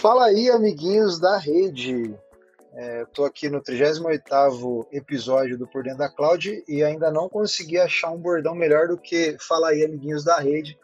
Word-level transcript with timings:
Fala 0.00 0.24
aí, 0.24 0.48
amiguinhos 0.48 1.20
da 1.20 1.36
rede. 1.36 2.14
É, 2.72 3.02
Estou 3.02 3.26
aqui 3.26 3.50
no 3.50 3.60
38º 3.60 4.86
episódio 4.90 5.58
do 5.58 5.66
Por 5.66 5.82
Dentro 5.82 5.98
da 5.98 6.08
Cloud 6.08 6.64
e 6.66 6.82
ainda 6.82 7.10
não 7.10 7.28
consegui 7.28 7.76
achar 7.76 8.10
um 8.10 8.16
bordão 8.16 8.54
melhor 8.54 8.88
do 8.88 8.96
que 8.96 9.36
Fala 9.46 9.68
aí, 9.68 9.84
amiguinhos 9.84 10.24
da 10.24 10.38
rede. 10.38 10.78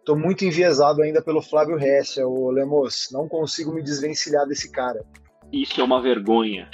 Estou 0.00 0.18
muito 0.18 0.44
enviesado 0.44 1.00
ainda 1.00 1.22
pelo 1.22 1.40
Flávio 1.40 1.78
Hessel, 1.78 2.28
o 2.28 2.50
Lemos. 2.50 3.06
Não 3.12 3.28
consigo 3.28 3.72
me 3.72 3.84
desvencilhar 3.84 4.44
desse 4.48 4.68
cara. 4.72 5.04
Isso 5.52 5.80
é 5.80 5.84
uma 5.84 6.02
vergonha. 6.02 6.68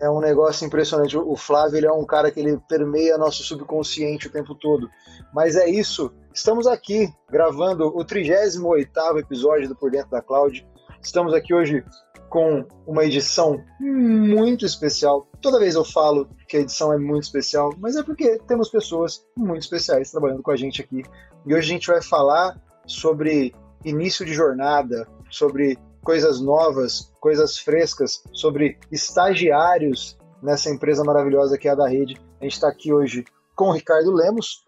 É 0.00 0.10
um 0.10 0.18
negócio 0.18 0.66
impressionante. 0.66 1.16
O 1.16 1.36
Flávio 1.36 1.76
ele 1.76 1.86
é 1.86 1.92
um 1.92 2.04
cara 2.04 2.32
que 2.32 2.40
ele 2.40 2.58
permeia 2.68 3.16
nosso 3.16 3.44
subconsciente 3.44 4.26
o 4.26 4.32
tempo 4.32 4.56
todo. 4.56 4.90
Mas 5.32 5.54
é 5.54 5.70
isso. 5.70 6.12
Estamos 6.34 6.66
aqui 6.66 7.08
gravando 7.30 7.86
o 7.96 8.04
38º 8.04 9.20
episódio 9.20 9.68
do 9.68 9.76
Por 9.76 9.92
Dentro 9.92 10.10
da 10.10 10.20
Cloud. 10.20 10.66
Estamos 11.02 11.34
aqui 11.34 11.52
hoje 11.52 11.84
com 12.28 12.64
uma 12.86 13.04
edição 13.04 13.62
muito 13.80 14.64
especial. 14.64 15.28
Toda 15.40 15.58
vez 15.58 15.74
eu 15.74 15.84
falo 15.84 16.30
que 16.48 16.56
a 16.56 16.60
edição 16.60 16.92
é 16.92 16.96
muito 16.96 17.24
especial, 17.24 17.74
mas 17.78 17.96
é 17.96 18.02
porque 18.04 18.38
temos 18.46 18.68
pessoas 18.70 19.26
muito 19.36 19.62
especiais 19.62 20.12
trabalhando 20.12 20.42
com 20.42 20.52
a 20.52 20.56
gente 20.56 20.80
aqui. 20.80 21.02
E 21.44 21.54
hoje 21.54 21.70
a 21.70 21.74
gente 21.74 21.88
vai 21.88 22.00
falar 22.00 22.56
sobre 22.86 23.52
início 23.84 24.24
de 24.24 24.32
jornada, 24.32 25.06
sobre 25.28 25.76
coisas 26.04 26.40
novas, 26.40 27.12
coisas 27.20 27.58
frescas, 27.58 28.22
sobre 28.32 28.78
estagiários 28.90 30.16
nessa 30.40 30.70
empresa 30.70 31.02
maravilhosa 31.02 31.58
que 31.58 31.66
é 31.66 31.72
a 31.72 31.74
da 31.74 31.88
Rede. 31.88 32.16
A 32.40 32.44
gente 32.44 32.54
está 32.54 32.68
aqui 32.68 32.92
hoje 32.92 33.24
com 33.56 33.70
o 33.70 33.72
Ricardo 33.72 34.12
Lemos, 34.12 34.64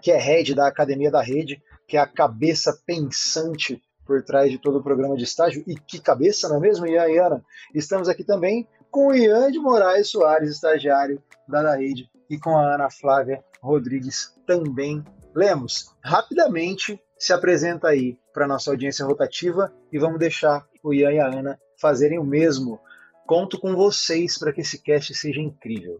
que 0.00 0.12
é 0.12 0.18
head 0.18 0.54
da 0.54 0.68
Academia 0.68 1.10
da 1.10 1.20
Rede, 1.20 1.60
que 1.88 1.96
é 1.96 2.00
a 2.00 2.06
cabeça 2.06 2.80
pensante 2.86 3.82
por 4.06 4.22
trás 4.22 4.50
de 4.50 4.58
todo 4.58 4.78
o 4.78 4.82
programa 4.82 5.16
de 5.16 5.24
estágio. 5.24 5.64
E 5.66 5.74
que 5.74 6.00
cabeça, 6.00 6.48
não 6.48 6.56
é 6.56 6.60
mesmo, 6.60 6.86
Ian 6.86 7.08
e 7.08 7.18
Ana? 7.18 7.44
Estamos 7.74 8.08
aqui 8.08 8.24
também 8.24 8.66
com 8.90 9.08
o 9.08 9.14
Ian 9.14 9.50
de 9.50 9.58
Moraes 9.58 10.10
Soares, 10.10 10.50
estagiário 10.50 11.22
da 11.48 11.62
da 11.62 11.76
Rede, 11.76 12.08
e 12.30 12.38
com 12.38 12.56
a 12.56 12.74
Ana 12.74 12.90
Flávia 12.90 13.44
Rodrigues 13.60 14.34
também. 14.46 15.02
Lemos, 15.34 15.92
rapidamente 16.02 17.00
se 17.18 17.32
apresenta 17.32 17.88
aí 17.88 18.16
para 18.32 18.46
nossa 18.46 18.70
audiência 18.70 19.04
rotativa 19.04 19.72
e 19.92 19.98
vamos 19.98 20.18
deixar 20.18 20.66
o 20.82 20.92
Ian 20.92 21.12
e 21.12 21.18
a 21.18 21.26
Ana 21.26 21.58
fazerem 21.80 22.18
o 22.18 22.24
mesmo. 22.24 22.78
Conto 23.26 23.58
com 23.58 23.74
vocês 23.74 24.38
para 24.38 24.52
que 24.52 24.60
esse 24.60 24.78
cast 24.82 25.14
seja 25.14 25.40
incrível. 25.40 25.98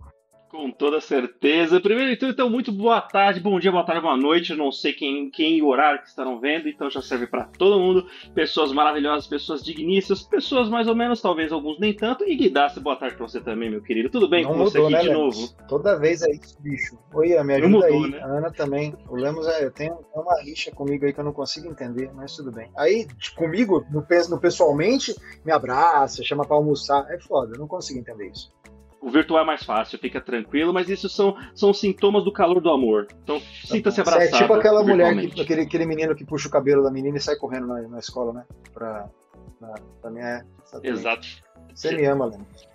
Com 0.54 0.70
toda 0.70 1.00
certeza. 1.00 1.80
Primeiro 1.80 2.12
de 2.12 2.16
tudo, 2.16 2.30
então, 2.30 2.48
muito 2.48 2.70
boa 2.70 3.00
tarde, 3.00 3.40
bom 3.40 3.58
dia, 3.58 3.72
boa 3.72 3.82
tarde, 3.82 4.00
boa 4.00 4.16
noite. 4.16 4.52
Eu 4.52 4.56
não 4.56 4.70
sei 4.70 4.92
quem, 4.92 5.28
quem 5.28 5.56
e 5.58 5.62
o 5.62 5.66
horário 5.66 6.00
que 6.00 6.06
estarão 6.06 6.38
vendo, 6.38 6.68
então 6.68 6.88
já 6.88 7.02
serve 7.02 7.26
para 7.26 7.42
todo 7.58 7.80
mundo. 7.80 8.06
Pessoas 8.36 8.70
maravilhosas, 8.72 9.26
pessoas 9.26 9.64
digníssimas, 9.64 10.22
pessoas 10.22 10.68
mais 10.68 10.86
ou 10.86 10.94
menos, 10.94 11.20
talvez 11.20 11.50
alguns 11.50 11.80
nem 11.80 11.92
tanto. 11.92 12.22
E 12.22 12.36
Guidasse, 12.36 12.78
boa 12.78 12.94
tarde 12.94 13.16
para 13.16 13.26
você 13.26 13.40
também, 13.40 13.68
meu 13.68 13.82
querido. 13.82 14.08
Tudo 14.08 14.28
bem 14.28 14.44
Não 14.44 14.52
com 14.52 14.58
você 14.58 14.78
mudou, 14.78 14.96
aqui 14.96 15.08
né, 15.08 15.12
de 15.12 15.18
Lemos? 15.18 15.40
novo? 15.40 15.66
Toda 15.66 15.98
vez 15.98 16.22
é 16.22 16.30
isso, 16.30 16.56
bicho. 16.62 16.96
Oi, 17.12 17.30
me 17.30 17.34
Não 17.34 17.54
ajuda 17.54 17.68
mudou, 17.68 18.04
aí. 18.04 18.10
né? 18.12 18.20
A 18.20 18.26
Ana 18.26 18.52
também. 18.52 18.94
O 19.08 19.16
Lemos, 19.16 19.48
é, 19.48 19.64
eu 19.64 19.72
tenho 19.72 19.98
uma 20.14 20.40
rixa 20.40 20.70
comigo 20.70 21.04
aí 21.04 21.12
que 21.12 21.18
eu 21.18 21.24
não 21.24 21.32
consigo 21.32 21.66
entender, 21.66 22.12
mas 22.14 22.36
tudo 22.36 22.52
bem. 22.52 22.70
Aí, 22.76 23.08
comigo, 23.34 23.84
no, 23.90 24.06
no 24.30 24.40
pessoalmente, 24.40 25.16
me 25.44 25.50
abraça, 25.50 26.22
chama 26.22 26.44
pra 26.46 26.54
almoçar. 26.54 27.10
É 27.10 27.18
foda, 27.18 27.56
eu 27.56 27.58
não 27.58 27.66
consigo 27.66 27.98
entender 27.98 28.28
isso. 28.28 28.52
O 29.04 29.10
virtual 29.10 29.42
é 29.42 29.44
mais 29.44 29.62
fácil, 29.62 29.98
fica 29.98 30.18
tranquilo, 30.18 30.72
mas 30.72 30.88
isso 30.88 31.10
são, 31.10 31.36
são 31.54 31.74
sintomas 31.74 32.24
do 32.24 32.32
calor 32.32 32.58
do 32.58 32.70
amor. 32.70 33.06
Então, 33.22 33.38
sinta-se 33.38 33.96
Você 33.96 34.00
abraçado. 34.00 34.34
é 34.34 34.38
tipo 34.38 34.54
aquela 34.54 34.82
mulher, 34.82 35.14
que, 35.28 35.42
aquele, 35.42 35.60
aquele 35.60 35.84
menino 35.84 36.16
que 36.16 36.24
puxa 36.24 36.48
o 36.48 36.50
cabelo 36.50 36.82
da 36.82 36.90
menina 36.90 37.18
e 37.18 37.20
sai 37.20 37.36
correndo 37.36 37.66
na, 37.66 37.82
na 37.82 37.98
escola, 37.98 38.32
né? 38.32 38.46
Pra, 38.72 39.10
pra 40.00 40.10
mim 40.10 40.20
é. 40.20 40.42
Exato. 40.82 41.28
Você 41.74 41.94
me 41.94 42.06
ama, 42.06 42.24
Lemos. 42.24 42.66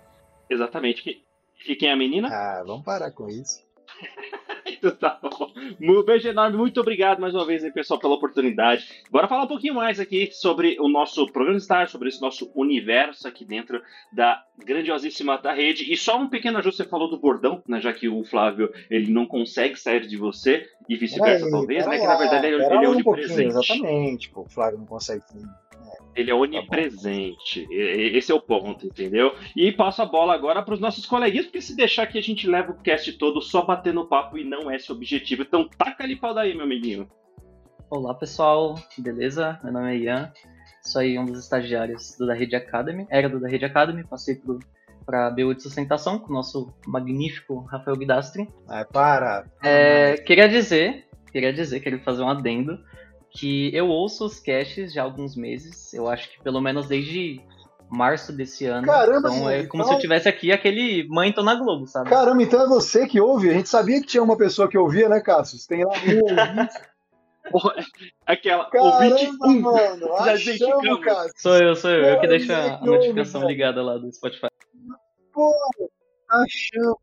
Exatamente. 0.48 1.20
E 1.66 1.74
quem 1.74 1.88
é 1.88 1.92
a 1.94 1.96
menina? 1.96 2.28
Ah, 2.28 2.62
vamos 2.64 2.84
parar 2.84 3.10
com 3.10 3.28
isso. 3.28 3.64
Então 4.82 4.90
tá 4.96 5.18
bom. 5.22 5.52
Um 5.80 6.02
beijo 6.02 6.26
enorme, 6.26 6.56
muito 6.56 6.80
obrigado 6.80 7.20
mais 7.20 7.34
uma 7.34 7.44
vez 7.44 7.62
aí, 7.62 7.70
pessoal, 7.70 8.00
pela 8.00 8.14
oportunidade. 8.14 8.86
Bora 9.10 9.28
falar 9.28 9.44
um 9.44 9.48
pouquinho 9.48 9.74
mais 9.74 10.00
aqui 10.00 10.30
sobre 10.32 10.76
o 10.80 10.88
nosso 10.88 11.26
programa 11.30 11.56
de 11.58 11.62
estágio, 11.62 11.92
sobre 11.92 12.08
esse 12.08 12.20
nosso 12.20 12.50
universo 12.54 13.28
aqui 13.28 13.44
dentro 13.44 13.80
da 14.12 14.42
grandiosíssima 14.64 15.36
da 15.38 15.52
rede. 15.52 15.92
E 15.92 15.96
só 15.96 16.18
um 16.18 16.28
pequeno 16.28 16.58
ajuste, 16.58 16.82
você 16.82 16.88
falou 16.88 17.10
do 17.10 17.18
bordão, 17.18 17.62
né? 17.68 17.80
Já 17.80 17.92
que 17.92 18.08
o 18.08 18.24
Flávio 18.24 18.72
ele 18.90 19.10
não 19.12 19.26
consegue 19.26 19.76
sair 19.78 20.06
de 20.06 20.16
você 20.16 20.66
e 20.88 20.96
vice-versa, 20.96 21.50
talvez, 21.50 21.84
né? 21.86 21.90
pera 21.92 22.00
Que 22.00 22.06
na 22.06 22.12
lá, 22.14 22.18
verdade 22.18 22.46
ele, 22.46 22.56
é 22.56 22.58
lá 22.58 22.66
um 22.66 22.68
pouquinho, 22.68 22.90
onipresente. 22.92 23.48
exatamente. 23.48 24.30
Pô, 24.30 24.40
o 24.42 24.48
Flávio 24.48 24.78
não 24.78 24.86
consegue. 24.86 25.22
Ele 26.14 26.30
é 26.30 26.34
onipresente. 26.34 27.66
E- 27.70 27.74
e- 27.74 28.16
Esse 28.18 28.32
é 28.32 28.34
o 28.34 28.40
ponto, 28.40 28.86
entendeu? 28.86 29.34
E 29.54 29.70
passo 29.72 30.02
a 30.02 30.06
bola 30.06 30.34
agora 30.34 30.62
para 30.62 30.74
os 30.74 30.80
nossos 30.80 31.06
coleguinhas, 31.06 31.46
porque 31.46 31.60
se 31.60 31.76
deixar 31.76 32.02
aqui 32.04 32.18
a 32.18 32.22
gente 32.22 32.46
leva 32.48 32.72
o 32.72 32.82
cast 32.82 33.12
todo 33.14 33.40
só 33.40 33.62
batendo 33.62 34.06
papo 34.06 34.36
e 34.36 34.44
não 34.44 34.70
é 34.70 34.76
esse 34.76 34.90
o 34.90 34.94
objetivo. 34.94 35.42
Então 35.42 35.68
taca 35.78 36.04
ali 36.04 36.16
pau 36.16 36.34
daí, 36.34 36.54
meu 36.54 36.64
amiguinho. 36.64 37.08
Olá 37.88 38.14
pessoal, 38.14 38.76
beleza? 38.98 39.58
Meu 39.64 39.72
nome 39.72 39.92
é 39.94 39.98
Ian, 39.98 40.32
sou 40.82 41.00
aí 41.00 41.18
um 41.18 41.24
dos 41.24 41.38
estagiários 41.40 42.16
do 42.16 42.26
da 42.26 42.34
Rede 42.34 42.54
Academy, 42.54 43.06
era 43.10 43.28
do 43.28 43.40
da 43.40 43.48
Rede 43.48 43.64
Academy, 43.64 44.04
passei 44.04 44.40
para 45.04 45.26
a 45.26 45.30
BU 45.30 45.54
de 45.54 45.62
sustentação 45.62 46.18
com 46.18 46.30
o 46.30 46.34
nosso 46.34 46.72
magnífico 46.86 47.60
Rafael 47.62 47.96
Guidastri. 47.96 48.48
Ah, 48.68 48.84
para. 48.84 49.44
É, 49.62 50.18
queria 50.18 50.48
dizer, 50.48 51.08
queria 51.32 51.52
dizer, 51.52 51.80
queria 51.80 51.98
fazer 52.00 52.22
um 52.22 52.28
adendo, 52.28 52.78
que 53.32 53.74
eu 53.74 53.88
ouço 53.88 54.24
os 54.26 54.40
casts 54.40 54.92
já 54.92 55.02
há 55.02 55.04
alguns 55.04 55.36
meses, 55.36 55.92
eu 55.94 56.08
acho 56.08 56.30
que 56.30 56.42
pelo 56.42 56.60
menos 56.60 56.86
desde 56.88 57.40
março 57.88 58.32
desse 58.32 58.66
ano. 58.66 58.86
Caramba, 58.86 59.28
então 59.30 59.50
é 59.50 59.66
como 59.66 59.82
então- 59.82 59.92
se 59.92 59.98
eu 59.98 60.00
tivesse 60.00 60.28
aqui 60.28 60.52
aquele 60.52 61.06
mãe 61.08 61.32
tô 61.32 61.42
na 61.42 61.54
Globo, 61.54 61.86
sabe? 61.86 62.08
Caramba, 62.10 62.42
então 62.42 62.62
é 62.62 62.66
você 62.68 63.06
que 63.06 63.20
ouve? 63.20 63.50
A 63.50 63.54
gente 63.54 63.68
sabia 63.68 64.00
que 64.00 64.06
tinha 64.06 64.22
uma 64.22 64.36
pessoa 64.36 64.68
que 64.68 64.78
ouvia, 64.78 65.08
né, 65.08 65.20
Cassius? 65.20 65.66
Tem 65.66 65.84
lá 65.84 65.90
um 65.92 66.22
ouvinte. 66.22 66.74
Aquela 68.26 68.68
ouvinte 68.72 69.26
Caramba, 69.26 69.46
um. 69.46 69.60
mano. 69.60 70.06
Já 70.24 70.32
Achamos. 70.34 71.00
Cassius. 71.04 71.32
Sou 71.36 71.56
eu, 71.56 71.74
sou 71.74 71.90
eu, 71.90 72.04
eu 72.04 72.20
que 72.20 72.26
deixo 72.28 72.46
que 72.46 72.52
a 72.52 72.74
ouve, 72.74 72.86
notificação 72.86 73.40
velho. 73.40 73.50
ligada 73.50 73.82
lá 73.82 73.96
do 73.98 74.12
Spotify. 74.12 74.46
Pô, 75.32 75.52
achamos. 76.28 76.98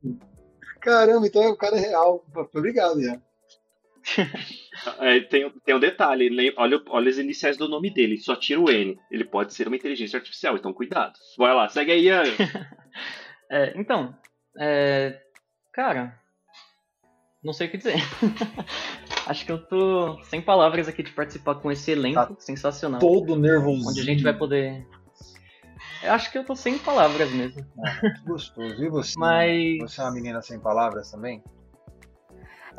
Caramba, 0.80 1.28
então 1.28 1.50
o 1.50 1.58
cara 1.58 1.76
é 1.76 1.80
real. 1.82 2.24
Obrigado, 2.56 3.02
Ian. 3.02 3.22
É, 5.00 5.20
tem, 5.22 5.50
tem 5.66 5.76
um 5.76 5.80
detalhe, 5.80 6.54
olha, 6.58 6.82
olha 6.88 7.10
as 7.10 7.18
iniciais 7.18 7.58
do 7.58 7.68
nome 7.68 7.90
dele, 7.94 8.18
só 8.18 8.36
tira 8.36 8.60
o 8.62 8.70
N. 8.70 8.98
Ele 9.12 9.26
pode 9.26 9.54
ser 9.54 9.68
uma 9.68 9.76
inteligência 9.76 10.18
artificial, 10.18 10.56
então 10.56 10.72
cuidado. 10.74 11.14
Vai 11.38 11.54
lá, 11.54 11.68
segue 11.68 11.92
aí, 11.92 12.06
Ian. 12.06 12.24
É, 13.50 13.72
então, 13.80 14.14
é, 14.60 15.22
cara, 15.72 16.20
não 17.42 17.54
sei 17.54 17.68
o 17.68 17.72
que 17.72 17.78
dizer. 17.78 17.96
Acho 19.26 19.46
que 19.46 19.52
eu 19.54 19.58
tô 19.66 20.22
sem 20.26 20.42
palavras 20.42 20.90
aqui 20.90 21.02
de 21.02 21.12
participar 21.12 21.56
com 21.56 21.72
esse 21.72 21.92
elenco 21.92 22.16
Tá 22.36 22.36
sensacional, 22.40 23.00
Todo 23.00 23.38
nervoso. 23.38 23.90
onde 23.90 24.02
a 24.02 24.04
gente 24.04 24.22
vai 24.22 24.34
poder. 24.34 24.86
Eu 26.04 26.12
acho 26.12 26.30
que 26.32 26.38
eu 26.38 26.44
tô 26.44 26.56
sem 26.56 26.78
palavras 26.78 27.32
mesmo. 27.32 27.66
Gostoso. 28.26 28.84
E 28.84 28.90
você? 28.90 29.14
Mas- 29.18 29.78
Você 29.80 30.02
é 30.02 30.04
uma 30.04 30.12
menina 30.14 30.42
sem 30.42 30.60
palavras 30.60 31.10
também? 31.10 31.42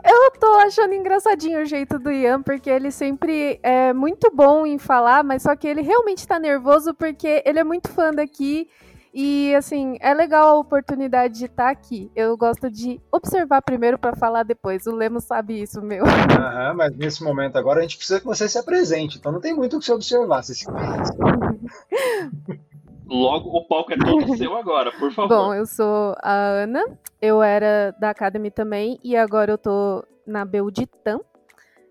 Eu 0.04 0.30
tô 0.38 0.46
achando 0.56 0.94
engraçadinho 0.94 1.60
o 1.60 1.64
jeito 1.64 1.98
do 1.98 2.10
Ian, 2.10 2.42
porque 2.42 2.70
ele 2.70 2.90
sempre 2.90 3.58
é 3.62 3.92
muito 3.92 4.30
bom 4.34 4.66
em 4.66 4.78
falar, 4.78 5.24
mas 5.24 5.42
só 5.42 5.56
que 5.56 5.66
ele 5.66 5.82
realmente 5.82 6.26
tá 6.26 6.38
nervoso 6.38 6.94
porque 6.94 7.42
ele 7.44 7.58
é 7.58 7.64
muito 7.64 7.88
fã 7.90 8.12
daqui. 8.12 8.68
E 9.12 9.54
assim, 9.54 9.96
é 10.00 10.12
legal 10.14 10.48
a 10.48 10.60
oportunidade 10.60 11.38
de 11.38 11.46
estar 11.46 11.70
aqui. 11.70 12.10
Eu 12.14 12.36
gosto 12.36 12.70
de 12.70 13.00
observar 13.10 13.62
primeiro 13.62 13.98
pra 13.98 14.14
falar 14.14 14.44
depois. 14.44 14.86
O 14.86 14.94
Lemos 14.94 15.24
sabe 15.24 15.60
isso, 15.62 15.82
meu. 15.82 16.04
Aham, 16.04 16.74
mas 16.74 16.96
nesse 16.96 17.24
momento 17.24 17.56
agora 17.56 17.80
a 17.80 17.82
gente 17.82 17.96
precisa 17.96 18.20
que 18.20 18.26
você 18.26 18.48
se 18.48 18.58
apresente. 18.58 19.18
Então 19.18 19.32
não 19.32 19.40
tem 19.40 19.54
muito 19.54 19.76
o 19.76 19.80
que 19.80 19.86
você 19.86 19.92
observar. 19.92 20.44
Você 20.44 20.54
se 20.54 20.66
conhece. 20.66 21.12
Logo, 23.08 23.56
o 23.56 23.64
palco 23.66 23.92
é 23.92 23.96
todo 23.96 24.36
seu 24.36 24.54
agora, 24.56 24.92
por 24.92 25.10
favor. 25.12 25.28
Bom, 25.28 25.54
eu 25.54 25.64
sou 25.64 26.14
a 26.22 26.32
Ana, 26.32 26.84
eu 27.20 27.42
era 27.42 27.94
da 27.98 28.10
Academy 28.10 28.50
também 28.50 28.98
e 29.02 29.16
agora 29.16 29.52
eu 29.52 29.58
tô 29.58 30.04
na 30.26 30.44
Belditam. 30.44 31.24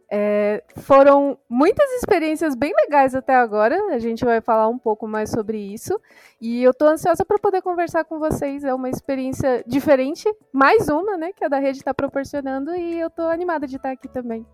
É, 0.10 0.64
foram 0.78 1.38
muitas 1.50 1.90
experiências 1.96 2.56
bem 2.56 2.72
legais 2.74 3.14
até 3.14 3.36
agora, 3.36 3.75
a 3.94 4.00
gente 4.00 4.24
vai 4.24 4.40
falar 4.40 4.69
um 4.69 4.78
pouco 4.78 5.06
mais 5.06 5.30
sobre 5.30 5.58
isso. 5.58 6.00
E 6.40 6.64
eu 6.64 6.74
tô 6.74 6.86
ansiosa 6.86 7.25
para 7.25 7.40
poder 7.40 7.62
conversar 7.62 8.06
com 8.06 8.19
vocês, 8.19 8.64
é 8.64 8.74
uma 8.74 8.90
experiência 8.90 9.64
diferente, 9.68 10.31
mais 10.54 10.88
uma, 10.88 11.18
né, 11.18 11.34
que 11.34 11.44
a 11.44 11.50
da 11.50 11.60
rede 11.60 11.80
está 11.80 11.94
proporcionando 11.94 12.74
e 12.75 13.00
eu 13.00 13.10
tô 13.10 13.24
animada 13.24 13.68
de 13.68 13.75
estar 13.75 13.92
aqui 13.92 14.08
também. 14.08 14.46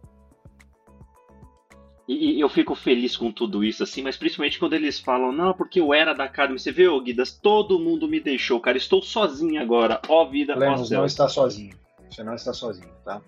E, 2.07 2.33
e 2.37 2.39
eu 2.41 2.49
fico 2.49 2.75
feliz 2.75 3.15
com 3.15 3.31
tudo 3.31 3.63
isso, 3.63 3.83
assim, 3.83 4.01
mas 4.01 4.17
principalmente 4.17 4.59
quando 4.59 4.73
eles 4.73 4.99
falam, 4.99 5.31
não, 5.31 5.53
porque 5.53 5.79
eu 5.79 5.93
era 5.93 6.13
da 6.13 6.25
Academy. 6.25 6.59
Você 6.59 6.71
vê, 6.71 6.87
ô 6.87 6.99
Guidas, 6.99 7.31
todo 7.31 7.79
mundo 7.79 8.07
me 8.07 8.19
deixou, 8.19 8.59
cara. 8.59 8.77
Estou 8.77 9.01
sozinho 9.01 9.61
agora. 9.61 10.01
Ó 10.09 10.25
vida, 10.25 10.55
Lemos 10.55 10.89
não 10.89 11.05
está 11.05 11.29
sozinho. 11.29 11.73
Você 12.09 12.23
não 12.23 12.35
está 12.35 12.53
sozinho, 12.53 12.91
tá? 13.05 13.21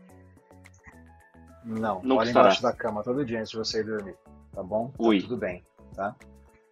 Não, 1.64 2.02
Não 2.04 2.18
olha 2.18 2.28
estará. 2.28 2.48
embaixo 2.48 2.62
da 2.62 2.74
cama 2.74 3.02
todo 3.04 3.26
dia 3.26 3.40
antes 3.40 3.50
de 3.52 3.58
você 3.58 3.80
ir 3.80 3.86
dormir, 3.86 4.16
tá 4.54 4.62
bom? 4.62 4.90
Tá 4.90 5.04
Ui. 5.04 5.22
tudo 5.22 5.38
bem, 5.38 5.64
tá? 5.96 6.16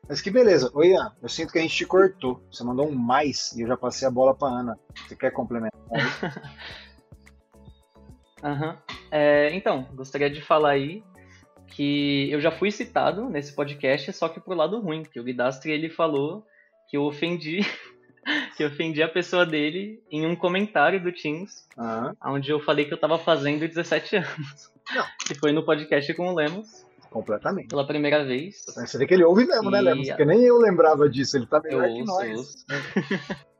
Mas 0.07 0.21
que 0.21 0.29
beleza. 0.29 0.69
Oi, 0.73 0.89
Ian, 0.89 1.11
eu 1.21 1.29
sinto 1.29 1.51
que 1.51 1.57
a 1.57 1.61
gente 1.61 1.75
te 1.75 1.85
cortou. 1.85 2.39
Você 2.51 2.63
mandou 2.63 2.87
um 2.87 2.93
mais 2.93 3.53
e 3.53 3.61
eu 3.61 3.67
já 3.67 3.77
passei 3.77 4.07
a 4.07 4.11
bola 4.11 4.35
pra 4.35 4.49
Ana. 4.49 4.77
Você 5.07 5.15
quer 5.15 5.31
complementar? 5.31 5.79
Aham. 8.43 8.69
Uhum. 8.69 8.77
É, 9.09 9.55
então, 9.55 9.87
gostaria 9.95 10.29
de 10.29 10.41
falar 10.41 10.71
aí 10.71 11.03
que 11.67 12.29
eu 12.31 12.39
já 12.39 12.51
fui 12.51 12.71
citado 12.71 13.29
nesse 13.29 13.53
podcast, 13.53 14.11
só 14.13 14.29
que 14.29 14.39
pro 14.39 14.55
lado 14.55 14.79
ruim, 14.79 15.03
que 15.03 15.19
o 15.19 15.23
Guidastri 15.23 15.71
ele 15.71 15.89
falou 15.89 16.45
que 16.89 16.97
eu 16.97 17.03
ofendi 17.03 17.61
que 18.55 18.63
eu 18.63 18.67
ofendi 18.67 19.01
a 19.01 19.09
pessoa 19.09 19.45
dele 19.45 20.01
em 20.09 20.25
um 20.25 20.35
comentário 20.35 21.01
do 21.01 21.11
Teams, 21.11 21.67
uhum. 21.77 22.33
onde 22.33 22.51
eu 22.51 22.59
falei 22.59 22.85
que 22.85 22.93
eu 22.93 22.99
tava 22.99 23.17
fazendo 23.17 23.67
17 23.67 24.15
anos. 24.17 24.71
Não. 24.93 25.05
Que 25.25 25.35
foi 25.35 25.51
no 25.51 25.63
podcast 25.63 26.13
com 26.13 26.29
o 26.29 26.35
Lemos. 26.35 26.85
Completamente. 27.09 27.67
Pela 27.67 27.85
primeira 27.85 28.23
vez. 28.25 28.63
Você 28.65 28.97
vê 28.97 29.05
que 29.05 29.13
ele 29.13 29.23
ouve 29.23 29.45
mesmo, 29.45 29.69
né, 29.69 29.79
e... 29.79 29.83
né, 29.83 29.91
Lemos? 29.91 30.07
Porque 30.07 30.25
nem 30.25 30.41
eu 30.41 30.57
lembrava 30.57 31.09
disso, 31.09 31.37
ele 31.37 31.45
tá 31.45 31.59
melhor 31.61 31.87
eu 31.87 31.93
que 31.93 32.01
ouço, 32.01 32.13
nós. 32.13 32.65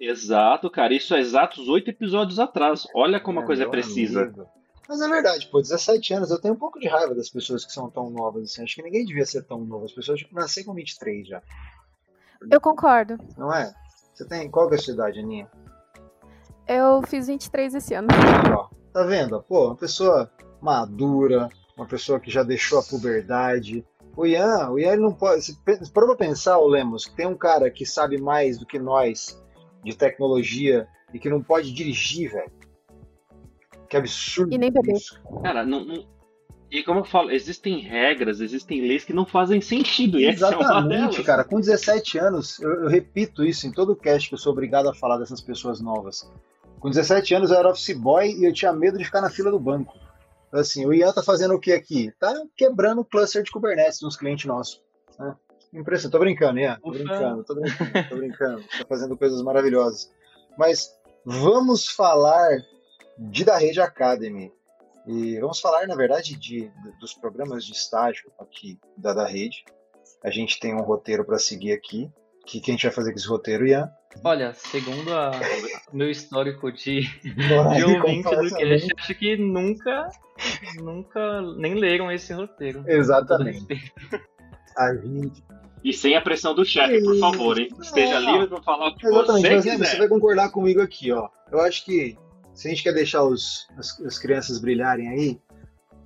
Exato, 0.00 0.70
cara. 0.70 0.94
Isso 0.94 1.14
é 1.14 1.18
exatos 1.18 1.68
oito 1.68 1.90
episódios 1.90 2.38
atrás. 2.38 2.86
Olha 2.94 3.18
como 3.18 3.40
é, 3.40 3.42
a 3.42 3.46
coisa 3.46 3.64
é 3.64 3.68
precisa. 3.68 4.22
Amigo. 4.22 4.46
Mas 4.88 5.02
é 5.02 5.08
verdade, 5.08 5.46
pô, 5.48 5.60
17 5.60 6.14
anos, 6.14 6.30
eu 6.30 6.40
tenho 6.40 6.54
um 6.54 6.58
pouco 6.58 6.80
de 6.80 6.88
raiva 6.88 7.14
das 7.14 7.28
pessoas 7.28 7.64
que 7.64 7.72
são 7.72 7.90
tão 7.90 8.08
novas 8.08 8.44
assim. 8.44 8.62
Acho 8.62 8.76
que 8.76 8.82
ninguém 8.82 9.04
devia 9.04 9.26
ser 9.26 9.42
tão 9.42 9.60
novo. 9.60 9.84
As 9.84 9.92
pessoas 9.92 10.20
tipo, 10.20 10.34
nascem 10.34 10.64
com 10.64 10.72
23 10.72 11.28
já. 11.28 11.42
Eu 12.50 12.60
concordo. 12.60 13.18
Não 13.36 13.52
é? 13.52 13.74
Você 14.14 14.24
tem. 14.24 14.50
Qual 14.50 14.66
que 14.68 14.76
é 14.76 14.78
a 14.78 14.80
sua 14.80 14.94
idade, 14.94 15.20
Aninha? 15.20 15.50
Eu 16.66 17.02
fiz 17.02 17.26
23 17.26 17.74
esse 17.74 17.92
ano. 17.92 18.08
Ó, 18.56 18.68
tá 18.92 19.02
vendo? 19.04 19.42
Pô, 19.42 19.66
uma 19.66 19.76
pessoa 19.76 20.30
madura, 20.60 21.50
uma 21.76 21.86
pessoa 21.86 22.18
que 22.18 22.30
já 22.30 22.42
deixou 22.42 22.78
a 22.78 22.82
puberdade. 22.82 23.84
O 24.16 24.26
Ian, 24.26 24.70
o 24.70 24.78
Ian 24.78 24.92
ele 24.92 25.02
não 25.02 25.12
pode. 25.12 25.54
Para 25.92 26.06
pra 26.06 26.16
pensar, 26.16 26.58
o 26.58 26.66
Lemos, 26.66 27.04
que 27.04 27.14
tem 27.14 27.26
um 27.26 27.36
cara 27.36 27.70
que 27.70 27.84
sabe 27.84 28.18
mais 28.18 28.58
do 28.58 28.64
que 28.64 28.78
nós 28.78 29.38
de 29.84 29.94
tecnologia 29.94 30.88
e 31.12 31.18
que 31.18 31.28
não 31.28 31.42
pode 31.42 31.72
dirigir, 31.72 32.32
velho. 32.32 32.57
Que 33.88 33.96
absurdo. 33.96 34.54
E 34.54 34.58
nem 34.58 34.70
beber. 34.70 34.96
Isso. 34.96 35.20
Cara, 35.42 35.64
não, 35.64 35.84
não, 35.84 36.04
E 36.70 36.82
como 36.82 37.00
eu 37.00 37.04
falo, 37.04 37.30
existem 37.30 37.80
regras, 37.80 38.40
existem 38.40 38.80
leis 38.80 39.04
que 39.04 39.12
não 39.12 39.24
fazem 39.24 39.60
sentido. 39.60 40.20
E 40.20 40.26
Exatamente, 40.26 41.20
é 41.20 41.24
cara. 41.24 41.44
Com 41.44 41.58
17 41.58 42.18
anos, 42.18 42.60
eu, 42.60 42.70
eu, 42.84 42.88
repito 42.88 43.44
isso 43.44 43.66
em 43.66 43.72
todo 43.72 43.96
cast 43.96 44.28
que 44.28 44.34
eu 44.34 44.38
sou 44.38 44.52
obrigado 44.52 44.88
a 44.88 44.94
falar 44.94 45.18
dessas 45.18 45.40
pessoas 45.40 45.80
novas. 45.80 46.30
Com 46.78 46.90
17 46.90 47.34
anos 47.34 47.50
eu 47.50 47.56
era 47.56 47.70
office 47.70 47.96
boy 47.96 48.30
e 48.30 48.44
eu 48.44 48.52
tinha 48.52 48.72
medo 48.72 48.98
de 48.98 49.04
ficar 49.04 49.20
na 49.20 49.30
fila 49.30 49.50
do 49.50 49.58
banco. 49.58 49.94
Assim, 50.52 50.86
o 50.86 50.94
Ian 50.94 51.12
tá 51.12 51.22
fazendo 51.22 51.54
o 51.54 51.60
que 51.60 51.72
aqui? 51.72 52.12
Tá 52.18 52.32
quebrando 52.56 53.00
o 53.00 53.04
cluster 53.04 53.42
de 53.42 53.50
Kubernetes 53.50 54.00
nos 54.00 54.16
clientes 54.16 54.46
nossos. 54.46 54.82
Né? 55.18 55.34
Impressionante. 55.72 56.12
Tô 56.12 56.18
brincando, 56.18 56.58
Ian. 56.58 56.78
Tô 56.82 56.90
brincando, 56.90 57.44
tô 57.44 57.54
brincando, 57.54 58.08
tô 58.08 58.16
brincando. 58.16 58.62
Tá 58.62 58.86
fazendo 58.88 59.16
coisas 59.16 59.42
maravilhosas. 59.42 60.10
Mas 60.56 60.90
vamos 61.24 61.88
falar 61.88 62.48
de 63.18 63.44
da 63.44 63.58
Rede 63.58 63.80
Academy. 63.80 64.52
E 65.06 65.38
vamos 65.40 65.60
falar, 65.60 65.86
na 65.86 65.94
verdade, 65.94 66.36
de, 66.36 66.70
dos 67.00 67.14
programas 67.14 67.64
de 67.64 67.72
estágio 67.72 68.30
aqui 68.38 68.78
da, 68.96 69.14
da 69.14 69.26
rede. 69.26 69.64
A 70.22 70.30
gente 70.30 70.60
tem 70.60 70.74
um 70.74 70.82
roteiro 70.82 71.24
para 71.24 71.38
seguir 71.38 71.72
aqui. 71.72 72.10
O 72.42 72.44
que, 72.44 72.60
que 72.60 72.70
a 72.70 72.74
gente 72.74 72.82
vai 72.84 72.92
fazer 72.92 73.12
com 73.12 73.18
esse 73.18 73.28
roteiro, 73.28 73.66
Ian? 73.66 73.90
Olha, 74.24 74.52
segundo 74.54 75.10
o 75.10 75.32
meu 75.96 76.10
histórico 76.10 76.70
de, 76.72 77.02
de 77.22 77.84
ouvinte 77.84 78.28
do 78.28 78.56
cast, 78.56 78.94
acho 78.96 79.14
que 79.14 79.36
nunca, 79.36 80.08
nunca 80.76 81.42
nem 81.56 81.74
leram 81.74 82.10
esse 82.10 82.32
roteiro. 82.32 82.84
Exatamente. 82.86 83.92
A 84.76 84.94
gente 84.94 85.42
e 85.84 85.92
sem 85.92 86.16
a 86.16 86.20
pressão 86.20 86.54
do 86.54 86.64
chefe, 86.64 87.02
por 87.02 87.18
favor, 87.18 87.58
hein? 87.58 87.68
Esteja 87.80 88.16
é, 88.16 88.20
livre 88.20 88.48
para 88.48 88.62
falar 88.62 88.88
o 88.88 88.96
que 88.96 89.06
Exatamente, 89.06 89.62
você 89.62 89.70
quiser. 89.70 89.86
Você 89.86 89.98
vai 89.98 90.08
concordar 90.08 90.50
comigo 90.50 90.82
aqui, 90.82 91.12
ó. 91.12 91.28
Eu 91.50 91.60
acho 91.60 91.84
que 91.84 92.18
se 92.58 92.66
a 92.66 92.70
gente 92.72 92.82
quer 92.82 92.92
deixar 92.92 93.22
os, 93.22 93.68
as, 93.78 94.00
as, 94.00 94.18
crianças 94.18 94.58
brilharem 94.58 95.08
aí, 95.08 95.40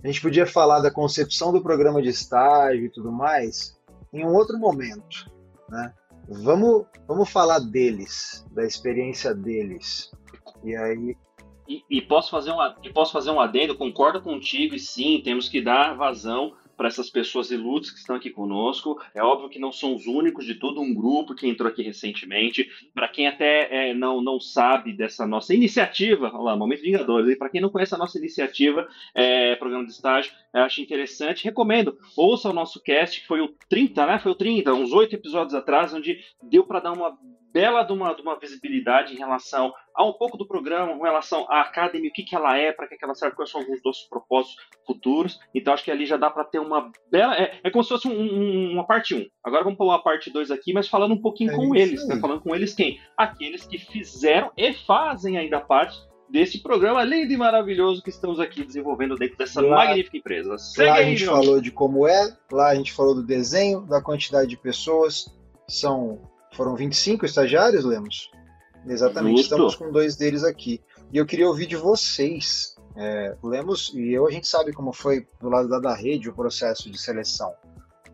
a 0.04 0.06
gente 0.06 0.20
podia 0.20 0.46
falar 0.46 0.80
da 0.80 0.90
concepção 0.90 1.50
do 1.50 1.62
programa 1.62 2.02
de 2.02 2.10
estágio 2.10 2.84
e 2.84 2.90
tudo 2.90 3.10
mais 3.10 3.80
em 4.12 4.22
um 4.22 4.34
outro 4.34 4.58
momento, 4.58 5.32
né? 5.70 5.94
Vamos, 6.28 6.84
vamos 7.08 7.30
falar 7.30 7.58
deles, 7.58 8.44
da 8.52 8.66
experiência 8.66 9.34
deles. 9.34 10.12
E 10.62 10.76
aí. 10.76 11.16
E, 11.66 11.82
e, 11.88 12.02
posso 12.02 12.30
fazer 12.30 12.52
um, 12.52 12.58
e 12.82 12.92
posso 12.92 13.12
fazer 13.12 13.30
um 13.30 13.40
adendo, 13.40 13.74
concordo 13.74 14.20
contigo, 14.20 14.74
e 14.74 14.78
sim, 14.78 15.22
temos 15.24 15.48
que 15.48 15.62
dar 15.62 15.94
vazão 15.94 16.52
para 16.82 16.88
essas 16.88 17.08
pessoas 17.08 17.52
iludes 17.52 17.92
que 17.92 17.98
estão 18.00 18.16
aqui 18.16 18.28
conosco. 18.28 19.00
É 19.14 19.22
óbvio 19.22 19.48
que 19.48 19.60
não 19.60 19.70
são 19.70 19.94
os 19.94 20.08
únicos 20.08 20.44
de 20.44 20.56
todo 20.56 20.80
um 20.80 20.92
grupo 20.92 21.32
que 21.32 21.46
entrou 21.46 21.70
aqui 21.70 21.80
recentemente. 21.80 22.68
Para 22.92 23.06
quem 23.06 23.28
até 23.28 23.90
é, 23.90 23.94
não, 23.94 24.20
não 24.20 24.40
sabe 24.40 24.92
dessa 24.92 25.24
nossa 25.24 25.54
iniciativa, 25.54 26.32
olha 26.34 26.42
lá, 26.42 26.56
Momento 26.56 26.82
Vingadores, 26.82 27.38
para 27.38 27.50
quem 27.50 27.60
não 27.60 27.70
conhece 27.70 27.94
a 27.94 27.98
nossa 27.98 28.18
iniciativa, 28.18 28.88
é, 29.14 29.54
programa 29.54 29.86
de 29.86 29.92
estágio, 29.92 30.32
acho 30.60 30.80
interessante, 30.80 31.44
recomendo. 31.44 31.96
Ouça 32.16 32.50
o 32.50 32.52
nosso 32.52 32.82
cast, 32.82 33.20
que 33.20 33.26
foi 33.26 33.40
o 33.40 33.54
30, 33.68 34.06
né? 34.06 34.18
Foi 34.18 34.32
o 34.32 34.36
30, 34.36 34.72
uns 34.74 34.92
oito 34.92 35.14
episódios 35.14 35.54
atrás, 35.54 35.94
onde 35.94 36.18
deu 36.42 36.64
para 36.64 36.80
dar 36.80 36.92
uma 36.92 37.16
bela 37.52 37.82
de 37.82 37.92
uma, 37.92 38.14
de 38.14 38.22
uma 38.22 38.38
visibilidade 38.38 39.12
em 39.12 39.18
relação 39.18 39.72
a 39.94 40.04
um 40.04 40.12
pouco 40.12 40.38
do 40.38 40.46
programa, 40.46 40.92
em 40.92 41.00
relação 41.00 41.46
à 41.50 41.60
Academy, 41.60 42.08
o 42.08 42.12
que, 42.12 42.22
que 42.22 42.34
ela 42.34 42.56
é, 42.56 42.72
para 42.72 42.88
que, 42.88 42.96
que 42.96 43.04
ela 43.04 43.14
serve, 43.14 43.36
quais 43.36 43.50
são 43.50 43.60
alguns 43.60 43.82
dos 43.82 44.02
propósitos 44.08 44.56
futuros. 44.86 45.38
Então 45.54 45.74
acho 45.74 45.84
que 45.84 45.90
ali 45.90 46.06
já 46.06 46.16
dá 46.16 46.30
para 46.30 46.44
ter 46.44 46.58
uma 46.58 46.90
bela. 47.10 47.36
É, 47.36 47.60
é 47.62 47.70
como 47.70 47.84
se 47.84 47.90
fosse 47.90 48.08
um, 48.08 48.18
um, 48.18 48.72
uma 48.72 48.86
parte 48.86 49.14
1. 49.14 49.26
Agora 49.44 49.64
vamos 49.64 49.76
pular 49.76 49.96
a 49.96 50.02
parte 50.02 50.30
2 50.30 50.50
aqui, 50.50 50.72
mas 50.72 50.88
falando 50.88 51.12
um 51.12 51.20
pouquinho 51.20 51.52
é 51.52 51.56
com 51.56 51.74
eles. 51.74 52.06
Né? 52.08 52.18
Falando 52.18 52.40
com 52.40 52.54
eles 52.54 52.74
quem? 52.74 52.98
Aqueles 53.16 53.66
que 53.66 53.78
fizeram 53.78 54.50
e 54.56 54.72
fazem 54.72 55.36
ainda 55.36 55.60
parte 55.60 55.96
desse 56.32 56.58
programa 56.58 57.04
lindo 57.04 57.30
e 57.30 57.36
maravilhoso 57.36 58.02
que 58.02 58.08
estamos 58.08 58.40
aqui 58.40 58.64
desenvolvendo 58.64 59.16
dentro 59.16 59.36
dessa 59.36 59.60
lá, 59.60 59.84
magnífica 59.84 60.16
empresa. 60.16 60.56
Segue 60.56 60.88
lá 60.88 60.96
a 60.96 61.04
gente 61.04 61.26
falou 61.26 61.60
de 61.60 61.70
como 61.70 62.08
é, 62.08 62.34
lá 62.50 62.70
a 62.70 62.74
gente 62.74 62.90
falou 62.90 63.14
do 63.14 63.22
desenho, 63.22 63.82
da 63.82 64.00
quantidade 64.00 64.48
de 64.48 64.56
pessoas. 64.56 65.26
São 65.68 66.18
foram 66.54 66.74
25 66.74 67.26
estagiários, 67.26 67.84
Lemos? 67.84 68.30
Exatamente, 68.86 69.36
Justo. 69.36 69.54
estamos 69.54 69.76
com 69.76 69.92
dois 69.92 70.16
deles 70.16 70.42
aqui. 70.42 70.80
E 71.12 71.18
eu 71.18 71.26
queria 71.26 71.46
ouvir 71.46 71.66
de 71.66 71.76
vocês. 71.76 72.76
É, 72.96 73.36
Lemos 73.42 73.92
e 73.94 74.12
eu, 74.12 74.26
a 74.26 74.30
gente 74.30 74.48
sabe 74.48 74.72
como 74.72 74.92
foi 74.92 75.26
do 75.40 75.50
lado 75.50 75.68
da, 75.68 75.78
da 75.78 75.94
rede 75.94 76.30
o 76.30 76.34
processo 76.34 76.90
de 76.90 76.98
seleção. 76.98 77.52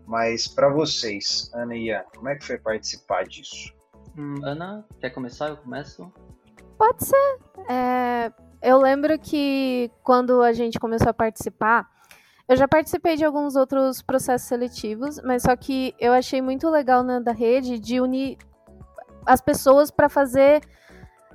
Mas 0.06 0.48
para 0.48 0.68
vocês, 0.68 1.50
Ana 1.54 1.76
e 1.76 1.86
Ian, 1.86 2.02
como 2.16 2.28
é 2.28 2.34
que 2.34 2.44
foi 2.44 2.58
participar 2.58 3.24
disso? 3.24 3.72
Hum, 4.16 4.36
Ana, 4.42 4.84
quer 5.00 5.10
começar? 5.10 5.50
Eu 5.50 5.56
começo? 5.56 6.12
Pode 6.78 7.04
ser. 7.04 7.38
É, 7.68 8.32
eu 8.62 8.78
lembro 8.78 9.18
que 9.18 9.90
quando 10.02 10.40
a 10.42 10.52
gente 10.52 10.78
começou 10.78 11.10
a 11.10 11.14
participar, 11.14 11.88
eu 12.48 12.56
já 12.56 12.68
participei 12.68 13.16
de 13.16 13.24
alguns 13.24 13.56
outros 13.56 14.00
processos 14.00 14.48
seletivos, 14.48 15.20
mas 15.22 15.42
só 15.42 15.54
que 15.56 15.94
eu 15.98 16.12
achei 16.12 16.40
muito 16.40 16.70
legal 16.70 17.02
na 17.02 17.18
da 17.18 17.32
rede 17.32 17.78
de 17.78 18.00
unir 18.00 18.38
as 19.26 19.40
pessoas 19.40 19.90
para 19.90 20.08
fazer 20.08 20.62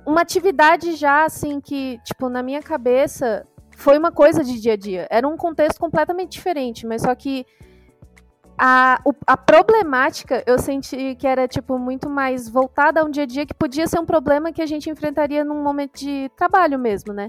uma 0.06 0.22
atividade 0.22 0.96
já 0.96 1.24
assim 1.24 1.60
que, 1.60 2.00
tipo, 2.04 2.28
na 2.28 2.42
minha 2.42 2.62
cabeça 2.62 3.46
foi 3.76 3.98
uma 3.98 4.10
coisa 4.10 4.42
de 4.42 4.60
dia 4.60 4.72
a 4.72 4.76
dia. 4.76 5.06
Era 5.10 5.28
um 5.28 5.36
contexto 5.36 5.78
completamente 5.78 6.32
diferente, 6.32 6.86
mas 6.86 7.02
só 7.02 7.14
que 7.14 7.46
a, 8.56 9.00
a 9.26 9.36
problemática 9.36 10.42
eu 10.46 10.58
senti 10.58 11.14
que 11.16 11.26
era 11.26 11.48
tipo 11.48 11.78
muito 11.78 12.08
mais 12.08 12.48
voltada 12.48 13.00
a 13.00 13.04
um 13.04 13.10
dia 13.10 13.24
a 13.24 13.26
dia 13.26 13.46
que 13.46 13.54
podia 13.54 13.86
ser 13.86 13.98
um 13.98 14.06
problema 14.06 14.52
que 14.52 14.62
a 14.62 14.66
gente 14.66 14.88
enfrentaria 14.88 15.44
num 15.44 15.62
momento 15.62 15.98
de 15.98 16.30
trabalho 16.36 16.78
mesmo, 16.78 17.12
né? 17.12 17.28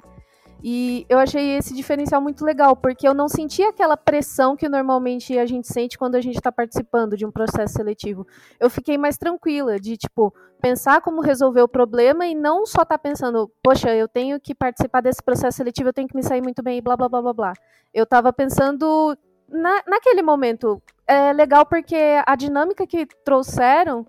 E 0.67 1.05
eu 1.07 1.19
achei 1.19 1.57
esse 1.57 1.75
diferencial 1.75 2.19
muito 2.19 2.43
legal, 2.43 2.75
porque 2.75 3.07
eu 3.07 3.13
não 3.13 3.27
senti 3.27 3.61
aquela 3.61 3.95
pressão 3.95 4.55
que 4.55 4.67
normalmente 4.67 5.37
a 5.37 5.45
gente 5.45 5.67
sente 5.67 5.95
quando 5.95 6.15
a 6.15 6.21
gente 6.21 6.37
está 6.37 6.51
participando 6.51 7.15
de 7.15 7.23
um 7.23 7.29
processo 7.29 7.75
seletivo. 7.75 8.25
Eu 8.59 8.67
fiquei 8.67 8.97
mais 8.97 9.15
tranquila 9.15 9.79
de, 9.79 9.95
tipo, 9.95 10.33
pensar 10.59 11.01
como 11.01 11.21
resolver 11.21 11.61
o 11.61 11.67
problema 11.67 12.25
e 12.25 12.33
não 12.33 12.65
só 12.65 12.81
estar 12.81 12.97
tá 12.97 12.97
pensando, 12.97 13.51
poxa, 13.61 13.93
eu 13.93 14.07
tenho 14.07 14.39
que 14.39 14.55
participar 14.55 15.01
desse 15.01 15.21
processo 15.21 15.57
seletivo, 15.57 15.89
eu 15.89 15.93
tenho 15.93 16.07
que 16.07 16.15
me 16.15 16.23
sair 16.23 16.41
muito 16.41 16.63
bem 16.63 16.79
e 16.79 16.81
blá 16.81 16.97
blá 16.97 17.07
blá 17.07 17.21
blá 17.21 17.33
blá. 17.33 17.53
Eu 17.93 18.03
estava 18.03 18.33
pensando 18.33 19.15
na, 19.47 19.83
naquele 19.87 20.21
momento. 20.21 20.81
É 21.07 21.31
legal 21.33 21.65
porque 21.65 21.95
a 22.25 22.35
dinâmica 22.35 22.87
que 22.87 23.05
trouxeram 23.23 24.05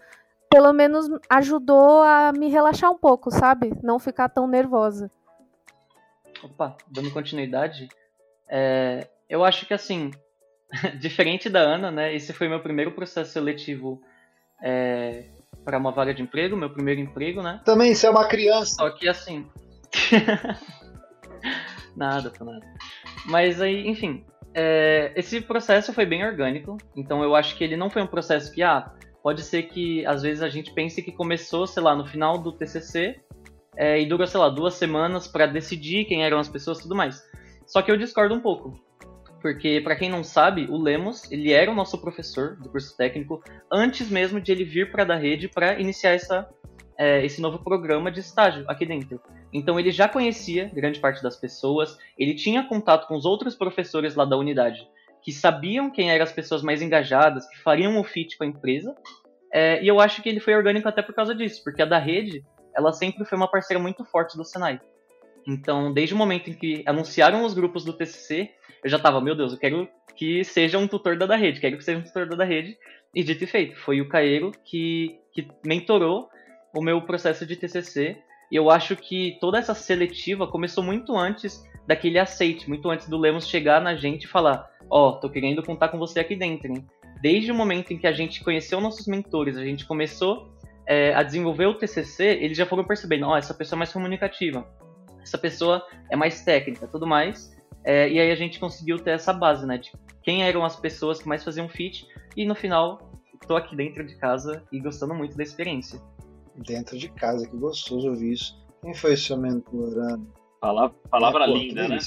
pelo 0.48 0.72
menos 0.72 1.06
ajudou 1.28 2.02
a 2.02 2.32
me 2.32 2.48
relaxar 2.48 2.90
um 2.90 2.96
pouco, 2.96 3.30
sabe? 3.30 3.72
Não 3.82 3.98
ficar 3.98 4.28
tão 4.28 4.46
nervosa. 4.46 5.10
Opa, 6.42 6.76
dando 6.88 7.10
continuidade, 7.10 7.88
é, 8.48 9.08
eu 9.28 9.44
acho 9.44 9.66
que 9.66 9.74
assim, 9.74 10.10
diferente 10.98 11.50
da 11.50 11.60
Ana, 11.60 11.90
né? 11.90 12.14
Esse 12.14 12.32
foi 12.32 12.48
meu 12.48 12.60
primeiro 12.60 12.92
processo 12.92 13.32
seletivo 13.32 14.00
é, 14.62 15.24
para 15.64 15.78
uma 15.78 15.92
vaga 15.92 16.14
de 16.14 16.22
emprego, 16.22 16.56
meu 16.56 16.70
primeiro 16.70 17.00
emprego, 17.00 17.42
né? 17.42 17.60
Também, 17.64 17.94
você 17.94 18.06
é 18.06 18.10
uma 18.10 18.28
criança. 18.28 18.76
Só 18.76 18.90
que 18.90 19.08
assim. 19.08 19.46
nada, 21.96 22.32
nada. 22.40 22.66
Mas 23.26 23.60
aí, 23.60 23.88
enfim, 23.88 24.24
é, 24.58 25.12
esse 25.14 25.38
processo 25.42 25.92
foi 25.92 26.06
bem 26.06 26.24
orgânico, 26.24 26.78
então 26.96 27.22
eu 27.22 27.34
acho 27.34 27.54
que 27.56 27.62
ele 27.62 27.76
não 27.76 27.90
foi 27.90 28.00
um 28.00 28.06
processo 28.06 28.50
que, 28.50 28.62
ah, 28.62 28.90
pode 29.22 29.42
ser 29.42 29.64
que 29.64 30.04
às 30.06 30.22
vezes 30.22 30.42
a 30.42 30.48
gente 30.48 30.72
pense 30.72 31.02
que 31.02 31.12
começou, 31.12 31.66
sei 31.66 31.82
lá, 31.82 31.94
no 31.94 32.06
final 32.06 32.38
do 32.38 32.50
TCC 32.52 33.20
é, 33.76 34.00
e 34.00 34.06
durou, 34.06 34.26
sei 34.26 34.40
lá, 34.40 34.48
duas 34.48 34.72
semanas 34.72 35.28
para 35.28 35.44
decidir 35.44 36.06
quem 36.06 36.24
eram 36.24 36.38
as 36.38 36.48
pessoas 36.48 36.78
e 36.78 36.82
tudo 36.84 36.96
mais. 36.96 37.22
Só 37.66 37.82
que 37.82 37.90
eu 37.90 37.98
discordo 37.98 38.34
um 38.34 38.40
pouco, 38.40 38.80
porque 39.42 39.78
para 39.82 39.94
quem 39.94 40.08
não 40.08 40.24
sabe, 40.24 40.66
o 40.70 40.78
Lemos, 40.78 41.30
ele 41.30 41.52
era 41.52 41.70
o 41.70 41.74
nosso 41.74 41.98
professor 41.98 42.56
do 42.56 42.70
curso 42.70 42.96
técnico 42.96 43.42
antes 43.70 44.08
mesmo 44.08 44.40
de 44.40 44.52
ele 44.52 44.64
vir 44.64 44.90
para 44.90 45.04
da 45.04 45.16
rede 45.16 45.48
para 45.48 45.78
iniciar 45.78 46.12
essa, 46.12 46.48
é, 46.98 47.24
esse 47.24 47.40
novo 47.40 47.58
programa 47.58 48.10
de 48.10 48.20
estágio 48.20 48.64
aqui 48.68 48.86
dentro. 48.86 49.20
Então 49.52 49.78
ele 49.78 49.90
já 49.90 50.08
conhecia 50.08 50.70
grande 50.72 50.98
parte 51.00 51.22
das 51.22 51.36
pessoas, 51.36 51.98
ele 52.18 52.34
tinha 52.34 52.66
contato 52.66 53.06
com 53.06 53.16
os 53.16 53.24
outros 53.24 53.54
professores 53.54 54.14
lá 54.14 54.24
da 54.24 54.36
unidade, 54.36 54.88
que 55.22 55.32
sabiam 55.32 55.90
quem 55.90 56.10
eram 56.10 56.24
as 56.24 56.32
pessoas 56.32 56.62
mais 56.62 56.80
engajadas, 56.82 57.46
que 57.48 57.58
fariam 57.58 57.98
o 57.98 58.04
fit 58.04 58.36
com 58.38 58.44
a 58.44 58.46
empresa. 58.46 58.94
É, 59.52 59.82
e 59.82 59.88
eu 59.88 60.00
acho 60.00 60.22
que 60.22 60.28
ele 60.28 60.40
foi 60.40 60.54
orgânico 60.54 60.88
até 60.88 61.02
por 61.02 61.14
causa 61.14 61.34
disso, 61.34 61.62
porque 61.64 61.82
a 61.82 61.86
da 61.86 61.98
rede, 61.98 62.44
ela 62.76 62.92
sempre 62.92 63.24
foi 63.24 63.36
uma 63.36 63.50
parceira 63.50 63.82
muito 63.82 64.04
forte 64.04 64.36
do 64.36 64.44
Senai. 64.44 64.80
Então, 65.46 65.92
desde 65.92 66.14
o 66.14 66.18
momento 66.18 66.50
em 66.50 66.54
que 66.54 66.82
anunciaram 66.86 67.44
os 67.44 67.54
grupos 67.54 67.84
do 67.84 67.92
TCC, 67.92 68.50
eu 68.82 68.90
já 68.90 68.98
tava, 68.98 69.20
meu 69.20 69.34
Deus, 69.34 69.52
eu 69.52 69.58
quero 69.58 69.88
que 70.16 70.42
seja 70.42 70.78
um 70.78 70.88
tutor 70.88 71.16
da 71.16 71.26
da 71.26 71.36
rede, 71.36 71.60
quero 71.60 71.76
que 71.76 71.84
seja 71.84 71.98
um 71.98 72.02
tutor 72.02 72.28
da 72.28 72.36
da 72.36 72.44
rede. 72.44 72.76
E 73.14 73.22
dito 73.22 73.44
e 73.44 73.46
feito, 73.46 73.78
foi 73.78 74.00
o 74.00 74.08
Caeiro 74.08 74.52
que, 74.64 75.18
que 75.32 75.48
mentorou 75.64 76.28
o 76.74 76.82
meu 76.82 77.02
processo 77.02 77.46
de 77.46 77.56
TCC 77.56 78.16
e 78.50 78.56
eu 78.56 78.70
acho 78.70 78.96
que 78.96 79.36
toda 79.40 79.58
essa 79.58 79.74
seletiva 79.74 80.46
começou 80.46 80.82
muito 80.82 81.16
antes 81.16 81.64
daquele 81.86 82.18
aceite, 82.18 82.68
muito 82.68 82.88
antes 82.88 83.08
do 83.08 83.18
Lemos 83.18 83.48
chegar 83.48 83.80
na 83.80 83.94
gente 83.94 84.24
e 84.24 84.28
falar: 84.28 84.70
Ó, 84.88 85.08
oh, 85.08 85.12
tô 85.14 85.28
querendo 85.28 85.62
contar 85.62 85.88
com 85.88 85.98
você 85.98 86.20
aqui 86.20 86.36
dentro, 86.36 86.68
hein? 86.68 86.86
Desde 87.20 87.50
o 87.50 87.54
momento 87.54 87.92
em 87.92 87.98
que 87.98 88.06
a 88.06 88.12
gente 88.12 88.44
conheceu 88.44 88.80
nossos 88.80 89.06
mentores, 89.06 89.56
a 89.56 89.64
gente 89.64 89.84
começou 89.84 90.52
é, 90.86 91.12
a 91.14 91.22
desenvolver 91.22 91.66
o 91.66 91.74
TCC, 91.74 92.24
eles 92.40 92.56
já 92.56 92.66
foram 92.66 92.84
percebendo: 92.84 93.26
Ó, 93.26 93.32
oh, 93.32 93.36
essa 93.36 93.54
pessoa 93.54 93.76
é 93.76 93.80
mais 93.80 93.92
comunicativa, 93.92 94.66
essa 95.20 95.38
pessoa 95.38 95.84
é 96.10 96.16
mais 96.16 96.42
técnica, 96.42 96.86
tudo 96.86 97.06
mais. 97.06 97.54
É, 97.84 98.08
e 98.08 98.18
aí 98.18 98.30
a 98.30 98.36
gente 98.36 98.58
conseguiu 98.58 98.98
ter 98.98 99.10
essa 99.10 99.32
base, 99.32 99.66
né? 99.66 99.78
De 99.78 99.92
quem 100.22 100.44
eram 100.44 100.64
as 100.64 100.76
pessoas 100.76 101.20
que 101.20 101.28
mais 101.28 101.42
faziam 101.42 101.68
fit, 101.68 102.06
e 102.36 102.44
no 102.44 102.54
final, 102.54 103.12
tô 103.46 103.56
aqui 103.56 103.76
dentro 103.76 104.04
de 104.04 104.16
casa 104.16 104.64
e 104.72 104.80
gostando 104.80 105.14
muito 105.14 105.36
da 105.36 105.42
experiência 105.42 106.00
dentro 106.56 106.98
de 106.98 107.08
casa. 107.08 107.46
Que 107.46 107.56
gostoso 107.56 108.08
ouvir 108.08 108.32
isso. 108.32 108.56
Quem 108.82 108.94
foi 108.94 109.16
seu 109.16 109.36
mentor, 109.36 109.98
Ana? 109.98 110.26
Palavra, 110.60 110.96
palavra 111.10 111.44
é, 111.44 111.46
pô, 111.46 111.52
linda, 111.54 111.88
né? 111.88 111.98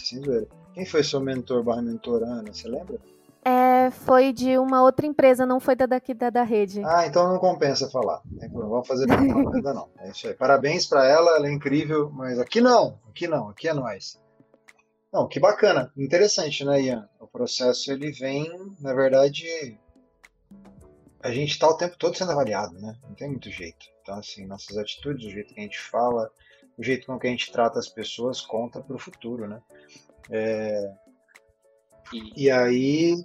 Quem 0.74 0.86
foi 0.86 1.04
seu 1.04 1.20
mentor 1.20 1.64
barra 1.64 1.82
mentorana? 1.82 2.52
Você 2.52 2.68
lembra? 2.68 3.00
É, 3.44 3.90
foi 3.90 4.34
de 4.34 4.58
uma 4.58 4.84
outra 4.84 5.06
empresa, 5.06 5.46
não 5.46 5.60
foi 5.60 5.76
da 5.76 5.86
daqui 5.86 6.14
da, 6.14 6.30
da 6.30 6.44
rede. 6.44 6.82
Ah, 6.84 7.06
então 7.06 7.28
não 7.28 7.40
compensa 7.40 7.90
falar. 7.90 8.22
Não 8.52 8.70
vamos 8.70 8.88
fazer 8.88 9.10
ainda 9.12 9.74
não. 9.74 9.90
É 10.00 10.10
isso 10.10 10.28
aí. 10.28 10.34
Parabéns 10.34 10.86
para 10.86 11.08
ela, 11.08 11.38
ela 11.38 11.48
é 11.48 11.52
incrível, 11.52 12.10
mas 12.12 12.38
aqui 12.38 12.60
não, 12.60 13.00
aqui 13.10 13.28
não, 13.28 13.50
aqui 13.50 13.68
é 13.68 13.74
nós. 13.74 14.20
Não, 15.12 15.28
que 15.28 15.40
bacana, 15.40 15.92
interessante, 15.98 16.64
né, 16.64 16.82
Ian? 16.82 17.10
O 17.20 17.26
processo 17.26 17.92
ele 17.92 18.12
vem, 18.12 18.48
na 18.80 18.94
verdade, 18.94 19.78
a 21.22 21.32
gente 21.32 21.52
está 21.52 21.68
o 21.68 21.78
tempo 21.78 21.98
todo 21.98 22.18
sendo 22.18 22.32
avaliado, 22.32 22.80
né? 22.80 22.98
Não 23.04 23.14
tem 23.14 23.30
muito 23.30 23.50
jeito. 23.52 23.86
Então, 24.02 24.16
assim, 24.16 24.46
nossas 24.46 24.78
atitudes, 24.78 25.26
o 25.26 25.30
jeito 25.30 25.54
que 25.54 25.60
a 25.60 25.64
gente 25.64 25.80
fala, 25.80 26.32
o 26.78 26.84
jeito 26.84 27.06
com 27.06 27.20
que 27.20 27.28
a 27.28 27.30
gente 27.30 27.52
trata 27.52 27.78
as 27.78 27.90
pessoas 27.90 28.42
conta 28.42 28.82
para 28.82 28.96
o 28.96 29.00
futuro, 29.00 29.48
né? 29.48 29.62
É... 30.30 30.96
E, 32.14 32.46
e, 32.46 32.52
aí. 32.52 33.16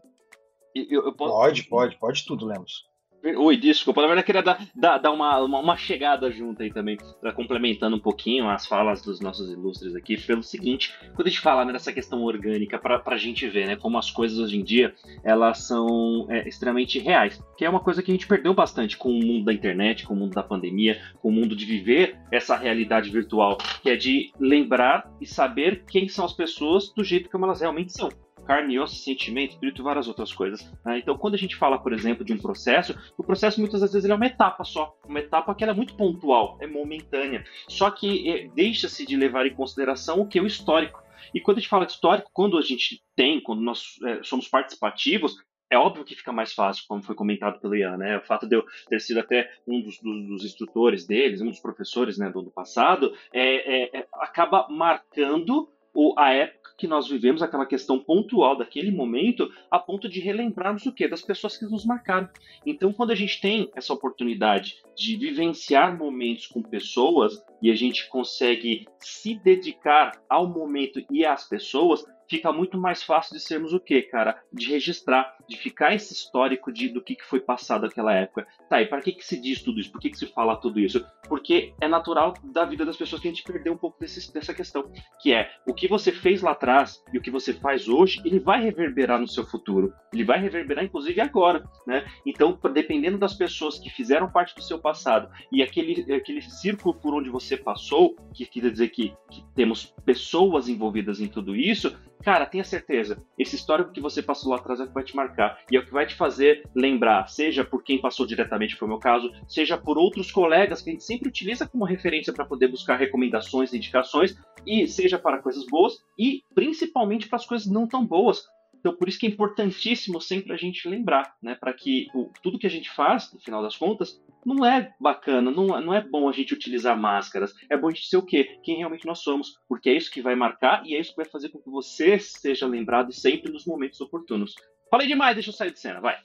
Eu, 0.74 1.06
eu 1.06 1.14
posso... 1.14 1.32
Pode, 1.32 1.62
pode, 1.64 1.98
pode 1.98 2.26
tudo, 2.26 2.46
Lemos. 2.46 2.88
Oi, 3.24 3.56
desculpa. 3.56 4.02
Na 4.02 4.06
verdade, 4.06 4.22
eu 4.22 4.26
queria 4.26 4.42
dar, 4.42 4.68
dar, 4.74 4.98
dar 4.98 5.10
uma, 5.10 5.40
uma, 5.40 5.58
uma, 5.58 5.76
chegada 5.78 6.30
junto 6.30 6.62
aí 6.62 6.70
também, 6.70 6.98
complementando 7.34 7.96
um 7.96 8.00
pouquinho 8.00 8.50
as 8.50 8.66
falas 8.66 9.00
dos 9.00 9.18
nossos 9.18 9.50
ilustres 9.50 9.96
aqui, 9.96 10.18
pelo 10.18 10.42
seguinte, 10.42 10.94
quando 11.14 11.28
a 11.28 11.30
gente 11.30 11.40
fala 11.40 11.64
né, 11.64 11.72
dessa 11.72 11.90
questão 11.90 12.22
orgânica, 12.22 12.78
para 12.78 13.02
a 13.02 13.16
gente 13.16 13.48
ver 13.48 13.66
né, 13.66 13.76
como 13.76 13.96
as 13.96 14.10
coisas 14.10 14.38
hoje 14.38 14.58
em 14.58 14.62
dia, 14.62 14.94
elas 15.24 15.60
são 15.60 16.26
é, 16.28 16.46
extremamente 16.46 16.98
reais, 16.98 17.42
que 17.56 17.64
é 17.64 17.70
uma 17.70 17.80
coisa 17.80 18.02
que 18.02 18.10
a 18.10 18.14
gente 18.14 18.26
perdeu 18.26 18.52
bastante 18.52 18.98
com 18.98 19.08
o 19.08 19.24
mundo 19.24 19.46
da 19.46 19.54
internet, 19.54 20.04
com 20.04 20.12
o 20.12 20.16
mundo 20.16 20.34
da 20.34 20.42
pandemia, 20.42 21.00
com 21.22 21.30
o 21.30 21.32
mundo 21.32 21.56
de 21.56 21.64
viver 21.64 22.18
essa 22.30 22.56
realidade 22.56 23.08
virtual, 23.08 23.56
que 23.82 23.88
é 23.88 23.96
de 23.96 24.32
lembrar 24.38 25.10
e 25.18 25.26
saber 25.26 25.84
quem 25.88 26.08
são 26.08 26.26
as 26.26 26.34
pessoas 26.34 26.92
do 26.92 27.02
jeito 27.02 27.30
como 27.30 27.46
elas 27.46 27.62
realmente 27.62 27.92
são 27.92 28.10
carne, 28.44 28.78
osso, 28.78 28.96
sentimento, 28.96 29.52
espírito 29.52 29.80
e 29.80 29.84
várias 29.84 30.08
outras 30.08 30.32
coisas. 30.32 30.62
Né? 30.84 30.98
Então, 30.98 31.16
quando 31.16 31.34
a 31.34 31.38
gente 31.38 31.56
fala, 31.56 31.78
por 31.78 31.92
exemplo, 31.92 32.24
de 32.24 32.32
um 32.32 32.38
processo, 32.38 32.94
o 33.16 33.24
processo 33.24 33.60
muitas 33.60 33.80
vezes 33.80 34.08
é 34.08 34.14
uma 34.14 34.26
etapa 34.26 34.64
só, 34.64 34.96
uma 35.04 35.18
etapa 35.18 35.54
que 35.54 35.64
é 35.64 35.72
muito 35.72 35.94
pontual, 35.94 36.58
é 36.60 36.66
momentânea. 36.66 37.44
Só 37.68 37.90
que 37.90 38.28
é, 38.28 38.48
deixa-se 38.54 39.06
de 39.06 39.16
levar 39.16 39.46
em 39.46 39.54
consideração 39.54 40.20
o 40.20 40.28
que 40.28 40.38
é 40.38 40.42
o 40.42 40.46
histórico. 40.46 41.02
E 41.34 41.40
quando 41.40 41.58
a 41.58 41.60
gente 41.60 41.70
fala 41.70 41.86
de 41.86 41.92
histórico, 41.92 42.30
quando 42.32 42.58
a 42.58 42.62
gente 42.62 43.02
tem, 43.16 43.40
quando 43.40 43.60
nós 43.60 43.98
é, 44.04 44.22
somos 44.22 44.46
participativos, 44.46 45.36
é 45.70 45.78
óbvio 45.78 46.04
que 46.04 46.14
fica 46.14 46.32
mais 46.32 46.52
fácil, 46.52 46.84
como 46.86 47.02
foi 47.02 47.14
comentado 47.14 47.58
pelo 47.58 47.74
Ian, 47.74 47.96
né? 47.96 48.18
O 48.18 48.22
fato 48.22 48.46
de 48.46 48.54
eu 48.54 48.64
ter 48.88 49.00
sido 49.00 49.18
até 49.18 49.50
um 49.66 49.80
dos, 49.80 49.98
dos, 49.98 50.26
dos 50.28 50.44
instrutores 50.44 51.06
deles, 51.06 51.40
um 51.40 51.48
dos 51.50 51.60
professores 51.60 52.18
né, 52.18 52.30
do 52.30 52.40
ano 52.40 52.50
passado, 52.50 53.12
é, 53.32 53.98
é, 53.98 53.98
é 53.98 54.06
acaba 54.14 54.68
marcando 54.68 55.68
o, 55.94 56.14
a 56.18 56.32
época 56.32 56.64
que 56.76 56.86
nós 56.88 57.08
vivemos, 57.08 57.40
aquela 57.40 57.66
questão 57.66 57.98
pontual 57.98 58.58
daquele 58.58 58.90
momento, 58.90 59.48
a 59.70 59.78
ponto 59.78 60.08
de 60.08 60.20
relembrarmos 60.20 60.84
o 60.86 60.92
quê? 60.92 61.06
Das 61.06 61.22
pessoas 61.22 61.56
que 61.56 61.64
nos 61.64 61.86
marcaram. 61.86 62.28
Então, 62.66 62.92
quando 62.92 63.12
a 63.12 63.14
gente 63.14 63.40
tem 63.40 63.70
essa 63.76 63.92
oportunidade 63.92 64.82
de 64.96 65.16
vivenciar 65.16 65.96
momentos 65.96 66.46
com 66.46 66.60
pessoas 66.60 67.40
e 67.62 67.70
a 67.70 67.74
gente 67.74 68.08
consegue 68.08 68.86
se 68.98 69.36
dedicar 69.36 70.20
ao 70.28 70.48
momento 70.48 71.00
e 71.10 71.24
às 71.24 71.48
pessoas, 71.48 72.04
fica 72.28 72.52
muito 72.52 72.78
mais 72.78 73.02
fácil 73.02 73.34
de 73.36 73.42
sermos 73.42 73.72
o 73.72 73.80
quê, 73.80 74.02
cara? 74.02 74.42
De 74.52 74.68
registrar, 74.70 75.36
de 75.48 75.56
ficar 75.56 75.94
esse 75.94 76.12
histórico 76.12 76.72
de, 76.72 76.88
do 76.88 77.02
que, 77.02 77.14
que 77.14 77.24
foi 77.24 77.40
passado 77.40 77.82
naquela 77.82 78.14
época. 78.14 78.46
Tá, 78.68 78.80
e 78.80 78.86
para 78.86 79.00
que, 79.00 79.12
que 79.12 79.24
se 79.24 79.40
diz 79.40 79.62
tudo 79.62 79.80
isso? 79.80 79.92
Por 79.92 80.00
que, 80.00 80.10
que 80.10 80.18
se 80.18 80.26
fala 80.26 80.56
tudo 80.56 80.80
isso? 80.80 81.04
Porque 81.28 81.74
é 81.80 81.88
natural 81.88 82.34
da 82.42 82.64
vida 82.64 82.84
das 82.84 82.96
pessoas 82.96 83.20
que 83.20 83.28
a 83.28 83.30
gente 83.30 83.42
perdeu 83.42 83.72
um 83.72 83.76
pouco 83.76 83.98
desse, 84.00 84.32
dessa 84.32 84.54
questão, 84.54 84.90
que 85.20 85.32
é 85.32 85.50
o 85.66 85.74
que 85.74 85.88
você 85.88 86.12
fez 86.12 86.42
lá 86.42 86.52
atrás 86.52 87.02
e 87.12 87.18
o 87.18 87.22
que 87.22 87.30
você 87.30 87.52
faz 87.52 87.88
hoje, 87.88 88.20
ele 88.24 88.38
vai 88.38 88.62
reverberar 88.62 89.18
no 89.18 89.28
seu 89.28 89.44
futuro. 89.44 89.92
Ele 90.12 90.24
vai 90.24 90.40
reverberar, 90.40 90.84
inclusive, 90.84 91.20
agora, 91.20 91.64
né? 91.86 92.06
Então, 92.24 92.58
dependendo 92.72 93.18
das 93.18 93.34
pessoas 93.34 93.78
que 93.78 93.90
fizeram 93.90 94.30
parte 94.30 94.54
do 94.54 94.62
seu 94.62 94.78
passado 94.78 95.28
e 95.50 95.62
aquele, 95.62 96.12
aquele 96.14 96.42
círculo 96.42 96.94
por 96.94 97.14
onde 97.14 97.30
você 97.30 97.56
passou, 97.56 98.16
que 98.32 98.46
quer 98.46 98.70
dizer 98.70 98.88
que, 98.88 99.14
que 99.30 99.44
temos 99.54 99.94
pessoas 100.04 100.68
envolvidas 100.68 101.20
em 101.20 101.28
tudo 101.28 101.54
isso, 101.56 101.96
cara, 102.24 102.46
tenha 102.46 102.64
certeza, 102.64 103.22
esse 103.38 103.54
histórico 103.54 103.92
que 103.92 104.00
você 104.00 104.22
passou 104.22 104.50
lá 104.50 104.56
atrás 104.56 104.80
é 104.80 104.84
o 104.84 104.86
que 104.86 104.94
vai 104.94 105.04
te 105.04 105.14
marcar 105.14 105.58
e 105.70 105.76
é 105.76 105.80
o 105.80 105.84
que 105.84 105.92
vai 105.92 106.06
te 106.06 106.14
fazer 106.14 106.62
lembrar, 106.74 107.28
seja 107.28 107.64
por 107.64 107.84
quem 107.84 108.00
passou 108.00 108.26
diretamente, 108.26 108.76
foi 108.76 108.86
o 108.86 108.90
meu 108.90 108.98
caso, 108.98 109.30
seja 109.46 109.76
por 109.76 109.98
outros 109.98 110.32
colegas 110.32 110.80
que 110.80 110.88
a 110.88 110.92
gente 110.92 111.04
sempre 111.04 111.28
utiliza 111.28 111.68
como 111.68 111.84
referência 111.84 112.32
para 112.32 112.46
poder 112.46 112.68
buscar 112.68 112.96
recomendações, 112.96 113.74
indicações, 113.74 114.34
e 114.66 114.86
seja 114.86 115.18
para 115.18 115.42
coisas 115.42 115.66
boas 115.66 115.98
e 116.18 116.42
principalmente 116.54 117.28
para 117.28 117.36
as 117.36 117.44
coisas 117.44 117.66
não 117.66 117.86
tão 117.86 118.06
boas, 118.06 118.46
então, 118.84 118.94
por 118.94 119.08
isso 119.08 119.18
que 119.18 119.24
é 119.24 119.30
importantíssimo 119.30 120.20
sempre 120.20 120.52
a 120.52 120.58
gente 120.58 120.86
lembrar, 120.86 121.34
né, 121.42 121.54
para 121.54 121.72
que 121.72 122.08
o, 122.14 122.30
tudo 122.42 122.58
que 122.58 122.66
a 122.66 122.70
gente 122.70 122.90
faz, 122.90 123.32
no 123.32 123.40
final 123.40 123.62
das 123.62 123.74
contas, 123.74 124.20
não 124.44 124.62
é 124.62 124.94
bacana, 125.00 125.50
não, 125.50 125.68
não 125.80 125.94
é 125.94 126.02
bom 126.02 126.28
a 126.28 126.32
gente 126.32 126.52
utilizar 126.52 126.94
máscaras. 126.94 127.54
É 127.70 127.78
bom 127.78 127.88
a 127.88 127.90
gente 127.90 128.06
ser 128.06 128.18
o 128.18 128.22
quê? 128.26 128.58
Quem 128.62 128.76
realmente 128.76 129.06
nós 129.06 129.20
somos, 129.20 129.58
porque 129.66 129.88
é 129.88 129.94
isso 129.94 130.10
que 130.10 130.20
vai 130.20 130.34
marcar 130.34 130.84
e 130.84 130.94
é 130.94 131.00
isso 131.00 131.12
que 131.12 131.16
vai 131.16 131.24
fazer 131.24 131.48
com 131.48 131.58
que 131.58 131.70
você 131.70 132.18
seja 132.18 132.66
lembrado 132.66 133.10
sempre 133.10 133.50
nos 133.50 133.64
momentos 133.64 133.98
oportunos. 134.02 134.54
Falei 134.90 135.08
demais, 135.08 135.34
deixa 135.34 135.48
eu 135.48 135.54
sair 135.54 135.72
de 135.72 135.80
cena, 135.80 135.98
vai. 135.98 136.18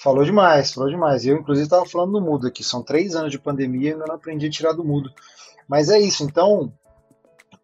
Falou 0.00 0.22
demais, 0.22 0.72
falou 0.72 0.88
demais. 0.88 1.26
Eu, 1.26 1.36
inclusive, 1.36 1.64
estava 1.64 1.84
falando 1.84 2.12
do 2.12 2.20
mudo 2.20 2.46
aqui. 2.46 2.62
São 2.62 2.80
três 2.80 3.16
anos 3.16 3.32
de 3.32 3.40
pandemia 3.40 3.90
e 3.90 3.92
ainda 3.92 4.06
não 4.06 4.14
aprendi 4.14 4.46
a 4.46 4.50
tirar 4.50 4.72
do 4.72 4.84
mudo. 4.84 5.12
Mas 5.66 5.90
é 5.90 5.98
isso, 5.98 6.22
então, 6.22 6.72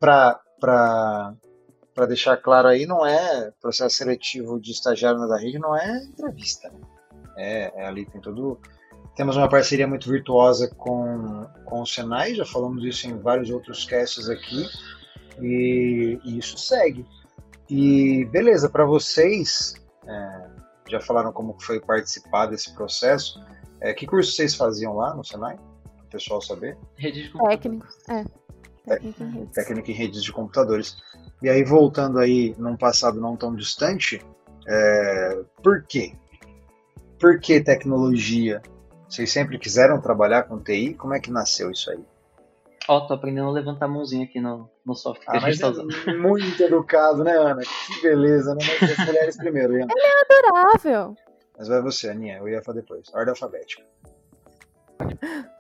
para 0.01 0.41
para 1.95 2.07
deixar 2.07 2.37
claro 2.37 2.69
aí, 2.69 2.87
não 2.87 3.05
é 3.05 3.53
processo 3.61 3.97
seletivo 3.97 4.61
de 4.61 4.73
estagiário 4.73 5.19
na 5.19 5.27
da 5.27 5.37
rede, 5.37 5.59
não 5.59 5.77
é 5.77 6.05
entrevista. 6.05 6.71
Né? 6.71 6.81
É, 7.37 7.73
é, 7.83 7.87
ali 7.87 8.07
tem 8.07 8.21
todo. 8.21 8.59
Temos 9.15 9.37
uma 9.37 9.49
parceria 9.49 9.87
muito 9.87 10.09
virtuosa 10.09 10.69
com, 10.75 11.47
com 11.65 11.83
o 11.83 11.87
Senai, 11.87 12.35
já 12.35 12.47
falamos 12.47 12.85
isso 12.85 13.07
em 13.07 13.19
vários 13.19 13.51
outros 13.51 13.85
casts 13.85 14.29
aqui, 14.29 14.67
e, 15.41 16.19
e 16.25 16.39
isso 16.39 16.57
segue. 16.57 17.07
E 17.69 18.25
beleza, 18.27 18.71
para 18.71 18.85
vocês, 18.85 19.75
é, 20.07 20.51
já 20.89 21.01
falaram 21.01 21.33
como 21.33 21.57
foi 21.61 21.81
participar 21.81 22.47
desse 22.47 22.73
processo. 22.75 23.43
É, 23.81 23.93
que 23.93 24.07
curso 24.07 24.33
vocês 24.33 24.55
faziam 24.55 24.95
lá 24.95 25.15
no 25.15 25.25
Senai? 25.25 25.57
Para 25.57 26.05
o 26.05 26.09
pessoal 26.09 26.41
saber. 26.41 26.79
Rede 26.97 27.25
de 27.25 27.31
computadores. 27.31 27.63
Técnico, 27.63 27.87
é. 28.09 28.25
Técnico 28.87 29.23
em 29.23 29.31
redes. 29.31 29.55
Técnico 29.55 29.91
em 29.91 29.95
redes 29.95 30.23
de 30.23 30.33
computadores. 30.33 30.97
E 31.43 31.49
aí, 31.49 31.65
voltando 31.65 32.19
aí 32.19 32.55
num 32.57 32.77
passado 32.77 33.21
não 33.21 33.37
tão 33.37 33.55
distante, 33.55 34.25
é, 34.67 35.41
por 35.63 35.83
quê? 35.83 36.15
Por 37.19 37.41
que 37.41 37.61
tecnologia? 37.61 38.63
Vocês 39.09 39.31
sempre 39.31 39.59
quiseram 39.59 40.01
trabalhar 40.01 40.45
com 40.45 40.59
TI? 40.59 40.95
Como 40.95 41.15
é 41.15 41.21
que 41.21 41.31
nasceu 41.31 41.71
isso 41.71 41.91
aí? 41.91 42.01
Ó, 42.89 42.97
oh, 42.97 43.07
tô 43.07 43.15
aprendendo 43.15 43.49
a 43.49 43.53
levantar 43.53 43.87
a 43.87 43.89
mãozinha 43.89 44.25
aqui 44.25 44.41
no, 44.41 44.69
no 44.85 44.95
software 44.95 45.25
ah, 45.29 45.33
que 45.33 45.47
a 45.47 45.51
gente 45.51 45.61
tá 45.61 45.69
usando. 45.69 45.91
É 46.09 46.17
muito 46.17 46.61
educado, 46.63 47.23
né, 47.23 47.33
Ana? 47.33 47.63
Que 47.63 48.03
beleza, 48.03 48.55
né? 48.55 48.65
Mas 48.81 48.99
as 48.99 49.07
mulheres 49.07 49.37
primeiro, 49.37 49.77
Ian. 49.77 49.87
Ele 49.91 50.07
é 50.07 50.49
adorável. 50.49 51.17
Mas 51.59 51.69
vai 51.69 51.81
você, 51.81 52.09
Aninha. 52.09 52.39
Eu 52.39 52.49
ia 52.49 52.63
falar 52.63 52.81
depois. 52.81 53.09
Ordem 53.15 53.31
alfabética. 53.31 53.83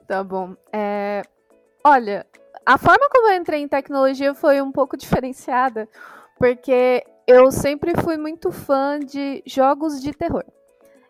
Tá 0.08 0.24
bom. 0.24 0.56
É... 0.72 1.22
Olha, 1.84 2.26
a 2.64 2.78
forma 2.78 3.08
como 3.10 3.30
eu 3.30 3.36
entrei 3.36 3.60
em 3.60 3.68
tecnologia 3.68 4.34
foi 4.34 4.60
um 4.60 4.72
pouco 4.72 4.96
diferenciada, 4.98 5.88
porque 6.38 7.04
eu 7.26 7.50
sempre 7.50 7.92
fui 8.02 8.16
muito 8.16 8.50
fã 8.50 8.98
de 8.98 9.42
jogos 9.46 10.00
de 10.00 10.12
terror. 10.12 10.44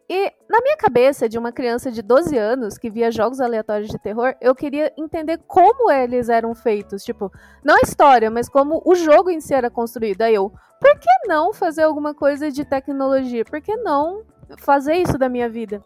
E 0.08 0.30
na 0.48 0.60
minha 0.60 0.76
cabeça, 0.76 1.26
de 1.26 1.38
uma 1.38 1.52
criança 1.52 1.90
de 1.90 2.02
12 2.02 2.36
anos 2.36 2.76
que 2.76 2.90
via 2.90 3.10
jogos 3.10 3.40
aleatórios 3.40 3.88
de 3.88 3.98
terror, 3.98 4.34
eu 4.42 4.54
queria 4.54 4.92
entender 4.96 5.38
como 5.46 5.90
eles 5.90 6.28
eram 6.28 6.54
feitos. 6.54 7.02
Tipo, 7.02 7.32
não 7.64 7.76
a 7.76 7.80
história, 7.80 8.30
mas 8.30 8.46
como 8.46 8.82
o 8.84 8.94
jogo 8.94 9.30
em 9.30 9.40
si 9.40 9.54
era 9.54 9.70
construído. 9.70 10.20
Aí 10.20 10.34
eu, 10.34 10.52
por 10.78 10.98
que 10.98 11.08
não 11.26 11.54
fazer 11.54 11.84
alguma 11.84 12.12
coisa 12.14 12.50
de 12.50 12.62
tecnologia? 12.62 13.42
Por 13.44 13.62
que 13.62 13.74
não 13.76 14.22
fazer 14.58 14.96
isso 14.96 15.16
da 15.16 15.30
minha 15.30 15.48
vida? 15.48 15.82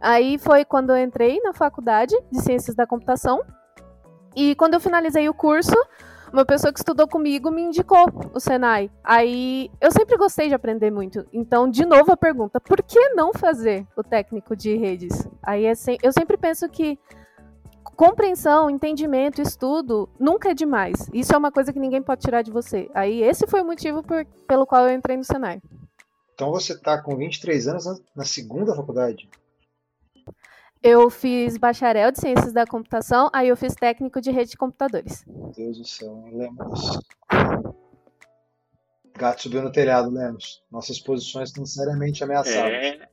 Aí 0.00 0.38
foi 0.38 0.64
quando 0.64 0.90
eu 0.90 0.96
entrei 0.96 1.40
na 1.40 1.52
faculdade 1.52 2.16
de 2.30 2.40
Ciências 2.40 2.74
da 2.74 2.86
Computação. 2.86 3.42
E 4.36 4.54
quando 4.54 4.74
eu 4.74 4.80
finalizei 4.80 5.28
o 5.28 5.34
curso, 5.34 5.74
uma 6.32 6.44
pessoa 6.44 6.70
que 6.70 6.78
estudou 6.78 7.08
comigo 7.08 7.50
me 7.50 7.62
indicou 7.62 8.06
o 8.34 8.38
Senai. 8.38 8.90
Aí 9.02 9.70
eu 9.80 9.90
sempre 9.90 10.16
gostei 10.18 10.48
de 10.48 10.54
aprender 10.54 10.90
muito. 10.90 11.26
Então, 11.32 11.68
de 11.68 11.86
novo 11.86 12.12
a 12.12 12.16
pergunta: 12.16 12.60
por 12.60 12.82
que 12.82 13.14
não 13.14 13.32
fazer 13.32 13.86
o 13.96 14.04
técnico 14.04 14.54
de 14.54 14.76
redes? 14.76 15.26
Aí 15.42 15.64
é 15.64 15.72
eu 16.02 16.12
sempre 16.12 16.36
penso 16.36 16.68
que 16.68 16.98
compreensão, 17.96 18.68
entendimento, 18.68 19.40
estudo 19.40 20.08
nunca 20.20 20.50
é 20.50 20.54
demais. 20.54 21.08
Isso 21.14 21.34
é 21.34 21.38
uma 21.38 21.50
coisa 21.50 21.72
que 21.72 21.80
ninguém 21.80 22.02
pode 22.02 22.20
tirar 22.20 22.42
de 22.42 22.50
você. 22.50 22.90
Aí 22.92 23.22
esse 23.22 23.46
foi 23.46 23.62
o 23.62 23.64
motivo 23.64 24.02
por... 24.02 24.26
pelo 24.46 24.66
qual 24.66 24.86
eu 24.86 24.94
entrei 24.94 25.16
no 25.16 25.24
Senai. 25.24 25.62
Então 26.34 26.50
você 26.50 26.74
está 26.74 27.00
com 27.00 27.16
23 27.16 27.68
anos 27.68 27.84
na 28.14 28.24
segunda 28.24 28.74
faculdade? 28.74 29.26
Eu 30.82 31.10
fiz 31.10 31.56
bacharel 31.56 32.12
de 32.12 32.20
ciências 32.20 32.52
da 32.52 32.66
computação, 32.66 33.28
aí 33.32 33.48
eu 33.48 33.56
fiz 33.56 33.74
técnico 33.74 34.20
de 34.20 34.30
rede 34.30 34.50
de 34.50 34.56
computadores. 34.56 35.24
Meu 35.26 35.50
Deus 35.56 35.78
do 35.78 35.84
céu, 35.84 36.24
Lemos. 36.32 37.00
Gato 39.16 39.42
subiu 39.42 39.62
no 39.62 39.72
telhado, 39.72 40.10
Lemos. 40.10 40.62
Nossas 40.70 41.00
posições 41.00 41.48
estão 41.48 41.64
seriamente 41.64 42.22
ameaçadas. 42.22 42.72
É... 42.72 43.08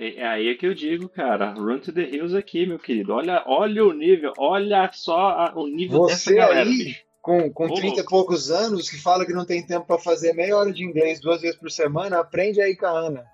É 0.00 0.24
aí 0.24 0.48
é 0.48 0.54
que 0.54 0.64
eu 0.64 0.74
digo, 0.74 1.08
cara, 1.08 1.52
run 1.54 1.80
to 1.80 1.92
the 1.92 2.02
hills 2.02 2.36
aqui, 2.36 2.64
meu 2.64 2.78
querido. 2.78 3.14
Olha, 3.14 3.42
olha 3.48 3.84
o 3.84 3.92
nível, 3.92 4.32
olha 4.38 4.88
só 4.92 5.52
o 5.56 5.66
nível 5.66 6.02
Você 6.02 6.12
dessa 6.12 6.34
galera, 6.34 6.70
aí, 6.70 6.78
bicho. 6.78 7.04
com, 7.20 7.50
com 7.52 7.66
30 7.66 8.02
e 8.02 8.04
poucos 8.04 8.48
anos, 8.48 8.88
que 8.88 8.96
fala 8.96 9.26
que 9.26 9.32
não 9.32 9.44
tem 9.44 9.66
tempo 9.66 9.88
para 9.88 9.98
fazer 9.98 10.34
meia 10.34 10.56
hora 10.56 10.72
de 10.72 10.84
inglês 10.84 11.18
duas 11.18 11.40
vezes 11.40 11.58
por 11.58 11.68
semana, 11.68 12.20
aprende 12.20 12.60
aí 12.60 12.76
com 12.76 12.86
a 12.86 12.90
Ana. 12.90 13.26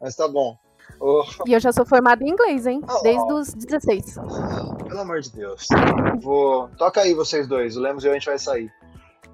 Mas 0.00 0.14
tá 0.14 0.28
bom. 0.28 0.56
Oh. 1.00 1.24
E 1.46 1.52
eu 1.52 1.60
já 1.60 1.72
sou 1.72 1.86
formada 1.86 2.24
em 2.24 2.28
inglês, 2.28 2.66
hein? 2.66 2.80
Oh. 2.88 3.02
Desde 3.02 3.32
os 3.32 3.54
16. 3.54 4.16
Pelo 4.86 5.00
amor 5.00 5.20
de 5.20 5.32
Deus. 5.32 5.66
Vou... 6.20 6.68
Toca 6.76 7.00
aí 7.00 7.14
vocês 7.14 7.46
dois, 7.46 7.76
o 7.76 7.80
Lemos 7.80 8.04
e 8.04 8.08
eu 8.08 8.12
a 8.12 8.14
gente 8.14 8.26
vai 8.26 8.38
sair. 8.38 8.72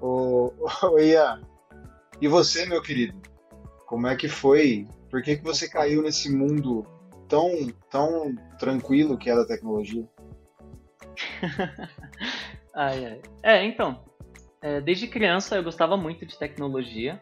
O, 0.01 0.51
o 0.83 0.99
Ian, 0.99 1.41
e 2.21 2.27
você, 2.27 2.65
meu 2.65 2.81
querido? 2.81 3.19
Como 3.85 4.07
é 4.07 4.15
que 4.15 4.27
foi? 4.27 4.87
Por 5.09 5.21
que, 5.21 5.37
que 5.37 5.43
você 5.43 5.69
caiu 5.69 6.01
nesse 6.01 6.33
mundo 6.33 6.85
tão, 7.27 7.51
tão 7.89 8.35
tranquilo 8.57 9.17
que 9.17 9.29
é 9.29 9.35
da 9.35 9.45
tecnologia? 9.45 10.07
ai, 12.73 13.05
ai. 13.05 13.21
É, 13.43 13.65
então. 13.65 14.03
É, 14.61 14.81
desde 14.81 15.07
criança 15.07 15.55
eu 15.55 15.63
gostava 15.63 15.95
muito 15.95 16.25
de 16.25 16.37
tecnologia. 16.37 17.21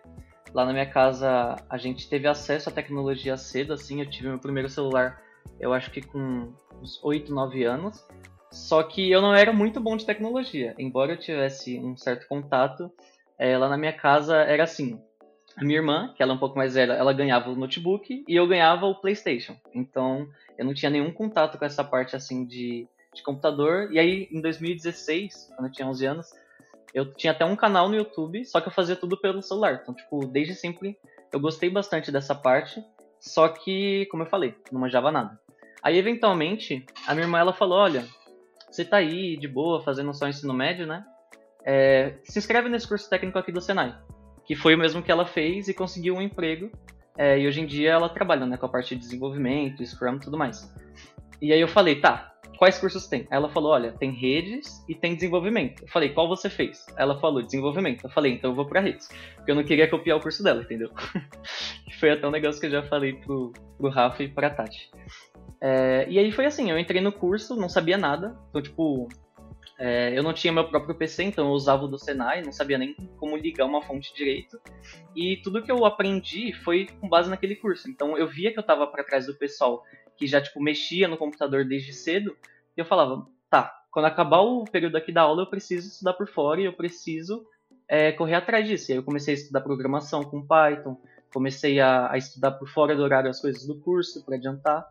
Lá 0.54 0.66
na 0.66 0.72
minha 0.74 0.86
casa 0.86 1.56
a 1.70 1.78
gente 1.78 2.08
teve 2.08 2.28
acesso 2.28 2.70
à 2.70 2.72
tecnologia 2.72 3.36
cedo, 3.38 3.74
assim, 3.74 4.02
eu 4.02 4.10
tive 4.10 4.28
meu 4.28 4.39
primeiro 4.39 4.70
celular, 4.70 5.22
eu 5.60 5.74
acho 5.74 5.89
que 5.89 6.02
com 6.02 6.54
uns 6.82 7.04
8, 7.04 7.34
9 7.34 7.63
anos. 7.63 8.06
Só 8.52 8.84
que 8.84 9.10
eu 9.10 9.20
não 9.20 9.34
era 9.34 9.52
muito 9.52 9.80
bom 9.80 9.98
de 9.98 10.06
tecnologia, 10.06 10.76
embora 10.78 11.13
eu 11.13 11.18
tivesse 11.18 11.80
um 11.80 11.98
certo 11.98 12.28
contato. 12.28 12.92
É, 13.36 13.58
lá 13.58 13.68
na 13.68 13.78
minha 13.78 13.92
casa 13.92 14.38
era 14.38 14.63
assim: 14.63 15.02
a 15.58 15.63
minha 15.63 15.80
irmã, 15.80 16.13
que 16.16 16.22
ela 16.22 16.34
é 16.34 16.36
um 16.36 16.39
pouco 16.39 16.56
mais 16.56 16.76
velha, 16.76 16.94
ela 16.94 17.13
ganhava 17.13 17.50
o 17.50 17.56
notebook 17.56 18.24
e 18.28 18.36
eu 18.36 18.48
ganhava 18.48 18.86
o 18.86 18.96
PlayStation. 18.96 19.56
Então 19.74 20.28
eu 20.56 20.66
não 20.66 20.74
tinha 20.74 20.92
nenhum 20.92 21.12
contato 21.12 21.58
com 21.58 21.66
essa 21.66 21.84
parte 21.84 22.16
assim 22.16 22.46
de, 22.46 22.88
de 23.12 23.24
computador. 23.24 23.92
E 23.92 23.98
aí 23.98 24.28
em 24.32 24.39
2016, 24.39 25.52
quando 25.56 25.68
eu 25.68 25.72
tinha 25.72 25.88
11 25.88 26.06
anos, 26.06 26.34
eu 26.93 27.13
tinha 27.13 27.32
até 27.32 27.43
um 27.43 27.56
canal 27.56 27.89
no 27.89 27.95
YouTube, 27.95 28.45
só 28.45 28.62
que 28.62 28.67
eu 28.67 28.71
fazia 28.71 28.95
tudo 28.95 29.19
pelo 29.19 29.41
celular. 29.41 29.79
Então, 29.82 29.93
tipo, 29.93 30.25
desde 30.27 30.53
sempre 30.53 30.97
eu 31.32 31.39
gostei 31.39 31.69
bastante 31.69 32.12
dessa 32.12 32.36
parte, 32.36 32.84
só 33.19 33.47
que, 33.47 34.06
como 34.12 34.23
eu 34.23 34.27
falei, 34.27 34.56
não 34.71 34.82
manjava 34.82 35.12
nada. 35.12 35.39
Aí, 35.82 35.97
eventualmente, 35.97 36.86
a 37.08 37.13
minha 37.13 37.25
irmã 37.25 37.39
ela 37.39 37.53
falou: 37.53 37.79
Olha, 37.79 38.06
você 38.69 38.86
tá 38.86 38.97
aí 38.97 39.36
de 39.38 39.47
boa, 39.47 39.82
fazendo 39.82 40.13
só 40.13 40.27
ensino 40.27 40.53
médio, 40.53 40.86
né? 40.86 41.03
É, 41.65 42.15
se 42.23 42.38
inscreve 42.38 42.69
nesse 42.69 42.88
curso 42.88 43.10
técnico 43.10 43.38
aqui 43.38 43.51
do 43.51 43.62
Senai. 43.62 43.95
Que 44.45 44.56
foi 44.56 44.75
o 44.75 44.77
mesmo 44.77 45.01
que 45.01 45.12
ela 45.12 45.25
fez 45.25 45.67
e 45.67 45.73
conseguiu 45.73 46.15
um 46.15 46.21
emprego. 46.21 46.69
É, 47.17 47.39
e 47.39 47.47
hoje 47.47 47.62
em 47.62 47.65
dia 47.65 47.91
ela 47.91 48.10
trabalha 48.10 48.45
né, 48.45 48.58
com 48.58 48.65
a 48.65 48.69
parte 48.69 48.95
de 48.95 49.01
desenvolvimento, 49.01 49.86
Scrum 49.86 50.15
e 50.15 50.19
tudo 50.19 50.38
mais. 50.38 50.73
E 51.41 51.53
aí 51.53 51.62
eu 51.62 51.67
falei, 51.67 51.99
tá, 51.99 52.33
quais 52.58 52.78
cursos 52.78 53.08
tem? 53.08 53.28
Ela 53.30 53.50
falou, 53.50 53.72
olha, 53.72 53.92
tem 53.92 54.12
redes 54.12 54.84
e 54.88 54.96
tem 54.96 55.16
desenvolvimento. 55.16 55.84
Eu 55.84 55.88
falei, 55.88 56.10
qual 56.10 56.28
você 56.28 56.50
fez? 56.50 56.86
Ela 56.98 57.20
falou, 57.20 57.42
desenvolvimento. 57.42 58.06
Eu 58.06 58.10
falei, 58.10 58.34
então 58.34 58.52
eu 58.52 58.56
vou 58.56 58.66
pra 58.66 58.80
redes. 58.80 59.10
Porque 59.36 59.52
eu 59.52 59.56
não 59.56 59.63
queria 59.63 59.89
copiar 59.89 60.18
o 60.18 60.22
curso 60.22 60.44
dela, 60.44 60.62
entendeu? 60.62 60.89
foi 62.04 62.12
até 62.12 62.28
um 62.28 62.32
negócio 62.32 62.60
que 62.60 62.68
eu 62.68 62.72
já 62.72 62.84
falei 62.84 63.13
pro, 63.13 63.54
pro 63.78 63.89
Rafa 63.89 64.24
e 64.24 64.28
pra 64.28 64.50
Tati. 64.50 64.92
É, 65.62 66.06
e 66.10 66.20
aí 66.20 66.32
foi 66.34 66.46
assim, 66.46 66.70
eu 66.70 66.78
entrei 66.78 67.00
no 67.00 67.13
curso, 67.13 67.56
não 67.56 67.70
sabia 67.70 67.98
nada. 67.98 68.38
Então, 68.50 68.62
tipo, 68.62 69.08
é, 69.80 70.18
eu 70.18 70.22
não 70.22 70.34
tinha 70.34 70.52
meu 70.52 70.68
próprio 70.68 70.96
PC, 70.96 71.24
então 71.24 71.48
eu 71.48 71.52
usava 71.52 71.86
o 71.86 71.88
do 71.88 71.98
Senai, 71.98 72.42
não 72.42 72.52
sabia 72.52 72.78
nem 72.78 72.94
como 73.18 73.38
ligar 73.38 73.66
uma 73.66 73.82
fonte 73.82 74.13
direito. 74.13 74.60
E 75.16 75.38
tudo 75.38 75.62
que 75.62 75.72
eu 75.72 75.86
aprendi 75.86 76.52
foi 76.52 76.88
com 77.00 77.08
base 77.08 77.30
naquele 77.30 77.56
curso. 77.56 77.89
Então 77.89 78.18
eu 78.18 78.28
via 78.28 78.52
que 78.52 78.60
eu 78.60 78.62
estava 78.62 78.86
para 78.86 79.04
trás 79.04 79.26
do 79.26 79.36
pessoal 79.36 79.82
que 80.17 80.28
já 80.28 80.41
tipo 80.41 80.62
mexia 80.62 81.08
no 81.08 81.17
computador 81.17 81.65
desde 81.65 81.93
cedo, 81.93 82.36
e 82.76 82.82
eu 82.82 82.86
falava, 82.86 83.28
tá, 83.49 83.84
quando 83.91 84.06
acabar 84.06 84.41
o 84.41 84.63
período 84.65 84.95
aqui 84.97 85.12
da 85.12 85.21
aula 85.21 85.43
eu 85.43 85.49
preciso 85.49 85.88
estudar 85.88 86.13
por 86.13 86.28
fora 86.28 86.60
e 86.60 86.65
eu 86.65 86.73
preciso 86.73 87.45
é, 87.88 88.12
correr 88.12 88.36
atrás 88.36 88.67
disso. 88.67 88.89
E 88.89 88.93
aí 88.93 88.97
eu 88.97 89.04
comecei 89.04 89.34
a 89.34 89.38
estudar 89.38 89.62
programação 89.62 90.23
com 90.23 90.45
Python, 90.45 90.99
comecei 91.32 91.80
a, 91.80 92.12
a 92.12 92.17
estudar 92.17 92.52
por 92.52 92.67
fora 92.67 92.95
do 92.95 93.04
horário 93.04 93.30
as 93.30 93.39
coisas 93.39 93.65
do 93.65 93.80
curso 93.80 94.23
para 94.26 94.36
adiantar. 94.36 94.89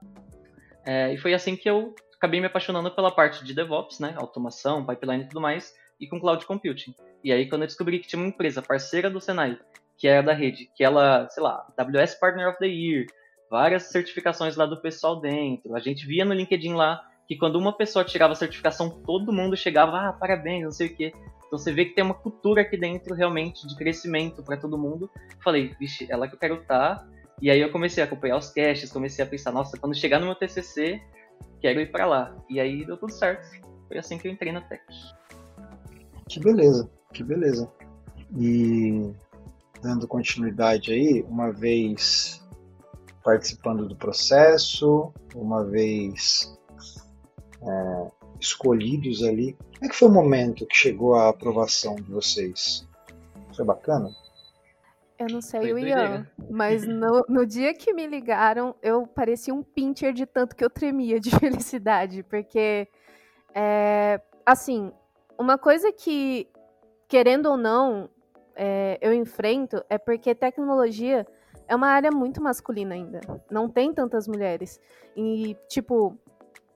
É, 0.84 1.12
e 1.12 1.18
foi 1.18 1.34
assim 1.34 1.56
que 1.56 1.68
eu 1.68 1.94
acabei 2.16 2.40
me 2.40 2.46
apaixonando 2.46 2.90
pela 2.92 3.10
parte 3.10 3.44
de 3.44 3.52
DevOps, 3.52 3.98
né, 3.98 4.14
automação, 4.16 4.86
pipeline 4.86 5.24
e 5.24 5.26
tudo 5.26 5.40
mais, 5.40 5.74
e 5.98 6.06
com 6.06 6.20
cloud 6.20 6.46
computing. 6.46 6.94
E 7.24 7.32
aí 7.32 7.48
quando 7.48 7.62
eu 7.62 7.66
descobri 7.66 7.98
que 7.98 8.06
tinha 8.06 8.20
uma 8.20 8.28
empresa 8.28 8.62
parceira 8.62 9.10
do 9.10 9.20
Senai, 9.20 9.58
que 9.96 10.06
era 10.06 10.22
da 10.22 10.32
rede, 10.32 10.70
que 10.76 10.84
ela, 10.84 11.28
sei 11.28 11.42
lá, 11.42 11.66
AWS 11.76 12.14
Partner 12.14 12.48
of 12.48 12.58
the 12.58 12.66
Year, 12.66 13.06
várias 13.52 13.90
certificações 13.90 14.56
lá 14.56 14.64
do 14.64 14.80
pessoal 14.80 15.20
dentro. 15.20 15.76
A 15.76 15.78
gente 15.78 16.06
via 16.06 16.24
no 16.24 16.32
LinkedIn 16.32 16.72
lá 16.72 17.06
que 17.28 17.36
quando 17.36 17.56
uma 17.56 17.76
pessoa 17.76 18.02
tirava 18.02 18.32
a 18.32 18.34
certificação, 18.34 18.88
todo 18.88 19.30
mundo 19.30 19.54
chegava, 19.54 20.08
ah, 20.08 20.12
parabéns, 20.14 20.64
não 20.64 20.70
sei 20.72 20.86
o 20.86 20.96
quê. 20.96 21.12
Então 21.46 21.58
você 21.58 21.70
vê 21.70 21.84
que 21.84 21.94
tem 21.94 22.02
uma 22.02 22.14
cultura 22.14 22.62
aqui 22.62 22.78
dentro 22.78 23.14
realmente 23.14 23.68
de 23.68 23.76
crescimento 23.76 24.42
para 24.42 24.56
todo 24.56 24.78
mundo. 24.78 25.10
Falei, 25.44 25.76
vixe, 25.78 26.10
é 26.10 26.16
lá 26.16 26.26
que 26.26 26.34
eu 26.34 26.38
quero 26.38 26.54
estar. 26.62 26.96
Tá. 26.96 27.08
E 27.42 27.50
aí 27.50 27.60
eu 27.60 27.70
comecei 27.70 28.02
a 28.02 28.06
acompanhar 28.06 28.38
os 28.38 28.48
caches, 28.48 28.90
comecei 28.90 29.22
a 29.22 29.28
pensar, 29.28 29.52
nossa, 29.52 29.78
quando 29.78 29.94
chegar 29.94 30.18
no 30.18 30.24
meu 30.24 30.34
TCC, 30.34 31.02
quero 31.60 31.78
ir 31.78 31.92
para 31.92 32.06
lá. 32.06 32.34
E 32.48 32.58
aí 32.58 32.86
deu 32.86 32.96
tudo 32.96 33.12
certo. 33.12 33.46
Foi 33.86 33.98
assim 33.98 34.16
que 34.16 34.26
eu 34.26 34.32
entrei 34.32 34.50
na 34.50 34.62
Tech. 34.62 34.82
Que 36.26 36.40
beleza, 36.40 36.90
que 37.12 37.22
beleza. 37.22 37.70
E 38.34 39.12
dando 39.82 40.08
continuidade 40.08 40.90
aí, 40.90 41.22
uma 41.28 41.52
vez 41.52 42.41
participando 43.22 43.86
do 43.86 43.96
processo, 43.96 45.12
uma 45.34 45.64
vez 45.64 46.56
é, 47.62 48.10
escolhidos 48.40 49.22
ali. 49.22 49.56
Como 49.74 49.84
é 49.84 49.88
que 49.88 49.96
foi 49.96 50.08
o 50.08 50.12
momento 50.12 50.66
que 50.66 50.76
chegou 50.76 51.14
a 51.14 51.28
aprovação 51.28 51.96
de 51.96 52.10
vocês? 52.10 52.86
Foi 53.54 53.64
bacana? 53.64 54.10
Eu 55.18 55.26
não 55.30 55.40
sei 55.40 55.72
o 55.72 55.78
Ian, 55.78 56.26
mas 56.50 56.84
no, 56.88 57.24
no, 57.28 57.46
dia 57.46 57.72
que 57.74 57.92
me 57.92 58.06
ligaram, 58.06 58.74
eu 58.82 59.06
parecia 59.06 59.54
um 59.54 59.62
pincher 59.62 60.12
de 60.12 60.26
tanto 60.26 60.56
que 60.56 60.64
eu 60.64 60.70
tremia 60.70 61.20
de 61.20 61.30
felicidade, 61.38 62.24
porque, 62.24 62.88
é, 63.54 64.20
assim, 64.44 64.90
uma 65.38 65.56
coisa 65.56 65.92
que 65.92 66.48
querendo 67.12 67.50
ou 67.50 67.58
não, 67.58 68.08
é, 68.56 68.96
eu 69.02 69.12
enfrento 69.12 69.84
é 69.90 69.98
porque 69.98 70.34
tecnologia 70.34 71.26
é 71.72 71.76
uma 71.76 71.88
área 71.88 72.10
muito 72.10 72.42
masculina 72.42 72.94
ainda. 72.94 73.20
Não 73.50 73.66
tem 73.66 73.94
tantas 73.94 74.28
mulheres. 74.28 74.78
E, 75.16 75.56
tipo, 75.68 76.14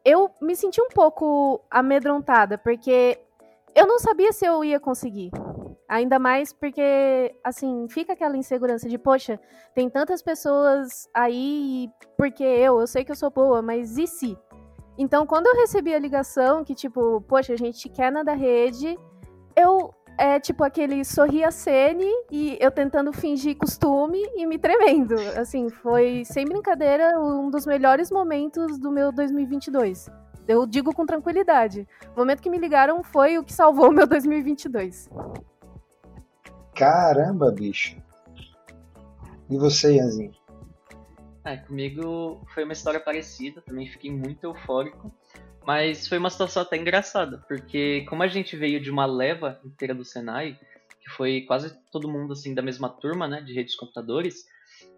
eu 0.02 0.30
me 0.40 0.56
senti 0.56 0.80
um 0.80 0.88
pouco 0.88 1.60
amedrontada, 1.70 2.56
porque 2.56 3.20
eu 3.74 3.86
não 3.86 3.98
sabia 3.98 4.32
se 4.32 4.46
eu 4.46 4.64
ia 4.64 4.80
conseguir. 4.80 5.30
Ainda 5.86 6.18
mais 6.18 6.50
porque, 6.50 7.34
assim, 7.44 7.86
fica 7.90 8.14
aquela 8.14 8.38
insegurança 8.38 8.88
de, 8.88 8.96
poxa, 8.96 9.38
tem 9.74 9.90
tantas 9.90 10.22
pessoas 10.22 11.10
aí, 11.12 11.90
porque 12.16 12.42
eu, 12.42 12.80
eu 12.80 12.86
sei 12.86 13.04
que 13.04 13.12
eu 13.12 13.16
sou 13.16 13.30
boa, 13.30 13.60
mas 13.60 13.98
e 13.98 14.06
se? 14.06 14.38
Então, 14.96 15.26
quando 15.26 15.46
eu 15.46 15.56
recebi 15.56 15.94
a 15.94 15.98
ligação 15.98 16.64
que, 16.64 16.74
tipo, 16.74 17.20
poxa, 17.28 17.52
a 17.52 17.56
gente 17.56 17.86
quer 17.90 18.10
na 18.10 18.22
da 18.22 18.32
rede, 18.32 18.98
eu 19.54 19.90
é 20.18 20.40
tipo 20.40 20.64
aquele 20.64 21.04
sorria 21.04 21.50
cene 21.50 22.10
e 22.30 22.56
eu 22.60 22.70
tentando 22.70 23.12
fingir 23.12 23.56
costume 23.56 24.18
e 24.34 24.46
me 24.46 24.58
tremendo. 24.58 25.14
Assim, 25.38 25.68
foi 25.68 26.24
sem 26.24 26.44
brincadeira 26.44 27.18
um 27.20 27.50
dos 27.50 27.66
melhores 27.66 28.10
momentos 28.10 28.78
do 28.78 28.90
meu 28.90 29.12
2022. 29.12 30.10
Eu 30.48 30.66
digo 30.66 30.94
com 30.94 31.04
tranquilidade. 31.04 31.86
O 32.14 32.20
momento 32.20 32.40
que 32.40 32.50
me 32.50 32.58
ligaram 32.58 33.02
foi 33.02 33.36
o 33.36 33.44
que 33.44 33.52
salvou 33.52 33.88
o 33.88 33.92
meu 33.92 34.06
2022. 34.06 35.10
Caramba, 36.74 37.50
bicho. 37.50 38.00
E 39.48 39.56
você, 39.56 39.94
Ianzinho? 39.96 40.32
É, 41.44 41.56
comigo 41.56 42.44
foi 42.52 42.64
uma 42.64 42.72
história 42.72 42.98
parecida, 42.98 43.60
também 43.62 43.86
fiquei 43.86 44.12
muito 44.12 44.42
eufórico. 44.44 45.12
Mas 45.66 46.06
foi 46.06 46.18
uma 46.18 46.30
situação 46.30 46.62
até 46.62 46.76
engraçada, 46.76 47.42
porque 47.48 48.06
como 48.08 48.22
a 48.22 48.28
gente 48.28 48.56
veio 48.56 48.80
de 48.80 48.90
uma 48.90 49.04
leva 49.04 49.60
inteira 49.64 49.92
do 49.92 50.04
Senai, 50.04 50.56
que 51.00 51.10
foi 51.10 51.40
quase 51.40 51.76
todo 51.90 52.08
mundo 52.08 52.32
assim 52.32 52.54
da 52.54 52.62
mesma 52.62 52.88
turma, 52.88 53.26
né, 53.26 53.40
de 53.40 53.52
redes 53.52 53.72
de 53.72 53.78
computadores, 53.78 54.46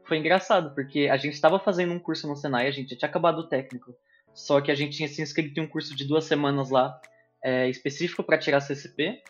foi 0.04 0.18
engraçado, 0.18 0.74
porque 0.74 1.08
a 1.10 1.16
gente 1.16 1.32
estava 1.32 1.58
fazendo 1.58 1.94
um 1.94 1.98
curso 1.98 2.28
no 2.28 2.36
Senai, 2.36 2.66
a 2.66 2.70
gente 2.70 2.94
tinha 2.94 3.08
acabado 3.08 3.38
o 3.38 3.48
técnico, 3.48 3.94
só 4.34 4.60
que 4.60 4.70
a 4.70 4.74
gente 4.74 4.96
tinha 4.96 5.08
se 5.08 5.22
inscrito 5.22 5.58
em 5.58 5.62
um 5.62 5.66
curso 5.66 5.96
de 5.96 6.04
duas 6.04 6.24
semanas 6.24 6.68
lá, 6.68 7.00
é, 7.42 7.68
específico 7.70 8.22
para 8.22 8.36
tirar 8.36 8.60
CCP, 8.60 9.22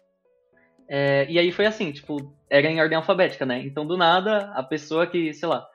é, 0.88 1.26
e 1.30 1.38
aí 1.38 1.52
foi 1.52 1.66
assim, 1.66 1.92
tipo, 1.92 2.34
era 2.50 2.66
em 2.66 2.80
ordem 2.80 2.96
alfabética, 2.96 3.46
né? 3.46 3.60
Então 3.60 3.86
do 3.86 3.96
nada, 3.96 4.50
a 4.54 4.62
pessoa 4.62 5.06
que, 5.06 5.32
sei 5.34 5.48
lá, 5.48 5.68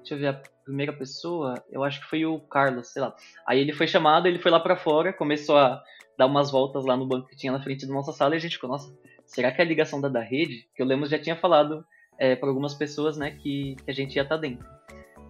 deixa 0.00 0.14
eu 0.14 0.18
ver, 0.18 0.26
a 0.28 0.42
primeira 0.64 0.92
pessoa, 0.92 1.54
eu 1.70 1.82
acho 1.84 2.00
que 2.00 2.06
foi 2.06 2.24
o 2.24 2.38
Carlos, 2.40 2.88
sei 2.88 3.02
lá. 3.02 3.14
Aí 3.46 3.58
ele 3.60 3.72
foi 3.72 3.86
chamado, 3.86 4.26
ele 4.26 4.38
foi 4.38 4.50
lá 4.50 4.60
para 4.60 4.76
fora, 4.76 5.12
começou 5.12 5.56
a 5.56 5.82
dar 6.18 6.26
umas 6.26 6.50
voltas 6.50 6.84
lá 6.84 6.96
no 6.96 7.06
banco 7.06 7.28
que 7.28 7.36
tinha 7.36 7.52
na 7.52 7.62
frente 7.62 7.86
da 7.86 7.94
nossa 7.94 8.12
sala 8.12 8.34
e 8.34 8.38
a 8.38 8.40
gente 8.40 8.56
ficou, 8.56 8.68
nossa, 8.68 8.92
será 9.24 9.50
que 9.50 9.60
é 9.60 9.64
a 9.64 9.68
ligação 9.68 10.00
da 10.00 10.08
da 10.08 10.20
rede? 10.20 10.66
Que 10.74 10.82
o 10.82 10.86
Lemos 10.86 11.08
já 11.08 11.18
tinha 11.18 11.36
falado 11.36 11.84
é, 12.18 12.36
para 12.36 12.48
algumas 12.48 12.74
pessoas, 12.74 13.16
né, 13.16 13.30
que, 13.30 13.76
que 13.76 13.90
a 13.90 13.94
gente 13.94 14.16
ia 14.16 14.22
estar 14.22 14.36
tá 14.36 14.40
dentro. 14.40 14.66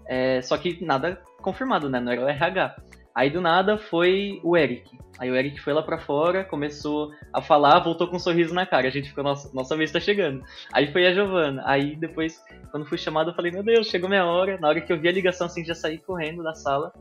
É, 0.06 0.42
só 0.42 0.58
que 0.58 0.84
nada 0.84 1.22
confirmado, 1.40 1.88
né, 1.88 2.00
não 2.00 2.10
era 2.10 2.24
o 2.24 2.28
RH. 2.28 2.76
Aí 3.14 3.28
do 3.28 3.40
nada 3.40 3.76
foi 3.76 4.40
o 4.42 4.56
Eric. 4.56 4.98
Aí 5.18 5.30
o 5.30 5.36
Eric 5.36 5.60
foi 5.60 5.72
lá 5.72 5.82
para 5.82 5.98
fora, 5.98 6.44
começou 6.44 7.12
a 7.32 7.42
falar, 7.42 7.80
voltou 7.80 8.08
com 8.08 8.16
um 8.16 8.20
sorriso 8.20 8.54
na 8.54 8.64
cara. 8.64 8.88
A 8.88 8.90
gente 8.90 9.08
ficou, 9.08 9.24
nossa, 9.24 9.50
nossa 9.52 9.76
vez 9.76 9.92
tá 9.92 10.00
chegando. 10.00 10.42
Aí 10.72 10.90
foi 10.92 11.06
a 11.06 11.12
Giovana. 11.12 11.62
Aí 11.66 11.96
depois, 11.96 12.42
quando 12.70 12.86
fui 12.86 12.96
chamado, 12.96 13.30
eu 13.30 13.34
falei, 13.34 13.50
meu 13.50 13.62
Deus, 13.62 13.88
chegou 13.88 14.08
minha 14.08 14.24
hora. 14.24 14.58
Na 14.58 14.68
hora 14.68 14.80
que 14.80 14.92
eu 14.92 14.98
vi 14.98 15.08
a 15.08 15.12
ligação, 15.12 15.46
assim, 15.46 15.64
já 15.64 15.74
saí 15.74 15.98
correndo 15.98 16.42
da 16.42 16.54
sala. 16.54 16.92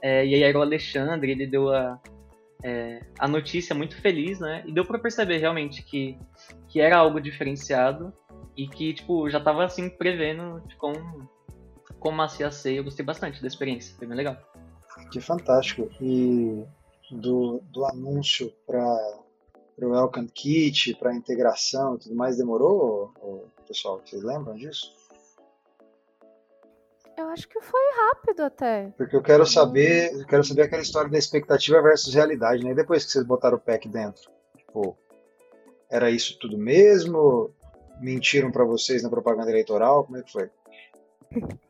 É, 0.00 0.24
e 0.24 0.34
aí 0.34 0.42
era 0.42 0.58
o 0.58 0.62
Alexandre, 0.62 1.32
ele 1.32 1.46
deu 1.46 1.72
a, 1.74 1.98
é, 2.62 3.00
a 3.18 3.26
notícia 3.26 3.74
muito 3.74 4.00
feliz, 4.00 4.38
né? 4.38 4.62
E 4.66 4.72
deu 4.72 4.84
para 4.84 4.98
perceber 4.98 5.38
realmente 5.38 5.82
que, 5.82 6.18
que 6.68 6.80
era 6.80 6.98
algo 6.98 7.20
diferenciado 7.20 8.12
e 8.56 8.68
que, 8.68 8.94
tipo, 8.94 9.28
já 9.28 9.40
tava 9.40 9.64
assim 9.64 9.88
prevendo 9.88 10.62
de 10.66 10.76
como, 10.76 11.28
como 11.98 12.22
a 12.22 12.28
ia 12.38 12.50
ser. 12.50 12.74
Eu 12.74 12.84
gostei 12.84 13.04
bastante 13.04 13.40
da 13.40 13.48
experiência, 13.48 13.96
foi 13.96 14.06
bem 14.06 14.16
legal. 14.16 14.36
Que 15.10 15.20
fantástico. 15.20 15.90
E 16.00 16.64
do, 17.10 17.60
do 17.70 17.84
anúncio 17.84 18.52
para 18.66 19.18
o 19.80 19.90
Welcome 19.90 20.28
Kit, 20.28 20.94
para 20.94 21.14
integração 21.14 21.96
e 21.96 21.98
tudo 21.98 22.14
mais, 22.14 22.36
demorou, 22.36 23.12
pessoal? 23.66 24.00
Vocês 24.04 24.22
lembram 24.22 24.54
disso? 24.54 24.94
Eu 27.16 27.28
acho 27.28 27.48
que 27.48 27.60
foi 27.62 27.80
rápido 27.96 28.40
até. 28.42 28.92
Porque 28.96 29.16
eu 29.16 29.22
quero 29.22 29.46
saber, 29.46 30.12
eu 30.12 30.26
quero 30.26 30.44
saber 30.44 30.62
aquela 30.62 30.82
história 30.82 31.10
da 31.10 31.16
expectativa 31.16 31.80
versus 31.80 32.12
realidade, 32.12 32.62
né? 32.62 32.72
E 32.72 32.74
depois 32.74 33.04
que 33.04 33.10
vocês 33.10 33.24
botaram 33.24 33.56
o 33.56 33.60
pack 33.60 33.88
dentro, 33.88 34.30
tipo, 34.56 34.96
era 35.90 36.10
isso 36.10 36.38
tudo 36.38 36.58
mesmo? 36.58 37.50
Mentiram 38.00 38.50
para 38.50 38.64
vocês 38.64 39.02
na 39.02 39.08
propaganda 39.08 39.50
eleitoral? 39.50 40.04
Como 40.04 40.18
é 40.18 40.22
que 40.22 40.32
foi? 40.32 40.50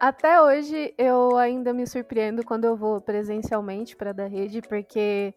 Até 0.00 0.40
hoje 0.40 0.94
eu 0.98 1.36
ainda 1.36 1.72
me 1.72 1.86
surpreendo 1.86 2.44
quando 2.44 2.64
eu 2.64 2.76
vou 2.76 3.00
presencialmente 3.00 3.96
para 3.96 4.12
da 4.12 4.26
rede, 4.26 4.60
porque 4.62 5.34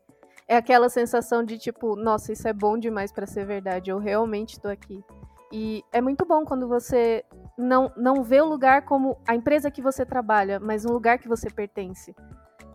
é 0.48 0.56
aquela 0.56 0.90
sensação 0.90 1.44
de 1.44 1.58
tipo, 1.58 1.96
nossa, 1.96 2.32
isso 2.32 2.48
é 2.48 2.54
bom 2.54 2.78
demais 2.78 3.12
para 3.12 3.26
ser 3.26 3.46
verdade, 3.46 3.92
eu 3.92 3.98
realmente 3.98 4.54
estou 4.54 4.72
aqui. 4.72 5.04
E 5.52 5.84
é 5.92 6.02
muito 6.02 6.26
bom 6.26 6.44
quando 6.44 6.68
você 6.68 7.24
não, 7.58 7.92
não 7.96 8.24
vê 8.24 8.42
o 8.42 8.46
lugar 8.46 8.84
como 8.84 9.18
a 9.28 9.36
empresa 9.36 9.72
que 9.72 9.82
você 9.82 10.06
trabalha, 10.06 10.60
mas 10.60 10.86
um 10.86 10.92
lugar 10.92 11.18
que 11.18 11.28
você 11.28 11.50
pertence. 11.50 12.14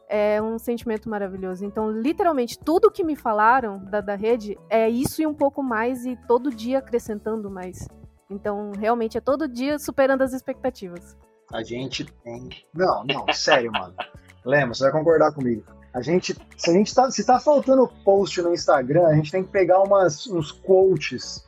É 0.09 0.41
um 0.43 0.59
sentimento 0.59 1.09
maravilhoso. 1.09 1.65
Então, 1.65 1.91
literalmente, 1.91 2.59
tudo 2.59 2.91
que 2.91 3.05
me 3.05 3.17
falaram 3.17 3.79
da, 3.85 4.01
da 4.01 4.15
rede 4.15 4.59
é 4.69 4.89
isso 4.89 5.23
e 5.23 5.27
um 5.27 5.33
pouco 5.33 5.63
mais, 5.63 6.05
e 6.05 6.17
todo 6.27 6.51
dia 6.51 6.79
acrescentando 6.79 7.51
mais. 7.51 7.89
Então, 8.29 8.73
realmente, 8.79 9.17
é 9.17 9.21
todo 9.21 9.49
dia 9.49 9.79
superando 9.79 10.23
as 10.23 10.35
expectativas. 10.35 11.17
A 11.53 11.63
gente 11.63 12.05
tem. 12.25 12.49
Não, 12.75 13.05
não, 13.05 13.33
sério, 13.33 13.71
mano. 13.71 13.95
Lemos, 14.45 14.79
você 14.79 14.85
vai 14.85 14.93
concordar 14.93 15.33
comigo. 15.33 15.63
A 15.93 16.01
gente, 16.01 16.35
se 16.57 16.71
a 16.71 16.73
gente 16.73 16.95
tá, 16.95 17.11
se 17.11 17.25
tá 17.25 17.39
faltando 17.39 17.87
post 18.03 18.41
no 18.41 18.55
Instagram, 18.55 19.07
a 19.07 19.15
gente 19.15 19.31
tem 19.31 19.45
que 19.45 19.51
pegar 19.51 19.83
umas, 19.83 20.27
uns 20.27 20.51
quotes, 20.51 21.47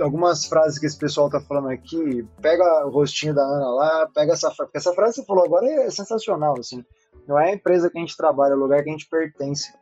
algumas 0.00 0.46
frases 0.46 0.78
que 0.78 0.86
esse 0.86 0.96
pessoal 0.96 1.28
tá 1.28 1.40
falando 1.40 1.68
aqui. 1.68 2.26
Pega 2.40 2.86
o 2.86 2.90
rostinho 2.90 3.34
da 3.34 3.42
Ana 3.42 3.68
lá, 3.70 4.10
pega 4.14 4.32
essa 4.32 4.50
frase. 4.52 4.70
Porque 4.70 4.78
essa 4.78 4.94
frase 4.94 5.14
que 5.14 5.20
você 5.20 5.26
falou 5.26 5.44
agora 5.44 5.66
é 5.66 5.90
sensacional, 5.90 6.54
assim. 6.58 6.84
Não 7.26 7.38
é 7.38 7.50
a 7.50 7.54
empresa 7.54 7.90
que 7.90 7.98
a 7.98 8.00
gente 8.00 8.16
trabalha, 8.16 8.52
é 8.52 8.56
o 8.56 8.60
lugar 8.60 8.82
que 8.84 8.88
a 8.88 8.92
gente 8.92 9.08
pertence. 9.08 9.72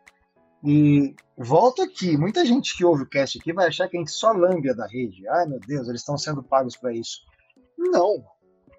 E 0.65 1.15
volta 1.37 1.83
aqui, 1.83 2.17
muita 2.17 2.47
gente 2.47 2.77
que 2.77 2.85
ouve 2.85 3.03
o 3.03 3.09
cast 3.09 3.39
aqui 3.39 3.53
vai 3.53 3.67
achar 3.67 3.89
que 3.89 3.97
a 3.97 4.01
gente 4.01 4.13
só 4.13 4.33
lambia 4.33 4.75
da 4.75 4.87
rede. 4.87 5.29
Ai 5.29 5.47
meu 5.47 5.59
Deus, 5.61 5.89
eles 5.89 6.01
estão 6.01 6.17
sendo 6.17 6.43
pagos 6.43 6.77
para 6.77 6.93
isso. 6.93 7.19
Não, 7.77 8.25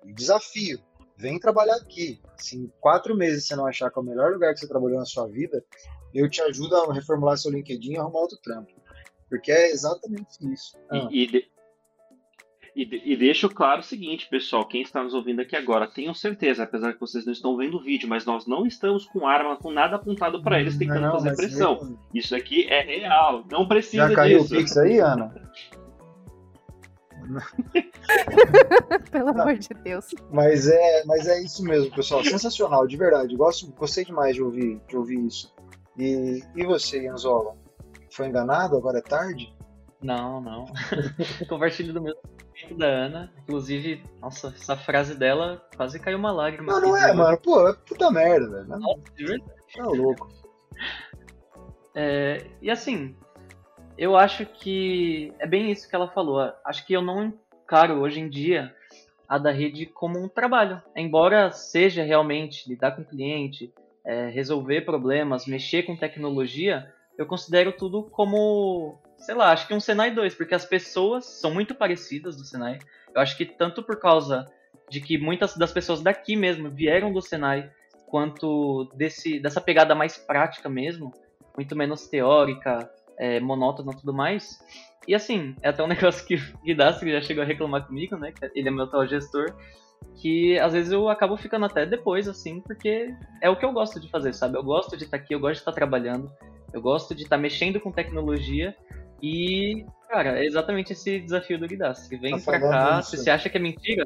desafio. 0.06 0.80
Vem 1.18 1.40
trabalhar 1.40 1.76
aqui. 1.76 2.20
Se 2.38 2.58
em 2.58 2.72
quatro 2.80 3.16
meses 3.16 3.46
você 3.46 3.56
não 3.56 3.66
achar 3.66 3.92
que 3.92 3.98
é 3.98 4.02
o 4.02 4.06
melhor 4.06 4.32
lugar 4.32 4.54
que 4.54 4.60
você 4.60 4.68
trabalhou 4.68 5.00
na 5.00 5.06
sua 5.06 5.28
vida, 5.28 5.64
eu 6.14 6.30
te 6.30 6.42
ajudo 6.42 6.76
a 6.76 6.94
reformular 6.94 7.38
seu 7.38 7.52
LinkedIn 7.52 7.94
e 7.94 7.98
arrumar 7.98 8.20
outro 8.20 8.38
trampo. 8.42 8.72
Porque 9.30 9.52
é 9.52 9.72
exatamente 9.72 10.28
isso. 10.42 10.78
Ah. 10.90 11.08
E, 11.12 11.24
e, 11.24 11.28
de, 11.28 11.48
e, 12.76 13.14
e, 13.14 13.16
deixo 13.16 13.50
claro 13.50 13.82
o 13.82 13.84
seguinte, 13.84 14.28
pessoal, 14.30 14.68
quem 14.68 14.82
está 14.82 15.04
nos 15.04 15.14
ouvindo 15.14 15.42
aqui 15.42 15.56
agora, 15.56 15.88
tenham 15.88 16.14
certeza, 16.14 16.64
apesar 16.64 16.94
que 16.94 17.00
vocês 17.00 17.26
não 17.26 17.34
estão 17.34 17.56
vendo 17.56 17.78
o 17.78 17.84
vídeo, 17.84 18.10
mas 18.10 18.26
nós 18.26 18.48
não 18.48 18.66
estamos 18.66 19.06
com 19.06 19.28
arma, 19.28 19.56
com 19.58 19.72
nada 19.72 19.96
apontado 19.96 20.42
para 20.42 20.60
eles 20.60 20.78
tentando 20.78 21.02
não, 21.02 21.14
não, 21.14 21.20
fazer 21.20 21.36
pressão. 21.36 21.80
Mesmo... 21.80 22.00
Isso 22.14 22.36
aqui 22.36 22.68
é 22.68 22.82
real, 22.82 23.46
não 23.52 23.68
precisa 23.68 24.10
Já 24.10 24.16
caiu 24.16 24.42
disso. 24.42 24.56
o 24.56 24.58
Pix 24.58 24.78
aí, 24.78 25.00
Ana? 25.00 25.34
Pelo 29.12 29.30
amor 29.30 29.58
de 29.58 29.70
Deus. 29.84 30.08
Mas 30.32 30.68
é, 30.68 31.04
mas 31.06 31.28
é 31.28 31.42
isso 31.42 31.64
mesmo, 31.64 31.94
pessoal. 31.94 32.24
Sensacional, 32.24 32.88
de 32.88 32.98
verdade. 32.98 33.36
Gosto, 33.36 33.72
gostei 33.72 34.06
demais 34.06 34.36
de 34.36 34.44
ouvir, 34.44 34.82
de 34.88 34.98
ouvir 34.98 35.26
isso. 35.26 35.54
E, 35.98 36.42
e 36.56 36.66
você, 36.66 37.08
Anzola? 37.08 37.56
Foi 38.12 38.28
enganado? 38.28 38.78
Agora 38.78 39.00
é 39.00 39.02
tarde? 39.02 39.54
Não, 40.02 40.42
não. 40.42 40.66
Compartilho 41.48 41.94
do 41.94 42.02
mesmo 42.02 42.20
sentimento 42.54 42.78
da 42.78 42.88
Ana. 42.88 43.34
Inclusive, 43.44 44.04
nossa, 44.22 44.48
essa 44.48 44.76
frase 44.76 45.16
dela 45.16 45.66
quase 45.76 46.00
caiu 46.00 46.18
uma 46.18 46.32
lágrima. 46.32 46.74
Não, 46.74 46.82
não 46.82 46.98
é, 46.98 47.14
mano. 47.14 47.38
Pô, 47.38 47.68
é 47.68 47.74
puta 47.74 48.12
merda, 48.12 48.50
velho. 48.50 48.68
Nossa, 48.68 49.02
de 49.16 49.26
verdade. 49.26 49.62
Tá 49.76 49.84
louco. 49.84 50.30
É, 51.96 52.46
e 52.62 52.70
assim, 52.70 53.16
eu 53.98 54.18
acho 54.18 54.46
que 54.46 55.34
é 55.40 55.48
bem 55.48 55.72
isso 55.72 55.90
que 55.90 55.96
ela 55.96 56.08
falou. 56.08 56.52
Acho 56.66 56.86
que 56.86 56.94
eu 56.94 57.02
não 57.02 57.34
encaro 57.64 58.00
hoje 58.02 58.20
em 58.20 58.30
dia 58.30 58.74
a 59.28 59.38
da 59.38 59.52
rede 59.52 59.86
como 59.86 60.20
um 60.20 60.28
trabalho. 60.28 60.82
Embora 60.96 61.52
seja 61.52 62.04
realmente 62.04 62.68
lidar 62.70 62.92
com 62.92 63.02
o 63.02 63.06
cliente, 63.06 63.74
é, 64.06 64.30
resolver 64.30 64.82
problemas, 64.82 65.46
mexer 65.46 65.84
com 65.84 65.96
tecnologia, 65.96 66.92
eu 67.18 67.26
considero 67.26 67.72
tudo 67.72 68.04
como, 68.04 69.00
sei 69.18 69.36
lá, 69.36 69.52
acho 69.52 69.68
que 69.68 69.74
um 69.74 69.80
Senai 69.80 70.12
2, 70.12 70.36
porque 70.36 70.56
as 70.56 70.66
pessoas 70.66 71.26
são 71.26 71.54
muito 71.54 71.76
parecidas 71.76 72.36
do 72.36 72.44
Senai. 72.44 72.80
Eu 73.14 73.22
acho 73.22 73.38
que 73.38 73.46
tanto 73.46 73.84
por 73.84 74.00
causa 74.00 74.46
de 74.90 75.00
que 75.00 75.18
muitas 75.18 75.56
das 75.56 75.72
pessoas 75.72 76.02
daqui 76.02 76.36
mesmo 76.36 76.70
vieram 76.70 77.14
do 77.14 77.22
Senai, 77.22 77.72
quanto 78.08 78.86
desse, 78.96 79.40
dessa 79.40 79.62
pegada 79.62 79.96
mais 79.96 80.18
prática 80.18 80.68
mesmo, 80.68 81.12
muito 81.56 81.76
menos 81.76 82.08
teórica, 82.08 82.92
é, 83.18 83.40
monótono 83.40 83.92
e 83.92 83.96
tudo 83.96 84.14
mais. 84.14 84.60
E 85.08 85.14
assim, 85.14 85.56
é 85.62 85.70
até 85.70 85.84
um 85.84 85.88
negócio 85.88 86.26
que 86.26 86.36
o 86.36 86.58
Guidastro 86.64 87.10
já 87.10 87.22
chegou 87.22 87.44
a 87.44 87.48
reclamar 87.48 87.86
comigo, 87.86 88.16
né? 88.16 88.34
Ele 88.56 88.68
é 88.68 88.72
meu 88.72 88.86
atual 88.86 89.08
gestor. 89.08 89.54
Que 90.16 90.60
às 90.60 90.74
vezes 90.74 90.92
eu 90.92 91.08
acabo 91.10 91.38
ficando 91.38 91.66
até 91.66 91.86
depois, 91.86 92.28
assim, 92.28 92.60
porque 92.60 93.14
é 93.42 93.50
o 93.50 93.56
que 93.56 93.66
eu 93.66 93.72
gosto 93.72 94.00
de 94.00 94.10
fazer, 94.10 94.34
sabe? 94.34 94.58
Eu 94.58 94.64
gosto 94.64 94.98
de 94.98 95.06
estar 95.06 95.18
aqui, 95.18 95.34
eu 95.34 95.40
gosto 95.40 95.54
de 95.56 95.60
estar 95.60 95.72
trabalhando, 95.72 96.30
eu 96.74 96.82
gosto 96.82 97.16
de 97.16 97.24
estar 97.24 97.38
mexendo 97.38 97.80
com 97.80 97.92
tecnologia. 97.92 98.76
E, 99.22 99.86
cara, 100.10 100.40
é 100.40 100.46
exatamente 100.46 100.92
esse 100.92 101.20
desafio 101.20 101.58
do 101.58 101.68
Guidastro. 101.68 102.20
Vem 102.20 102.38
tá 102.38 102.44
pra 102.44 102.60
cá, 102.60 103.00
isso. 103.00 103.12
se 103.12 103.18
você 103.18 103.30
acha 103.30 103.50
que 103.50 103.58
é 103.58 103.62
mentira, 103.62 104.04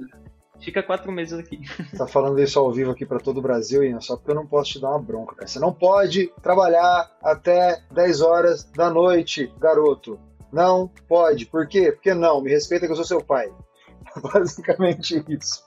Fica 0.59 0.83
quatro 0.83 1.11
meses 1.11 1.37
aqui. 1.37 1.61
Tá 1.97 2.07
falando 2.07 2.39
isso 2.41 2.59
ao 2.59 2.71
vivo 2.71 2.91
aqui 2.91 3.05
para 3.05 3.19
todo 3.19 3.37
o 3.37 3.41
Brasil, 3.41 3.83
Ian, 3.83 4.01
só 4.01 4.15
porque 4.15 4.31
eu 4.31 4.35
não 4.35 4.47
posso 4.47 4.71
te 4.71 4.81
dar 4.81 4.89
uma 4.89 4.99
bronca, 4.99 5.35
cara. 5.35 5.47
Você 5.47 5.59
não 5.59 5.73
pode 5.73 6.27
trabalhar 6.41 7.11
até 7.21 7.81
10 7.91 8.21
horas 8.21 8.63
da 8.63 8.89
noite, 8.89 9.51
garoto. 9.59 10.19
Não 10.51 10.87
pode. 11.07 11.45
Por 11.45 11.67
quê? 11.67 11.91
Porque 11.91 12.13
não. 12.13 12.41
Me 12.41 12.49
respeita 12.49 12.85
que 12.85 12.91
eu 12.91 12.95
sou 12.95 13.05
seu 13.05 13.23
pai. 13.23 13.51
Basicamente 14.33 15.23
isso. 15.27 15.65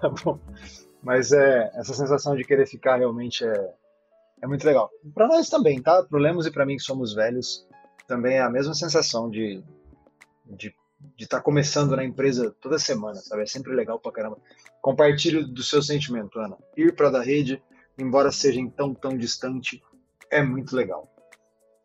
Tá 0.00 0.08
bom. 0.08 0.38
Mas 1.02 1.32
é, 1.32 1.70
essa 1.74 1.94
sensação 1.94 2.34
de 2.34 2.44
querer 2.44 2.66
ficar 2.66 2.96
realmente 2.96 3.44
é, 3.44 3.74
é 4.42 4.46
muito 4.46 4.66
legal. 4.66 4.90
Para 5.14 5.28
nós 5.28 5.48
também, 5.48 5.80
tá? 5.80 6.02
Pro 6.02 6.18
Lemos 6.18 6.46
e 6.46 6.50
para 6.50 6.66
mim 6.66 6.76
que 6.76 6.82
somos 6.82 7.14
velhos, 7.14 7.66
também 8.08 8.36
é 8.36 8.40
a 8.40 8.50
mesma 8.50 8.74
sensação 8.74 9.30
de, 9.30 9.62
de 10.46 10.74
de 10.98 11.24
estar 11.24 11.38
tá 11.38 11.42
começando 11.42 11.96
na 11.96 12.04
empresa 12.04 12.54
toda 12.60 12.78
semana, 12.78 13.16
sabe? 13.16 13.42
É 13.42 13.46
sempre 13.46 13.74
legal 13.74 13.98
pra 13.98 14.12
caramba. 14.12 14.38
Compartilhe 14.80 15.44
do 15.44 15.62
seu 15.62 15.82
sentimento, 15.82 16.38
Ana. 16.38 16.56
Ir 16.76 16.94
para 16.94 17.10
da 17.10 17.22
rede, 17.22 17.62
embora 17.98 18.30
seja 18.32 18.60
tão, 18.76 18.94
tão 18.94 19.16
distante, 19.16 19.82
é 20.30 20.42
muito 20.42 20.74
legal. 20.74 21.10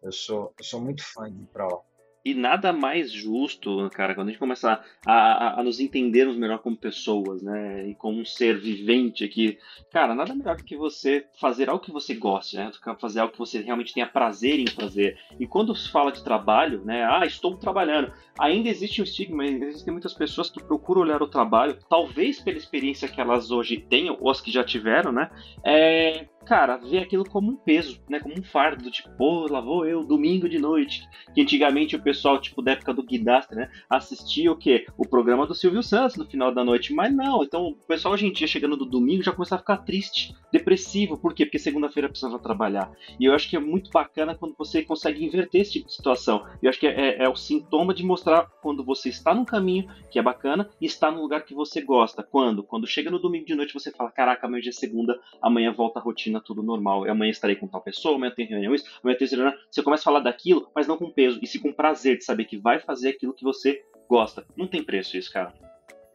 Eu 0.02 0.12
sou, 0.12 0.54
eu 0.58 0.64
sou 0.64 0.82
muito 0.82 1.04
fã 1.04 1.32
de 1.32 1.42
ir 1.42 1.48
pra 1.48 1.68
lá. 1.68 1.80
E 2.24 2.36
nada 2.36 2.72
mais 2.72 3.12
justo, 3.12 3.90
cara, 3.90 4.14
quando 4.14 4.28
a 4.28 4.32
gente 4.32 4.40
começar 4.40 4.86
a, 5.04 5.14
a, 5.14 5.60
a, 5.60 5.64
nos 5.64 5.80
entendermos 5.80 6.38
melhor 6.38 6.60
como 6.60 6.78
pessoas, 6.78 7.42
né? 7.42 7.88
E 7.90 7.96
como 7.96 8.20
um 8.20 8.26
ser 8.26 8.60
vivente 8.60 9.24
aqui. 9.24 9.58
Cara, 9.92 10.14
nada 10.14 10.36
melhor 10.36 10.56
do 10.56 10.64
que 10.64 10.78
você 10.78 11.26
fazer 11.40 11.68
algo 11.68 11.84
que 11.84 11.92
você 11.92 12.14
goste, 12.14 12.58
né? 12.58 12.72
Fazer 13.00 13.22
algo 13.22 13.34
que 13.34 13.40
você 13.40 13.62
realmente 13.62 13.92
tenha 13.92 14.06
prazer 14.06 14.60
em 14.60 14.68
fazer. 14.68 15.18
E 15.40 15.48
quando 15.48 15.76
se 15.76 15.90
fala 15.90 16.12
de 16.12 16.24
trabalho, 16.24 16.86
né? 16.86 17.04
Ah, 17.06 17.26
estou 17.26 17.58
trabalhando. 17.58 18.14
Ainda 18.38 18.70
existe 18.70 19.02
um 19.02 19.04
estigma, 19.04 19.44
existem 19.44 19.92
muitas 19.92 20.14
pessoas 20.14 20.50
que 20.50 20.64
procuram 20.64 21.02
olhar 21.02 21.24
o 21.24 21.28
trabalho, 21.28 21.80
talvez 21.90 22.40
pela 22.40 22.58
experiência 22.58 23.08
que 23.08 23.20
elas 23.20 23.50
hoje 23.50 23.78
tenham, 23.78 24.16
ou 24.20 24.30
as 24.30 24.40
que 24.40 24.52
já 24.52 24.64
tiveram, 24.64 25.12
né? 25.12 25.32
É, 25.64 26.28
cara, 26.46 26.78
ver 26.78 27.00
aquilo 27.00 27.24
como 27.24 27.52
um 27.52 27.56
peso, 27.56 28.02
né? 28.10 28.20
Como 28.20 28.36
um 28.38 28.44
fardo, 28.44 28.90
tipo, 28.92 29.10
pô, 29.18 29.48
lá 29.50 29.62
vou 29.62 29.86
eu, 29.86 30.04
domingo 30.04 30.50
de 30.50 30.60
noite. 30.60 31.08
Que 31.34 31.42
antigamente 31.42 31.96
o 31.96 32.02
pessoal, 32.02 32.40
tipo, 32.40 32.62
da 32.62 32.72
época 32.72 32.94
do 32.94 33.04
Guidastre, 33.04 33.56
né? 33.56 33.70
Assistia 33.90 34.52
o 34.52 34.58
quê? 34.58 34.86
O 34.98 35.08
programa 35.08 35.48
do 35.48 35.56
Silvio 35.56 35.84
Santos 35.84 36.18
no 36.18 36.26
final 36.26 36.54
da 36.54 36.64
noite. 36.64 36.94
Mas 36.94 37.14
não, 37.14 37.44
então 37.44 37.68
o 37.68 37.76
pessoal 37.76 38.14
hoje 38.14 38.28
em 38.28 38.32
dia, 38.32 38.48
chegando 38.48 38.78
do 38.78 38.86
domingo, 38.86 39.24
já 39.24 39.32
começa 39.32 39.56
a 39.56 39.60
ficar 39.60 39.78
triste, 39.78 40.34
depressivo. 40.52 41.18
Por 41.18 41.34
quê? 41.34 41.46
Porque 41.46 41.60
segunda-feira 41.60 42.10
precisava 42.10 42.40
trabalhar. 42.40 42.92
E 43.20 43.26
eu 43.26 43.34
acho 43.34 43.50
que 43.50 43.56
é 43.56 43.60
muito 43.60 43.90
bacana 43.92 44.36
quando 44.36 44.56
você 44.58 44.84
consegue 44.84 45.26
inverter 45.26 45.62
esse 45.62 45.74
tipo 45.74 45.88
de 45.88 45.96
situação. 45.96 46.46
Eu 46.62 46.70
acho 46.70 46.80
que 46.80 46.88
é, 46.88 47.18
é, 47.18 47.24
é 47.24 47.30
o 47.30 47.36
sintoma 47.36 47.94
de 47.94 48.04
mostrar 48.04 48.50
quando 48.62 48.84
você 48.84 49.10
está 49.10 49.34
num 49.34 49.46
caminho 49.46 49.88
que 50.10 50.20
é 50.20 50.22
bacana 50.22 50.70
e 50.80 50.86
está 50.86 51.12
num 51.12 51.22
lugar 51.22 51.44
que 51.46 51.54
você 51.54 51.82
gosta. 51.82 52.24
Quando? 52.24 52.64
Quando 52.64 52.88
chega 52.88 53.10
no 53.10 53.20
domingo 53.20 53.46
de 53.46 53.56
noite, 53.56 53.74
você 53.74 53.92
fala: 53.92 54.12
caraca, 54.12 54.48
amanhã 54.48 54.62
é 54.68 54.72
segunda, 54.72 55.20
amanhã 55.42 55.72
volta 55.72 56.00
a 56.00 56.02
rotina 56.02 56.31
rotina 56.32 56.42
tudo 56.42 56.64
normal. 56.64 57.10
Amanhã 57.10 57.32
estarei 57.32 57.56
com 57.56 57.68
tal 57.68 57.82
pessoa, 57.82 58.16
amanhã 58.16 58.32
tem 58.34 58.46
reuniões, 58.46 58.84
amanhã 59.04 59.18
tem 59.18 59.28
reunião. 59.28 59.54
Você 59.70 59.84
começa 59.84 60.04
a 60.04 60.06
falar 60.06 60.20
daquilo, 60.22 60.70
mas 60.74 60.88
não 60.88 60.98
com 60.98 61.12
peso, 61.12 61.40
e 61.42 61.48
sim 61.48 61.60
com 61.60 61.74
prazer 61.74 62.18
de 62.18 62.24
saber 62.24 62.46
que 62.46 62.58
vai 62.58 62.80
fazer 62.80 63.10
aquilo 63.10 63.34
que 63.34 63.44
você 63.44 63.84
gosta. 64.08 64.46
Não 64.56 64.68
tem 64.68 64.84
preço 64.84 65.18
isso, 65.18 65.32
cara. 65.32 65.54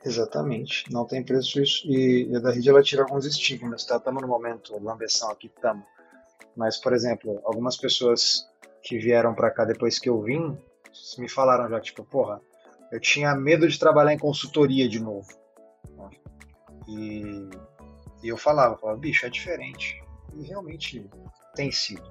Exatamente, 0.04 0.84
não 0.90 1.04
tem 1.04 1.22
preço 1.22 1.60
isso. 1.60 1.86
E, 1.86 2.32
a 2.34 2.38
da 2.38 2.52
rede 2.52 2.68
ela 2.68 2.82
tira 2.82 3.02
alguns 3.02 3.26
estigmas, 3.26 3.84
tá? 3.84 3.96
Estamos 3.96 4.22
no 4.22 4.28
momento 4.28 4.78
lambeção 4.82 5.30
aqui, 5.30 5.48
estamos. 5.48 5.84
Mas, 6.56 6.78
por 6.78 6.92
exemplo, 6.92 7.40
algumas 7.44 7.76
pessoas 7.76 8.48
que 8.82 8.98
vieram 8.98 9.34
para 9.34 9.50
cá 9.50 9.64
depois 9.64 9.98
que 9.98 10.08
eu 10.08 10.22
vim, 10.22 10.56
me 11.18 11.28
falaram 11.28 11.68
já, 11.68 11.80
tipo, 11.80 12.04
porra, 12.04 12.40
eu 12.92 13.00
tinha 13.00 13.34
medo 13.34 13.68
de 13.68 13.78
trabalhar 13.78 14.14
em 14.14 14.18
consultoria 14.18 14.88
de 14.88 15.00
novo. 15.00 15.28
E, 16.88 17.50
e 18.22 18.28
eu 18.28 18.36
falava, 18.36 18.96
bicho, 18.96 19.26
é 19.26 19.28
diferente. 19.28 20.05
E 20.36 20.46
realmente 20.46 21.08
tem 21.54 21.70
sido. 21.72 22.02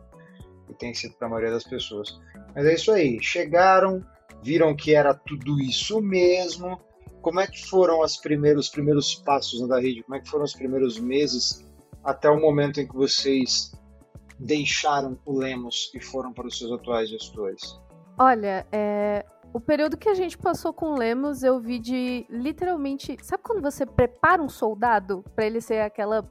E 0.70 0.74
tem 0.74 0.94
sido 0.94 1.16
para 1.16 1.28
a 1.28 1.30
maioria 1.30 1.52
das 1.52 1.64
pessoas. 1.64 2.20
Mas 2.56 2.66
é 2.66 2.74
isso 2.74 2.92
aí. 2.92 3.22
Chegaram, 3.22 4.04
viram 4.44 4.76
que 4.76 4.94
era 4.94 5.14
tudo 5.14 5.60
isso 5.60 6.02
mesmo. 6.02 6.80
Como 7.22 7.40
é 7.40 7.48
que 7.48 7.68
foram 7.68 8.02
os 8.02 8.18
primeiros, 8.18 8.66
os 8.66 8.72
primeiros 8.72 9.16
passos 9.16 9.68
da 9.68 9.80
rede? 9.80 10.04
Como 10.04 10.16
é 10.16 10.20
que 10.20 10.30
foram 10.30 10.44
os 10.44 10.54
primeiros 10.54 11.00
meses 11.00 11.66
até 12.04 12.30
o 12.30 12.40
momento 12.40 12.80
em 12.80 12.88
que 12.88 12.96
vocês 12.96 13.72
deixaram 14.40 15.18
o 15.26 15.38
Lemos 15.38 15.92
e 15.94 16.00
foram 16.00 16.34
para 16.34 16.48
os 16.48 16.58
seus 16.58 16.72
atuais 16.72 17.10
gestores? 17.10 17.80
Olha, 18.18 18.66
é, 18.72 19.26
o 19.54 19.60
período 19.60 19.98
que 19.98 20.10
a 20.10 20.14
gente 20.14 20.38
passou 20.38 20.74
com 20.74 20.88
o 20.88 20.98
Lemos, 20.98 21.42
eu 21.42 21.60
vi 21.60 21.80
de 21.80 22.26
literalmente. 22.30 23.18
Sabe 23.22 23.42
quando 23.42 23.62
você 23.62 23.86
prepara 23.86 24.42
um 24.42 24.50
soldado 24.50 25.24
para 25.34 25.46
ele 25.46 25.62
ser 25.62 25.80
aquela 25.80 26.30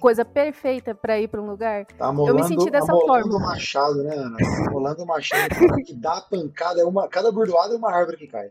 coisa 0.00 0.24
perfeita 0.24 0.94
para 0.94 1.20
ir 1.20 1.28
para 1.28 1.40
um 1.40 1.46
lugar. 1.46 1.86
Tá 1.86 2.06
amolando, 2.06 2.38
eu 2.38 2.42
me 2.42 2.48
senti 2.48 2.70
dessa 2.70 2.92
forma. 2.92 3.36
o 3.36 3.40
machado, 3.40 4.02
né, 4.02 4.14
Ana? 4.14 4.36
Amolando 4.66 5.02
o 5.02 5.06
machado 5.06 5.54
que 5.84 5.94
dá 5.94 6.18
a 6.18 6.20
pancada, 6.22 6.80
é 6.80 6.84
uma, 6.84 7.08
cada 7.08 7.30
burdoada 7.30 7.74
é 7.74 7.76
uma 7.76 7.92
árvore 7.92 8.16
que 8.16 8.26
cai. 8.26 8.50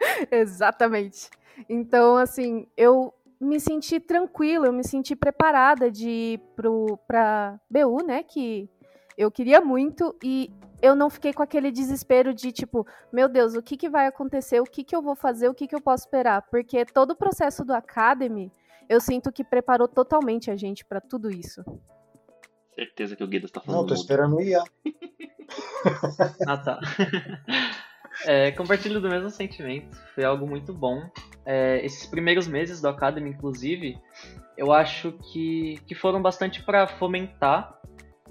Exatamente. 0.30 1.28
Então, 1.68 2.16
assim, 2.16 2.66
eu 2.76 3.12
me 3.40 3.60
senti 3.60 4.00
tranquila, 4.00 4.66
eu 4.66 4.72
me 4.72 4.84
senti 4.84 5.14
preparada 5.14 5.90
de 5.90 6.08
ir 6.08 6.38
pro, 6.56 6.98
pra 7.06 7.60
BU, 7.68 8.02
né, 8.04 8.22
que 8.22 8.68
eu 9.16 9.30
queria 9.30 9.60
muito 9.60 10.16
e 10.22 10.50
eu 10.82 10.94
não 10.94 11.08
fiquei 11.08 11.32
com 11.32 11.42
aquele 11.42 11.70
desespero 11.70 12.34
de 12.34 12.52
tipo, 12.52 12.86
meu 13.12 13.28
Deus, 13.28 13.54
o 13.54 13.62
que, 13.62 13.76
que 13.76 13.88
vai 13.88 14.06
acontecer, 14.06 14.60
o 14.60 14.64
que, 14.64 14.84
que 14.84 14.94
eu 14.94 15.00
vou 15.00 15.14
fazer, 15.14 15.48
o 15.48 15.54
que, 15.54 15.66
que 15.66 15.74
eu 15.74 15.80
posso 15.80 16.04
esperar, 16.04 16.42
porque 16.50 16.84
todo 16.84 17.12
o 17.12 17.16
processo 17.16 17.64
do 17.64 17.72
Academy 17.72 18.52
eu 18.88 19.00
sinto 19.00 19.32
que 19.32 19.44
preparou 19.44 19.88
totalmente 19.88 20.50
a 20.50 20.56
gente 20.56 20.84
para 20.84 21.00
tudo 21.00 21.30
isso. 21.30 21.62
Certeza 22.74 23.14
que 23.14 23.22
o 23.22 23.26
Guido 23.26 23.46
está 23.46 23.60
falando. 23.60 23.80
Não, 23.82 23.86
tô 23.86 23.94
esperando 23.94 24.36
o 24.36 24.40
IA. 24.42 24.62
ah, 26.46 26.56
tá. 26.56 26.80
É, 28.26 28.52
compartilho 28.52 29.00
do 29.00 29.08
mesmo 29.08 29.28
sentimento. 29.28 29.96
Foi 30.14 30.24
algo 30.24 30.46
muito 30.46 30.72
bom. 30.72 31.10
É, 31.44 31.84
esses 31.84 32.06
primeiros 32.06 32.46
meses 32.46 32.80
do 32.80 32.88
Academy, 32.88 33.30
inclusive, 33.30 33.98
eu 34.56 34.72
acho 34.72 35.12
que, 35.12 35.80
que 35.86 35.94
foram 35.94 36.22
bastante 36.22 36.62
para 36.62 36.86
fomentar, 36.86 37.76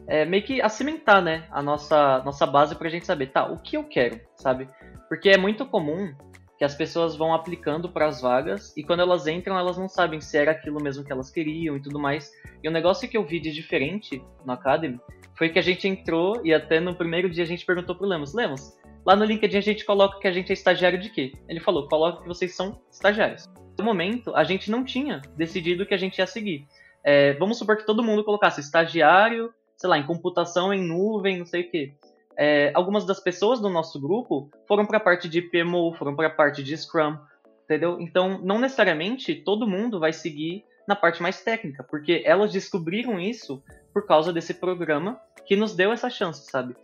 é, 0.08 0.26
meio 0.26 0.44
que 0.44 0.62
acimentar, 0.62 1.22
né, 1.22 1.48
a 1.52 1.62
nossa, 1.62 2.22
nossa 2.24 2.46
base 2.46 2.76
pra 2.76 2.90
gente 2.90 3.06
saber, 3.06 3.28
tá, 3.28 3.46
o 3.46 3.60
que 3.60 3.78
eu 3.78 3.84
quero, 3.84 4.20
sabe? 4.36 4.70
Porque 5.08 5.30
é 5.30 5.38
muito 5.38 5.66
comum 5.66 6.16
que 6.64 6.66
as 6.66 6.76
pessoas 6.76 7.14
vão 7.14 7.34
aplicando 7.34 7.90
para 7.90 8.08
as 8.08 8.22
vagas 8.22 8.74
e 8.78 8.84
quando 8.86 9.02
elas 9.02 9.28
entram 9.28 9.60
elas 9.60 9.78
não 9.78 9.90
sabem 9.90 10.22
se 10.22 10.38
era 10.38 10.52
aquilo 10.52 10.82
mesmo 10.82 11.04
que 11.04 11.12
elas 11.12 11.30
queriam 11.30 11.76
e 11.76 11.82
tudo 11.82 12.00
mais. 12.00 12.32
E 12.64 12.70
o 12.70 12.72
negócio 12.72 13.10
que 13.10 13.18
eu 13.18 13.26
vi 13.26 13.38
de 13.38 13.52
diferente 13.52 14.24
no 14.46 14.54
Academy 14.54 14.98
foi 15.38 15.50
que 15.50 15.60
a 15.60 15.62
gente 15.62 15.90
entrou 15.90 16.40
e 16.42 16.54
até 16.54 16.80
no 16.80 16.96
primeiro 16.96 17.30
dia 17.30 17.44
a 17.44 17.46
gente 17.46 17.66
perguntou 17.66 17.98
pro 17.98 18.08
Lemos, 18.08 18.34
Lemos, 18.34 18.80
lá 19.06 19.14
no 19.14 19.26
LinkedIn 19.26 19.58
a 19.58 19.62
gente 19.62 19.84
coloca 19.84 20.20
que 20.20 20.28
a 20.28 20.32
gente 20.32 20.52
é 20.52 20.54
estagiário 20.54 20.98
de 20.98 21.10
quê? 21.10 21.34
Ele 21.50 21.60
falou, 21.60 21.86
coloca 21.90 22.22
que 22.22 22.30
vocês 22.30 22.56
são 22.56 22.80
estagiários. 22.90 23.44
No 23.78 23.84
momento, 23.84 24.34
a 24.34 24.46
gente 24.46 24.72
não 24.72 24.86
tinha 24.86 25.22
decidido 25.36 25.86
que 25.86 25.94
a 25.94 25.98
gente 25.98 26.20
ia 26.20 26.28
seguir. 26.28 26.66
É, 27.04 27.34
vamos 27.34 27.58
supor 27.58 27.76
que 27.76 27.86
todo 27.86 28.02
mundo 28.02 28.24
colocasse 28.24 28.62
estagiário, 28.62 29.54
sei 29.76 29.90
lá, 29.90 29.98
em 29.98 30.06
computação 30.06 30.74
em 30.74 30.82
nuvem, 30.82 31.40
não 31.40 31.46
sei 31.46 31.64
o 31.64 31.70
quê 31.70 31.94
é, 32.38 32.72
algumas 32.74 33.06
das 33.06 33.20
pessoas 33.20 33.60
do 33.60 33.70
nosso 33.70 34.00
grupo 34.00 34.50
foram 34.68 34.86
para 34.86 34.98
a 34.98 35.02
parte 35.02 35.30
de 35.30 35.42
PMO, 35.42 35.94
foram 35.94 36.16
para 36.16 36.28
a 36.28 36.32
parte 36.32 36.64
de 36.64 36.76
Scrum, 36.78 37.18
entendeu? 37.64 38.00
Então, 38.00 38.40
não 38.44 38.60
necessariamente 38.60 39.36
todo 39.36 39.68
mundo 39.68 40.00
vai 40.00 40.14
seguir 40.14 40.64
na 40.88 40.96
parte 40.96 41.22
mais 41.22 41.42
técnica, 41.42 41.84
porque 41.84 42.24
elas 42.26 42.52
descobriram 42.52 43.20
isso 43.20 43.64
por 43.94 44.06
causa 44.06 44.34
desse 44.34 44.54
programa 44.54 45.20
que 45.46 45.56
nos 45.56 45.76
deu 45.76 45.92
essa 45.92 46.10
chance, 46.10 46.50
sabe? 46.50 46.76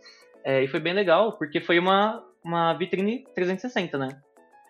É, 0.44 0.62
e 0.62 0.68
foi 0.68 0.80
bem 0.80 0.92
legal, 0.92 1.32
porque 1.32 1.60
foi 1.60 1.78
uma, 1.78 2.24
uma 2.42 2.72
vitrine 2.74 3.26
360, 3.34 3.98
né? 3.98 4.08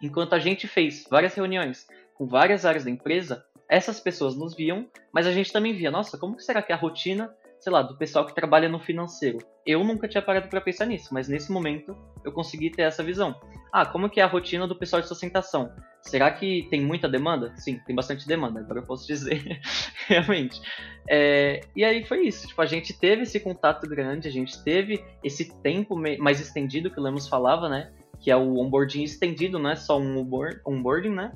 Enquanto 0.03 0.35
a 0.35 0.39
gente 0.39 0.67
fez 0.67 1.05
várias 1.09 1.35
reuniões 1.35 1.87
com 2.15 2.27
várias 2.27 2.65
áreas 2.65 2.85
da 2.85 2.91
empresa, 2.91 3.45
essas 3.69 4.01
pessoas 4.01 4.37
nos 4.37 4.55
viam, 4.55 4.89
mas 5.13 5.27
a 5.27 5.33
gente 5.33 5.53
também 5.53 5.73
via, 5.73 5.91
nossa, 5.91 6.19
como 6.19 6.41
será 6.41 6.61
que 6.61 6.73
é 6.73 6.75
a 6.75 6.79
rotina 6.79 7.33
sei 7.61 7.71
lá, 7.71 7.83
do 7.83 7.97
pessoal 7.97 8.27
que 8.27 8.35
trabalha 8.35 8.69
no 8.69 8.81
financeiro. 8.81 9.39
Eu 9.67 9.85
nunca 9.85 10.09
tinha 10.09 10.23
parado 10.23 10.49
para 10.49 10.61
pensar 10.61 10.87
nisso, 10.87 11.13
mas 11.13 11.29
nesse 11.29 11.53
momento 11.53 11.97
eu 12.25 12.33
consegui 12.33 12.71
ter 12.71 12.83
essa 12.83 13.03
visão. 13.03 13.39
Ah, 13.71 13.85
como 13.85 14.09
que 14.09 14.19
é 14.19 14.23
a 14.23 14.27
rotina 14.27 14.67
do 14.67 14.75
pessoal 14.75 15.03
de 15.03 15.09
sustentação? 15.09 15.71
Será 16.01 16.31
que 16.31 16.67
tem 16.71 16.81
muita 16.81 17.07
demanda? 17.07 17.55
Sim, 17.57 17.79
tem 17.87 17.95
bastante 17.95 18.27
demanda, 18.27 18.61
agora 18.61 18.81
eu 18.81 18.87
posso 18.87 19.07
dizer, 19.07 19.61
realmente. 20.09 20.61
É, 21.07 21.61
e 21.77 21.85
aí 21.85 22.03
foi 22.05 22.27
isso, 22.27 22.49
tipo, 22.49 22.61
a 22.63 22.67
gente 22.67 22.99
teve 22.99 23.23
esse 23.23 23.39
contato 23.39 23.87
grande, 23.87 24.27
a 24.27 24.33
gente 24.33 24.63
teve 24.65 25.05
esse 25.23 25.53
tempo 25.61 25.95
mais 26.19 26.41
estendido 26.41 26.91
que 26.91 26.99
o 26.99 27.03
Lemos 27.03 27.29
falava, 27.29 27.69
né? 27.69 27.93
Que 28.19 28.31
é 28.31 28.37
o 28.37 28.59
onboarding 28.59 29.03
estendido, 29.03 29.59
não 29.59 29.71
é 29.71 29.77
só 29.77 30.01
um 30.01 30.19
onboarding, 30.67 31.11
né? 31.11 31.33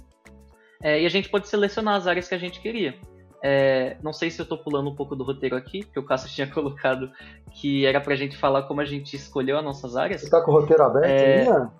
É, 0.82 1.00
e 1.00 1.06
a 1.06 1.08
gente 1.10 1.28
pode 1.28 1.48
selecionar 1.48 1.96
as 1.96 2.06
áreas 2.06 2.28
que 2.28 2.34
a 2.34 2.38
gente 2.38 2.60
queria. 2.60 2.98
É, 3.46 3.98
não 4.02 4.14
sei 4.14 4.30
se 4.30 4.40
eu 4.40 4.44
estou 4.44 4.56
pulando 4.56 4.88
um 4.88 4.96
pouco 4.96 5.14
do 5.14 5.22
roteiro 5.22 5.54
aqui, 5.54 5.84
porque 5.84 6.00
o 6.00 6.02
Cássio 6.02 6.30
tinha 6.32 6.46
colocado 6.46 7.10
que 7.52 7.84
era 7.84 8.00
pra 8.00 8.16
gente 8.16 8.38
falar 8.38 8.62
como 8.62 8.80
a 8.80 8.86
gente 8.86 9.14
escolheu 9.14 9.58
as 9.58 9.64
nossas 9.64 9.96
áreas. 9.96 10.22
Você 10.22 10.30
tá 10.30 10.40
com 10.40 10.50
o 10.50 10.60
roteiro 10.60 10.82
aberto 10.82 11.06
é... 11.06 11.44
né? 11.44 11.70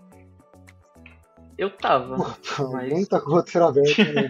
Eu 1.57 1.71
tava. 1.71 2.17
mas... 2.71 2.93
Nem 2.93 3.07
tá 3.07 3.19
com 3.19 3.31
o 3.31 3.35
roteiro 3.35 3.67
aberto. 3.67 3.97
Né? 3.97 4.29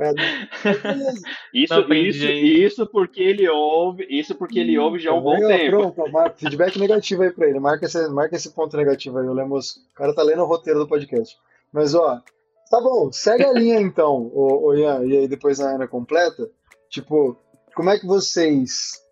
isso, 1.52 1.92
isso, 1.92 2.24
isso 2.24 2.86
porque 2.86 3.20
ele 3.20 3.46
ouve, 3.48 4.06
isso 4.08 4.34
porque 4.34 4.60
ele 4.60 4.78
ouve 4.78 4.98
já 4.98 5.10
há 5.10 5.14
um 5.14 5.20
bom 5.20 5.36
tempo. 5.36 5.92
Pronto, 5.92 6.38
feedback 6.38 6.78
negativo 6.78 7.22
aí 7.22 7.32
pra 7.32 7.48
ele. 7.48 7.60
Marca 7.60 7.84
esse, 7.84 8.08
marca 8.08 8.34
esse 8.34 8.50
ponto 8.54 8.74
negativo 8.78 9.18
aí, 9.18 9.26
o 9.26 9.34
Lemos. 9.34 9.76
O 9.90 9.94
cara 9.94 10.14
tá 10.14 10.22
lendo 10.22 10.42
o 10.42 10.46
roteiro 10.46 10.78
do 10.78 10.88
podcast. 10.88 11.36
Mas 11.70 11.94
ó, 11.94 12.22
Tá 12.70 12.80
bom, 12.80 13.12
segue 13.12 13.44
a 13.44 13.52
linha 13.52 13.80
então, 13.80 14.30
o, 14.34 14.68
o 14.68 14.74
Ian, 14.74 15.04
e 15.04 15.16
aí 15.16 15.28
depois 15.28 15.60
a 15.60 15.70
Ana 15.74 15.86
completa. 15.86 16.50
Tipo, 16.90 17.36
como 17.74 17.90
é 17.90 17.98
que 17.98 18.06
vocês 18.06 19.02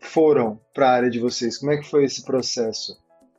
foram 0.00 0.60
para 0.72 0.88
a 0.88 0.92
área 0.92 1.10
de 1.10 1.18
vocês? 1.18 1.58
Como 1.58 1.72
é 1.72 1.76
que 1.76 1.88
foi 1.88 2.04
esse 2.04 2.24
processo? 2.24 2.96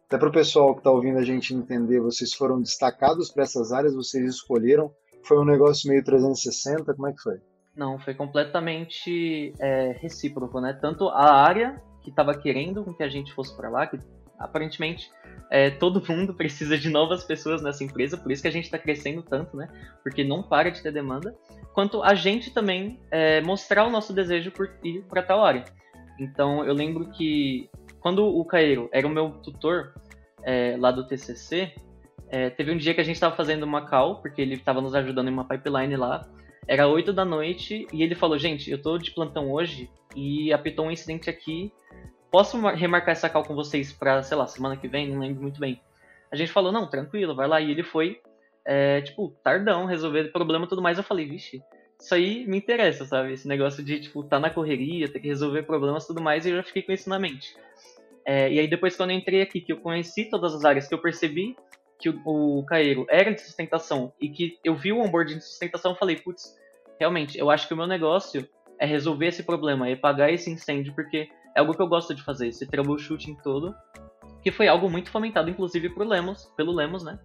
Até 0.08 0.18
para 0.18 0.30
o 0.30 0.34
pessoal 0.34 0.74
que 0.74 0.80
está 0.80 0.92
ouvindo 0.92 1.20
a 1.20 1.24
gente 1.24 1.54
entender, 1.54 2.00
vocês 2.00 2.34
foram 2.34 2.60
destacados 2.60 3.30
para 3.32 3.44
essas 3.44 3.72
áreas, 3.72 3.94
vocês 3.94 4.28
escolheram? 4.28 4.92
Foi 5.24 5.38
um 5.38 5.46
negócio 5.46 5.88
meio 5.88 6.04
360? 6.04 6.94
Como 6.94 7.08
é 7.08 7.14
que 7.14 7.22
foi? 7.22 7.40
Não, 7.76 8.00
foi 8.00 8.14
completamente 8.14 9.54
é, 9.60 9.96
recíproco, 10.02 10.60
né? 10.60 10.78
Tanto 10.82 11.08
a 11.10 11.32
área 11.32 11.82
que 12.02 12.10
estava 12.10 12.34
querendo 12.34 12.94
que 12.96 13.04
a 13.04 13.08
gente 13.08 13.34
fosse 13.34 13.56
para 13.56 13.70
lá, 13.70 13.88
que 13.88 14.00
aparentemente 14.40 15.12
é, 15.50 15.70
todo 15.70 16.04
mundo 16.08 16.34
precisa 16.36 16.78
de 16.78 16.90
novas 16.90 17.24
pessoas 17.24 17.62
nessa 17.62 17.84
empresa, 17.84 18.18
por 18.18 18.32
isso 18.32 18.42
que 18.42 18.48
a 18.48 18.52
gente 18.52 18.66
está 18.66 18.78
crescendo 18.78 19.22
tanto, 19.22 19.58
né? 19.58 19.68
Porque 20.04 20.24
não 20.24 20.44
para 20.44 20.70
de 20.70 20.82
ter 20.82 20.92
demanda. 20.92 21.36
Quanto 21.74 22.04
a 22.04 22.14
gente 22.14 22.52
também 22.52 23.00
é, 23.12 23.42
mostrar 23.42 23.86
o 23.86 23.90
nosso 23.90 24.14
desejo 24.14 24.52
por 24.52 24.70
ir 24.84 25.04
para 25.04 25.22
tal 25.22 25.44
área. 25.44 25.66
Então, 26.20 26.66
eu 26.66 26.74
lembro 26.74 27.10
que 27.12 27.70
quando 28.00 28.26
o 28.26 28.44
Caeiro 28.46 28.90
era 28.92 29.08
o 29.08 29.10
meu 29.10 29.32
tutor 29.32 29.94
é, 30.44 30.76
lá 30.78 30.92
do 30.92 31.08
TCC, 31.08 31.74
é, 32.30 32.50
teve 32.50 32.72
um 32.72 32.78
dia 32.78 32.94
que 32.94 33.02
a 33.02 33.04
gente 33.04 33.16
estava 33.16 33.36
fazendo 33.36 33.64
uma 33.64 33.88
call, 33.88 34.22
porque 34.22 34.42
ele 34.42 34.56
estava 34.56 34.82
nos 34.82 34.94
ajudando 34.94 35.30
em 35.30 35.34
uma 35.34 35.48
pipeline 35.48 35.96
lá. 35.96 36.28
Era 36.68 36.88
8 36.88 37.12
da 37.12 37.26
noite 37.26 37.88
e 37.92 38.04
ele 38.04 38.14
falou: 38.14 38.38
Gente, 38.38 38.70
eu 38.70 38.78
estou 38.78 38.98
de 38.98 39.12
plantão 39.12 39.52
hoje 39.52 39.90
e 40.16 40.54
apitou 40.54 40.86
um 40.86 40.92
incidente 40.92 41.30
aqui 41.30 41.72
posso 42.32 42.60
remarcar 42.70 43.12
essa 43.12 43.30
call 43.30 43.44
com 43.44 43.56
vocês 43.56 43.92
pra, 43.92 44.22
sei 44.24 44.38
lá, 44.38 44.48
semana 44.48 44.78
que 44.78 44.88
vem? 44.88 45.10
Não 45.10 45.20
lembro 45.20 45.42
muito 45.42 45.60
bem. 45.60 45.82
A 46.32 46.36
gente 46.36 46.52
falou, 46.52 46.72
não, 46.72 46.88
tranquilo, 46.88 47.36
vai 47.36 47.48
lá. 47.48 47.60
E 47.60 47.72
ele 47.72 47.84
foi, 47.84 48.22
é, 48.66 49.02
tipo, 49.02 49.34
tardão, 49.44 49.86
resolver 49.86 50.28
o 50.28 50.32
problema 50.32 50.66
e 50.66 50.68
tudo 50.68 50.82
mais. 50.82 50.98
Eu 50.98 51.04
falei, 51.04 51.26
vixe, 51.26 51.62
isso 52.00 52.14
aí 52.14 52.46
me 52.48 52.58
interessa, 52.58 53.06
sabe? 53.06 53.34
Esse 53.34 53.48
negócio 53.48 53.84
de, 53.84 54.00
tipo, 54.00 54.24
tá 54.24 54.40
na 54.40 54.50
correria, 54.50 55.12
ter 55.12 55.20
que 55.20 55.28
resolver 55.28 55.64
problemas 55.64 56.04
e 56.04 56.08
tudo 56.08 56.22
mais. 56.22 56.46
E 56.46 56.50
eu 56.50 56.58
já 56.58 56.64
fiquei 56.64 56.84
com 56.84 56.92
isso 56.92 57.10
na 57.10 57.20
mente. 57.20 57.56
É, 58.26 58.52
e 58.52 58.60
aí 58.60 58.68
depois 58.68 58.96
quando 58.96 59.10
eu 59.10 59.18
entrei 59.18 59.42
aqui, 59.42 59.60
que 59.60 59.74
eu 59.74 59.78
conheci 59.78 60.26
todas 60.26 60.54
as 60.54 60.64
áreas, 60.64 60.88
que 60.88 60.94
eu 60.94 61.02
percebi 61.02 61.56
que 61.98 62.10
o, 62.10 62.60
o 62.60 62.64
Caeiro 62.64 63.06
era 63.10 63.34
de 63.34 63.42
sustentação 63.42 64.14
e 64.22 64.30
que 64.30 64.60
eu 64.64 64.76
vi 64.76 64.92
o 64.92 65.00
onboarding 65.00 65.38
de 65.38 65.44
sustentação, 65.44 65.92
eu 65.92 65.98
falei, 65.98 66.16
putz, 66.16 66.56
realmente, 67.00 67.38
eu 67.38 67.50
acho 67.50 67.68
que 67.68 67.74
o 67.74 67.78
meu 67.78 67.88
negócio 67.88 68.48
é 68.78 68.86
resolver 68.86 69.28
esse 69.28 69.44
problema, 69.44 69.90
é 69.90 69.96
pagar 69.96 70.32
esse 70.32 70.50
incêndio, 70.50 70.94
porque 70.94 71.30
algo 71.60 71.74
que 71.74 71.82
eu 71.82 71.88
gosto 71.88 72.14
de 72.14 72.24
fazer, 72.24 72.48
esse 72.48 72.66
troubleshooting 72.66 73.36
todo, 73.44 73.76
que 74.42 74.52
foi 74.52 74.68
algo 74.68 74.90
muito 74.90 75.10
fomentado, 75.10 75.50
inclusive, 75.50 75.90
por 75.90 76.08
Lemos, 76.08 76.46
pelo 76.56 76.74
Lemos, 76.74 77.04
né? 77.04 77.20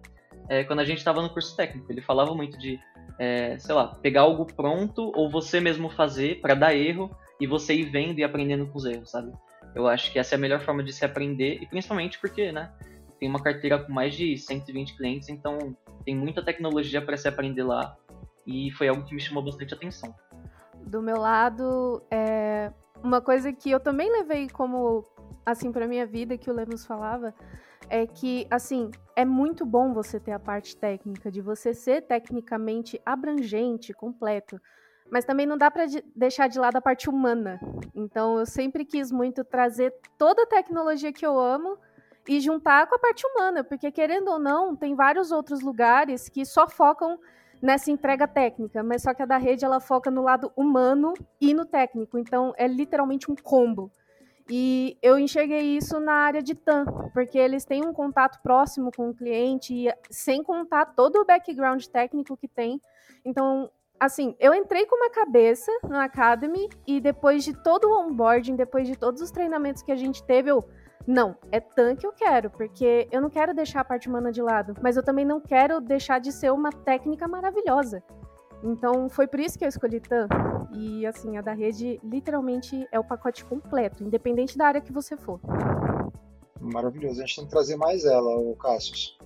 É, 0.49 0.63
quando 0.63 0.79
a 0.79 0.85
gente 0.85 0.99
estava 0.99 1.21
no 1.21 1.29
curso 1.29 1.55
técnico, 1.55 1.91
ele 1.91 2.01
falava 2.01 2.35
muito 2.35 2.57
de, 2.57 2.79
é, 3.17 3.57
sei 3.57 3.73
lá, 3.73 3.87
pegar 3.95 4.21
algo 4.21 4.45
pronto 4.45 5.11
ou 5.15 5.29
você 5.29 5.59
mesmo 5.59 5.89
fazer 5.89 6.39
para 6.41 6.53
dar 6.53 6.75
erro 6.75 7.15
e 7.39 7.47
você 7.47 7.73
ir 7.73 7.89
vendo 7.89 8.19
e 8.19 8.23
aprendendo 8.23 8.67
com 8.67 8.77
os 8.77 8.85
erros, 8.85 9.09
sabe? 9.09 9.31
Eu 9.73 9.87
acho 9.87 10.11
que 10.11 10.19
essa 10.19 10.35
é 10.35 10.37
a 10.37 10.39
melhor 10.39 10.59
forma 10.61 10.83
de 10.83 10.93
se 10.93 11.03
aprender 11.03 11.59
e 11.61 11.65
principalmente 11.65 12.19
porque, 12.19 12.51
né? 12.51 12.71
Tem 13.19 13.27
uma 13.27 13.41
carteira 13.41 13.79
com 13.79 13.91
mais 13.91 14.13
de 14.13 14.37
120 14.37 14.95
clientes, 14.97 15.29
então 15.29 15.75
tem 16.05 16.15
muita 16.15 16.43
tecnologia 16.43 17.01
para 17.01 17.17
se 17.17 17.27
aprender 17.27 17.63
lá 17.63 17.95
e 18.45 18.71
foi 18.71 18.87
algo 18.87 19.03
que 19.03 19.15
me 19.15 19.21
chamou 19.21 19.43
bastante 19.43 19.73
atenção. 19.73 20.13
Do 20.85 21.01
meu 21.01 21.17
lado, 21.17 22.03
é, 22.11 22.71
uma 23.03 23.21
coisa 23.21 23.51
que 23.53 23.69
eu 23.71 23.79
também 23.79 24.11
levei 24.11 24.49
como 24.49 25.03
assim 25.45 25.71
para 25.71 25.87
minha 25.87 26.05
vida 26.05 26.37
que 26.37 26.49
o 26.49 26.53
Lemos 26.53 26.85
falava 26.85 27.33
é 27.89 28.07
que 28.07 28.47
assim 28.49 28.89
é 29.15 29.23
muito 29.23 29.65
bom 29.65 29.93
você 29.93 30.19
ter 30.19 30.31
a 30.31 30.39
parte 30.39 30.75
técnica 30.75 31.31
de 31.31 31.41
você 31.41 31.73
ser 31.73 32.01
tecnicamente 32.01 32.99
abrangente, 33.05 33.93
completo, 33.93 34.59
mas 35.09 35.23
também 35.23 35.45
não 35.45 35.57
dá 35.57 35.69
para 35.69 35.85
de 35.85 36.03
deixar 36.15 36.47
de 36.47 36.59
lado 36.59 36.77
a 36.77 36.81
parte 36.81 37.09
humana. 37.09 37.59
Então 37.93 38.39
eu 38.39 38.45
sempre 38.45 38.83
quis 38.83 39.11
muito 39.11 39.43
trazer 39.43 39.93
toda 40.17 40.43
a 40.43 40.47
tecnologia 40.47 41.13
que 41.13 41.25
eu 41.25 41.39
amo 41.39 41.77
e 42.27 42.39
juntar 42.39 42.87
com 42.87 42.95
a 42.95 42.99
parte 42.99 43.25
humana, 43.27 43.63
porque 43.63 43.91
querendo 43.91 44.29
ou 44.29 44.39
não, 44.39 44.75
tem 44.75 44.95
vários 44.95 45.31
outros 45.31 45.61
lugares 45.61 46.27
que 46.27 46.43
só 46.43 46.67
focam 46.67 47.19
nessa 47.61 47.91
entrega 47.91 48.27
técnica, 48.27 48.83
mas 48.83 49.01
só 49.01 49.13
que 49.13 49.21
a 49.21 49.25
da 49.25 49.37
rede 49.37 49.65
ela 49.65 49.79
foca 49.79 50.11
no 50.11 50.21
lado 50.21 50.51
humano 50.55 51.13
e 51.39 51.53
no 51.53 51.65
técnico, 51.65 52.17
então 52.17 52.53
é 52.57 52.67
literalmente 52.67 53.31
um 53.31 53.35
combo. 53.35 53.91
E 54.49 54.97
eu 55.01 55.17
enxerguei 55.17 55.75
isso 55.75 55.99
na 55.99 56.13
área 56.13 56.41
de 56.41 56.53
TAM, 56.53 56.85
porque 57.13 57.37
eles 57.37 57.65
têm 57.65 57.83
um 57.83 57.93
contato 57.93 58.39
próximo 58.43 58.91
com 58.95 59.09
o 59.09 59.13
cliente, 59.13 59.73
e, 59.73 59.93
sem 60.11 60.43
contar 60.43 60.85
todo 60.85 61.15
o 61.15 61.25
background 61.25 61.83
técnico 61.85 62.37
que 62.37 62.47
tem. 62.47 62.79
Então, 63.25 63.71
assim, 63.99 64.35
eu 64.39 64.53
entrei 64.53 64.85
com 64.85 64.95
uma 64.95 65.09
cabeça 65.09 65.71
no 65.83 65.97
Academy 65.97 66.69
e 66.85 67.01
depois 67.01 67.43
de 67.43 67.53
todo 67.63 67.85
o 67.85 68.05
onboarding, 68.05 68.55
depois 68.55 68.87
de 68.87 68.95
todos 68.95 69.19
os 69.19 69.31
treinamentos 69.31 69.81
que 69.81 69.91
a 69.91 69.95
gente 69.95 70.23
teve, 70.23 70.51
eu 70.51 70.63
não, 71.07 71.35
é 71.51 71.59
tanque 71.59 72.01
que 72.01 72.07
eu 72.07 72.11
quero, 72.11 72.49
porque 72.49 73.07
eu 73.11 73.21
não 73.21 73.29
quero 73.29 73.53
deixar 73.53 73.81
a 73.81 73.85
parte 73.85 74.09
humana 74.09 74.31
de 74.31 74.41
lado, 74.41 74.75
mas 74.81 74.97
eu 74.97 75.03
também 75.03 75.25
não 75.25 75.39
quero 75.39 75.79
deixar 75.79 76.19
de 76.19 76.31
ser 76.31 76.51
uma 76.51 76.71
técnica 76.71 77.27
maravilhosa. 77.27 78.03
Então 78.63 79.07
foi 79.09 79.27
por 79.27 79.39
isso 79.39 79.57
que 79.57 79.65
eu 79.65 79.69
escolhi 79.69 79.99
TAM. 79.99 80.27
E 80.73 81.05
assim, 81.05 81.37
a 81.37 81.41
da 81.41 81.53
rede 81.53 81.99
literalmente 82.03 82.87
é 82.91 82.99
o 82.99 83.03
pacote 83.03 83.45
completo, 83.45 84.03
independente 84.03 84.57
da 84.57 84.67
área 84.67 84.81
que 84.81 84.91
você 84.91 85.15
for. 85.15 85.39
Maravilhoso, 86.59 87.21
a 87.21 87.25
gente 87.25 87.35
tem 87.35 87.45
que 87.45 87.51
trazer 87.51 87.75
mais 87.75 88.05
ela, 88.05 88.35
o 88.37 88.55
Cassius. 88.55 89.17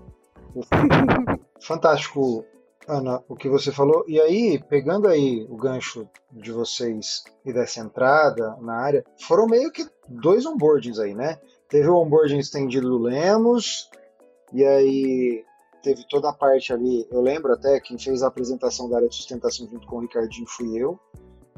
Fantástico, 1.62 2.44
Ana, 2.88 3.24
o 3.30 3.36
que 3.36 3.48
você 3.48 3.72
falou. 3.72 4.04
E 4.08 4.20
aí, 4.20 4.62
pegando 4.68 5.08
aí 5.08 5.46
o 5.50 5.56
gancho 5.56 6.10
de 6.32 6.52
vocês 6.52 7.24
e 7.46 7.54
dessa 7.54 7.80
entrada 7.80 8.58
na 8.60 8.76
área, 8.76 9.06
foram 9.22 9.48
meio 9.48 9.72
que 9.72 9.88
dois 10.08 10.46
onboardings 10.46 11.00
aí, 11.00 11.14
né? 11.14 11.40
Teve 11.70 11.88
o 11.88 11.98
onboarding 11.98 12.40
estendido 12.40 12.90
do 12.90 12.98
Lemos, 12.98 13.90
e 14.52 14.66
aí 14.66 15.46
teve 15.84 16.04
toda 16.10 16.30
a 16.30 16.34
parte 16.34 16.74
ali. 16.74 17.08
Eu 17.12 17.22
lembro 17.22 17.54
até 17.54 17.80
quem 17.80 17.98
fez 17.98 18.24
a 18.24 18.28
apresentação 18.28 18.90
da 18.90 18.98
área 18.98 19.08
de 19.08 19.16
sustentação 19.16 19.68
junto 19.70 19.88
com 19.88 19.98
o 19.98 20.00
Ricardinho 20.02 20.48
fui 20.48 20.78
eu. 20.78 21.00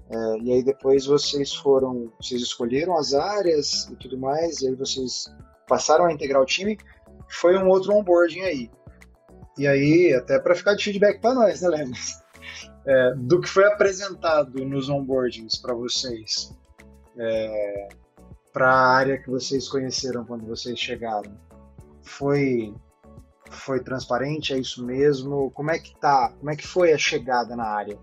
É, 0.09 0.37
e 0.39 0.51
aí 0.51 0.63
depois 0.63 1.05
vocês 1.05 1.55
foram, 1.55 2.11
vocês 2.19 2.41
escolheram 2.41 2.97
as 2.97 3.13
áreas 3.13 3.87
e 3.89 3.95
tudo 3.95 4.17
mais, 4.17 4.61
e 4.61 4.67
aí 4.67 4.75
vocês 4.75 5.33
passaram 5.67 6.05
a 6.05 6.11
integrar 6.11 6.41
o 6.41 6.45
time. 6.45 6.77
Foi 7.29 7.57
um 7.57 7.69
outro 7.69 7.93
onboarding 7.93 8.41
aí. 8.41 8.69
E 9.57 9.67
aí, 9.67 10.13
até 10.13 10.39
para 10.39 10.55
ficar 10.55 10.75
de 10.75 10.83
feedback 10.83 11.21
para 11.21 11.33
nós, 11.33 11.61
né, 11.61 11.69
Lemos? 11.69 12.19
É, 12.85 13.13
do 13.15 13.39
que 13.39 13.47
foi 13.47 13.65
apresentado 13.65 14.65
nos 14.65 14.89
onboardings 14.89 15.57
para 15.57 15.73
vocês. 15.73 16.53
É, 17.17 17.89
para 18.51 18.71
a 18.71 18.95
área 18.95 19.17
que 19.17 19.29
vocês 19.29 19.67
conheceram 19.67 20.25
quando 20.25 20.45
vocês 20.45 20.77
chegaram? 20.79 21.31
Foi 22.03 22.73
foi 23.49 23.81
transparente? 23.81 24.53
É 24.53 24.57
isso 24.57 24.85
mesmo? 24.85 25.51
Como 25.51 25.71
é 25.71 25.77
que 25.77 25.95
tá? 25.99 26.31
Como 26.39 26.49
é 26.49 26.55
que 26.55 26.65
foi 26.65 26.93
a 26.93 26.97
chegada 26.97 27.55
na 27.55 27.65
área? 27.65 27.97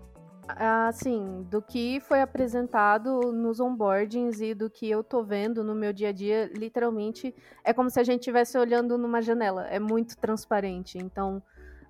Assim, 0.47 1.45
do 1.49 1.61
que 1.61 1.99
foi 1.99 2.21
apresentado 2.21 3.31
nos 3.31 3.59
onboardings 3.59 4.41
e 4.41 4.55
do 4.55 4.67
que 4.67 4.89
eu 4.89 5.03
tô 5.03 5.23
vendo 5.23 5.63
no 5.63 5.75
meu 5.75 5.93
dia 5.93 6.09
a 6.09 6.11
dia, 6.11 6.49
literalmente 6.55 7.35
é 7.63 7.71
como 7.71 7.89
se 7.89 7.99
a 7.99 8.03
gente 8.03 8.21
estivesse 8.21 8.57
olhando 8.57 8.97
numa 8.97 9.21
janela. 9.21 9.67
É 9.67 9.79
muito 9.79 10.17
transparente. 10.17 10.97
Então, 10.97 11.41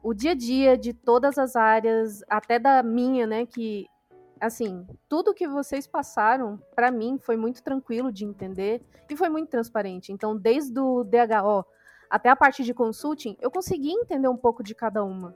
o 0.04 0.14
dia 0.14 0.32
a 0.32 0.36
dia 0.36 0.78
de 0.78 0.94
todas 0.94 1.38
as 1.38 1.56
áreas, 1.56 2.22
até 2.30 2.60
da 2.60 2.84
minha, 2.84 3.26
né, 3.26 3.46
que 3.46 3.86
assim, 4.40 4.86
tudo 5.08 5.34
que 5.34 5.48
vocês 5.48 5.88
passaram, 5.88 6.62
para 6.76 6.92
mim, 6.92 7.18
foi 7.20 7.38
muito 7.38 7.64
tranquilo 7.64 8.12
de 8.12 8.26
entender 8.26 8.82
e 9.10 9.16
foi 9.16 9.30
muito 9.30 9.50
transparente. 9.50 10.12
Então, 10.12 10.36
desde 10.36 10.80
o 10.80 11.04
DHO 11.04 11.66
até 12.10 12.30
a 12.30 12.36
parte 12.36 12.64
de 12.64 12.74
consulting, 12.74 13.38
eu 13.40 13.52
consegui 13.52 13.92
entender 13.92 14.28
um 14.28 14.38
pouco 14.38 14.64
de 14.64 14.74
cada 14.74 15.04
uma. 15.04 15.36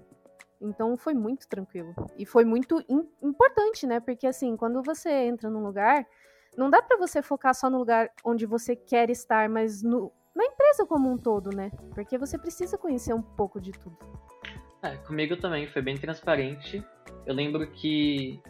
Então 0.59 0.97
foi 0.97 1.13
muito 1.13 1.47
tranquilo. 1.47 1.93
E 2.17 2.25
foi 2.25 2.45
muito 2.45 2.83
importante, 3.21 3.85
né? 3.85 3.99
Porque 3.99 4.25
assim, 4.25 4.55
quando 4.55 4.81
você 4.81 5.09
entra 5.09 5.49
num 5.49 5.61
lugar, 5.61 6.07
não 6.57 6.69
dá 6.69 6.81
para 6.81 6.97
você 6.97 7.21
focar 7.21 7.53
só 7.53 7.69
no 7.69 7.77
lugar 7.77 8.09
onde 8.23 8.45
você 8.45 8.75
quer 8.75 9.09
estar, 9.09 9.49
mas 9.49 9.83
no, 9.83 10.11
na 10.33 10.45
empresa 10.45 10.85
como 10.85 11.11
um 11.11 11.17
todo, 11.17 11.49
né? 11.49 11.69
Porque 11.93 12.17
você 12.17 12.37
precisa 12.37 12.77
conhecer 12.77 13.13
um 13.13 13.21
pouco 13.21 13.59
de 13.59 13.71
tudo. 13.73 13.97
É, 14.81 14.95
comigo 14.97 15.35
também 15.37 15.67
foi 15.67 15.81
bem 15.81 15.97
transparente. 15.97 16.83
Eu 17.25 17.33
lembro 17.33 17.69
que, 17.71 18.41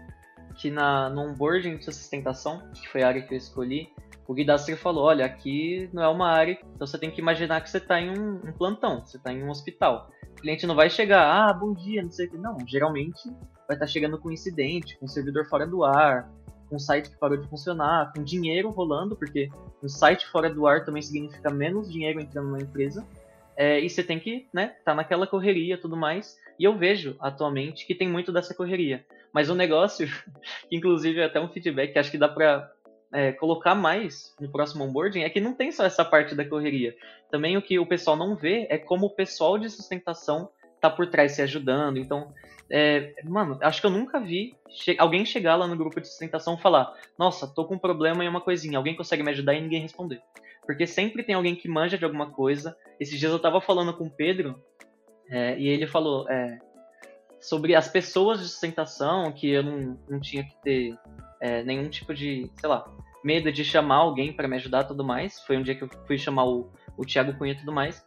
que 0.56 0.70
na, 0.70 1.10
no 1.10 1.22
onboarding 1.22 1.78
de 1.78 1.86
sustentação, 1.86 2.62
que 2.74 2.88
foi 2.88 3.04
a 3.04 3.08
área 3.08 3.22
que 3.22 3.34
eu 3.34 3.38
escolhi, 3.38 3.90
o 4.28 4.34
Guidastri 4.34 4.76
falou, 4.76 5.04
olha, 5.04 5.26
aqui 5.26 5.90
não 5.92 6.02
é 6.02 6.08
uma 6.08 6.30
área, 6.30 6.58
então 6.76 6.88
você 6.88 6.98
tem 6.98 7.12
que 7.12 7.20
imaginar 7.20 7.62
que 7.62 7.70
você 7.70 7.78
está 7.78 8.00
em 8.00 8.10
um, 8.10 8.36
um, 8.36 8.54
plantão, 8.54 9.06
você 9.06 9.18
está 9.18 9.34
em 9.34 9.44
um 9.44 9.50
hospital. 9.50 10.10
O 10.32 10.42
cliente 10.42 10.66
não 10.66 10.76
vai 10.76 10.90
chegar, 10.90 11.50
ah, 11.50 11.54
bom 11.54 11.74
dia, 11.74 12.02
não 12.02 12.12
sei 12.12 12.28
o 12.28 12.32
que. 12.32 12.38
Não, 12.38 12.58
geralmente 12.66 13.30
vai 13.68 13.76
estar 13.76 13.80
tá 13.80 13.88
chegando 13.88 14.18
com 14.18 14.32
incidente, 14.32 14.98
com 14.98 15.08
servidor 15.08 15.46
fora 15.48 15.68
do 15.68 15.84
ar, 15.84 16.32
com 16.70 16.80
site 16.80 17.10
que 17.10 17.18
parou 17.18 17.38
de 17.38 17.48
funcionar, 17.48 18.12
com 18.14 18.24
dinheiro 18.24 18.70
rolando, 18.70 19.16
porque 19.16 19.50
um 19.82 19.90
site 19.90 20.28
fora 20.28 20.50
do 20.50 20.66
ar 20.66 20.86
também 20.86 21.02
significa 21.02 21.50
menos 21.52 21.92
dinheiro 21.92 22.22
entrando 22.22 22.52
na 22.52 22.60
empresa. 22.60 23.06
É, 23.56 23.80
e 23.80 23.90
você 23.90 24.04
tem 24.04 24.20
que, 24.20 24.48
né, 24.52 24.76
tá 24.84 24.96
naquela 24.96 25.28
correria 25.28 25.78
tudo 25.78 25.96
mais. 25.96 26.38
E 26.58 26.64
eu 26.64 26.78
vejo 26.78 27.16
atualmente 27.20 27.86
que 27.86 27.94
tem 27.94 28.10
muito 28.10 28.32
dessa 28.32 28.56
correria. 28.56 29.06
Mas 29.34 29.50
o 29.50 29.56
negócio, 29.56 30.08
que 30.70 30.76
inclusive 30.76 31.20
é 31.20 31.26
até 31.26 31.42
um 31.42 31.50
feedback 31.50 31.94
que 31.94 32.00
acho 32.00 32.12
que 32.12 32.18
dá 32.18 32.30
pra 32.30 32.72
é, 33.12 33.32
colocar 33.32 33.76
mais 33.76 34.34
no 34.40 34.52
próximo 34.52 34.84
onboarding, 34.84 35.24
é 35.24 35.30
que 35.30 35.42
não 35.42 35.54
tem 35.54 35.72
só 35.72 35.84
essa 35.84 36.06
parte 36.06 36.36
da 36.36 36.46
correria. 36.46 36.96
Também 37.32 37.58
o 37.58 37.62
que 37.62 37.80
o 37.80 37.86
pessoal 37.86 38.16
não 38.16 38.36
vê 38.36 38.68
é 38.70 38.78
como 38.78 39.08
o 39.08 39.16
pessoal 39.16 39.58
de 39.58 39.70
sustentação 39.70 40.50
tá 40.80 40.90
por 40.90 41.08
trás 41.08 41.34
se 41.34 41.42
ajudando. 41.42 41.98
Então, 41.98 42.34
é, 42.70 43.14
mano, 43.24 43.58
acho 43.62 43.82
que 43.82 43.88
eu 43.88 43.92
nunca 43.92 44.20
vi 44.20 44.56
che 44.70 44.96
alguém 44.98 45.26
chegar 45.26 45.56
lá 45.56 45.68
no 45.68 45.78
grupo 45.78 46.02
de 46.02 46.08
sustentação 46.08 46.56
e 46.56 46.62
falar: 46.62 46.94
Nossa, 47.18 47.48
tô 47.48 47.66
com 47.66 47.76
um 47.76 47.80
problema 47.80 48.24
em 48.24 48.28
uma 48.28 48.42
coisinha, 48.42 48.78
alguém 48.78 48.96
consegue 48.96 49.24
me 49.24 49.32
ajudar 49.32 49.54
e 49.54 49.62
ninguém 49.62 49.82
responder. 49.82 50.22
Porque 50.66 50.88
sempre 50.88 51.24
tem 51.24 51.36
alguém 51.36 51.56
que 51.56 51.68
manja 51.68 51.98
de 51.98 52.06
alguma 52.06 52.32
coisa. 52.32 52.76
Esses 53.00 53.20
dias 53.20 53.32
eu 53.32 53.40
tava 53.40 53.60
falando 53.62 53.94
com 53.94 54.06
o 54.06 54.10
Pedro 54.10 54.62
é, 55.30 55.58
e 55.60 55.68
ele 55.68 55.86
falou 55.86 56.30
é, 56.30 56.58
sobre 57.44 57.76
as 57.76 57.88
pessoas 57.88 58.40
de 58.40 58.48
sustentação, 58.48 59.32
que 59.32 59.50
eu 59.50 59.62
não, 59.62 60.00
não 60.10 60.20
tinha 60.20 60.44
que 60.44 60.56
ter 60.64 60.98
é, 61.42 61.62
nenhum 61.64 61.90
tipo 61.90 62.14
de, 62.14 62.50
sei 62.58 62.70
lá, 62.70 62.86
medo 63.24 63.52
de 63.52 63.66
chamar 63.66 63.98
alguém 63.98 64.32
para 64.34 64.48
me 64.48 64.56
ajudar 64.56 64.84
e 64.84 64.88
tudo 64.88 65.04
mais. 65.04 65.42
Foi 65.42 65.58
um 65.58 65.62
dia 65.62 65.76
que 65.76 65.84
eu 65.84 65.90
fui 66.08 66.18
chamar 66.18 66.46
o, 66.46 66.72
o 66.98 67.06
Thiago 67.06 67.38
Cunha 67.38 67.52
e 67.52 67.58
tudo 67.58 67.72
mais. 67.72 68.06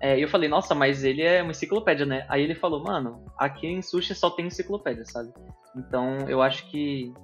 É, 0.00 0.18
e 0.18 0.22
eu 0.22 0.28
falei, 0.28 0.48
nossa, 0.48 0.74
mas 0.74 1.04
ele 1.04 1.22
é 1.22 1.42
uma 1.42 1.52
enciclopédia, 1.52 2.04
né? 2.04 2.26
Aí 2.28 2.42
ele 2.42 2.56
falou, 2.56 2.82
mano, 2.82 3.24
aqui 3.38 3.68
em 3.68 3.80
Sushi 3.80 4.14
só 4.16 4.30
tem 4.30 4.46
enciclopédia, 4.46 5.04
sabe? 5.04 5.32
Então 5.76 6.28
eu 6.28 6.42
acho 6.42 6.66
que, 6.66 7.14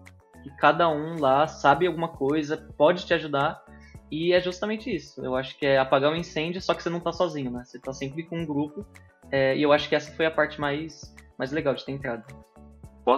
que 0.42 0.50
cada 0.58 0.88
um 0.88 1.18
lá 1.18 1.48
sabe 1.48 1.86
alguma 1.86 2.08
coisa, 2.08 2.56
pode 2.76 3.04
te 3.04 3.14
ajudar. 3.14 3.64
E 4.10 4.32
é 4.32 4.40
justamente 4.40 4.94
isso. 4.94 5.22
Eu 5.24 5.34
acho 5.34 5.58
que 5.58 5.66
é 5.66 5.78
apagar 5.78 6.10
o 6.10 6.14
um 6.14 6.16
incêndio, 6.16 6.62
só 6.62 6.72
que 6.72 6.82
você 6.82 6.88
não 6.88 7.00
tá 7.00 7.12
sozinho, 7.12 7.50
né? 7.50 7.62
Você 7.64 7.78
tá 7.78 7.92
sempre 7.92 8.22
com 8.22 8.38
um 8.38 8.46
grupo. 8.46 8.86
É, 9.30 9.56
e 9.56 9.62
eu 9.62 9.72
acho 9.72 9.88
que 9.88 9.94
essa 9.94 10.10
foi 10.12 10.24
a 10.24 10.30
parte 10.30 10.58
mais, 10.58 11.14
mais 11.38 11.52
legal 11.52 11.74
de 11.74 11.84
ter 11.84 11.92
entrado. 11.92 12.24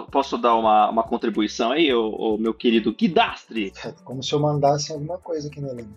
Posso 0.09 0.37
dar 0.37 0.55
uma, 0.55 0.89
uma 0.89 1.03
contribuição 1.03 1.71
aí, 1.71 1.93
o, 1.93 2.09
o 2.11 2.37
meu 2.37 2.53
querido 2.53 2.93
Guidastre? 2.93 3.73
Como 4.05 4.23
se 4.23 4.31
eu 4.31 4.39
mandasse 4.39 4.93
alguma 4.93 5.17
coisa 5.17 5.49
aqui 5.49 5.59
no 5.59 5.67
elenco. 5.67 5.91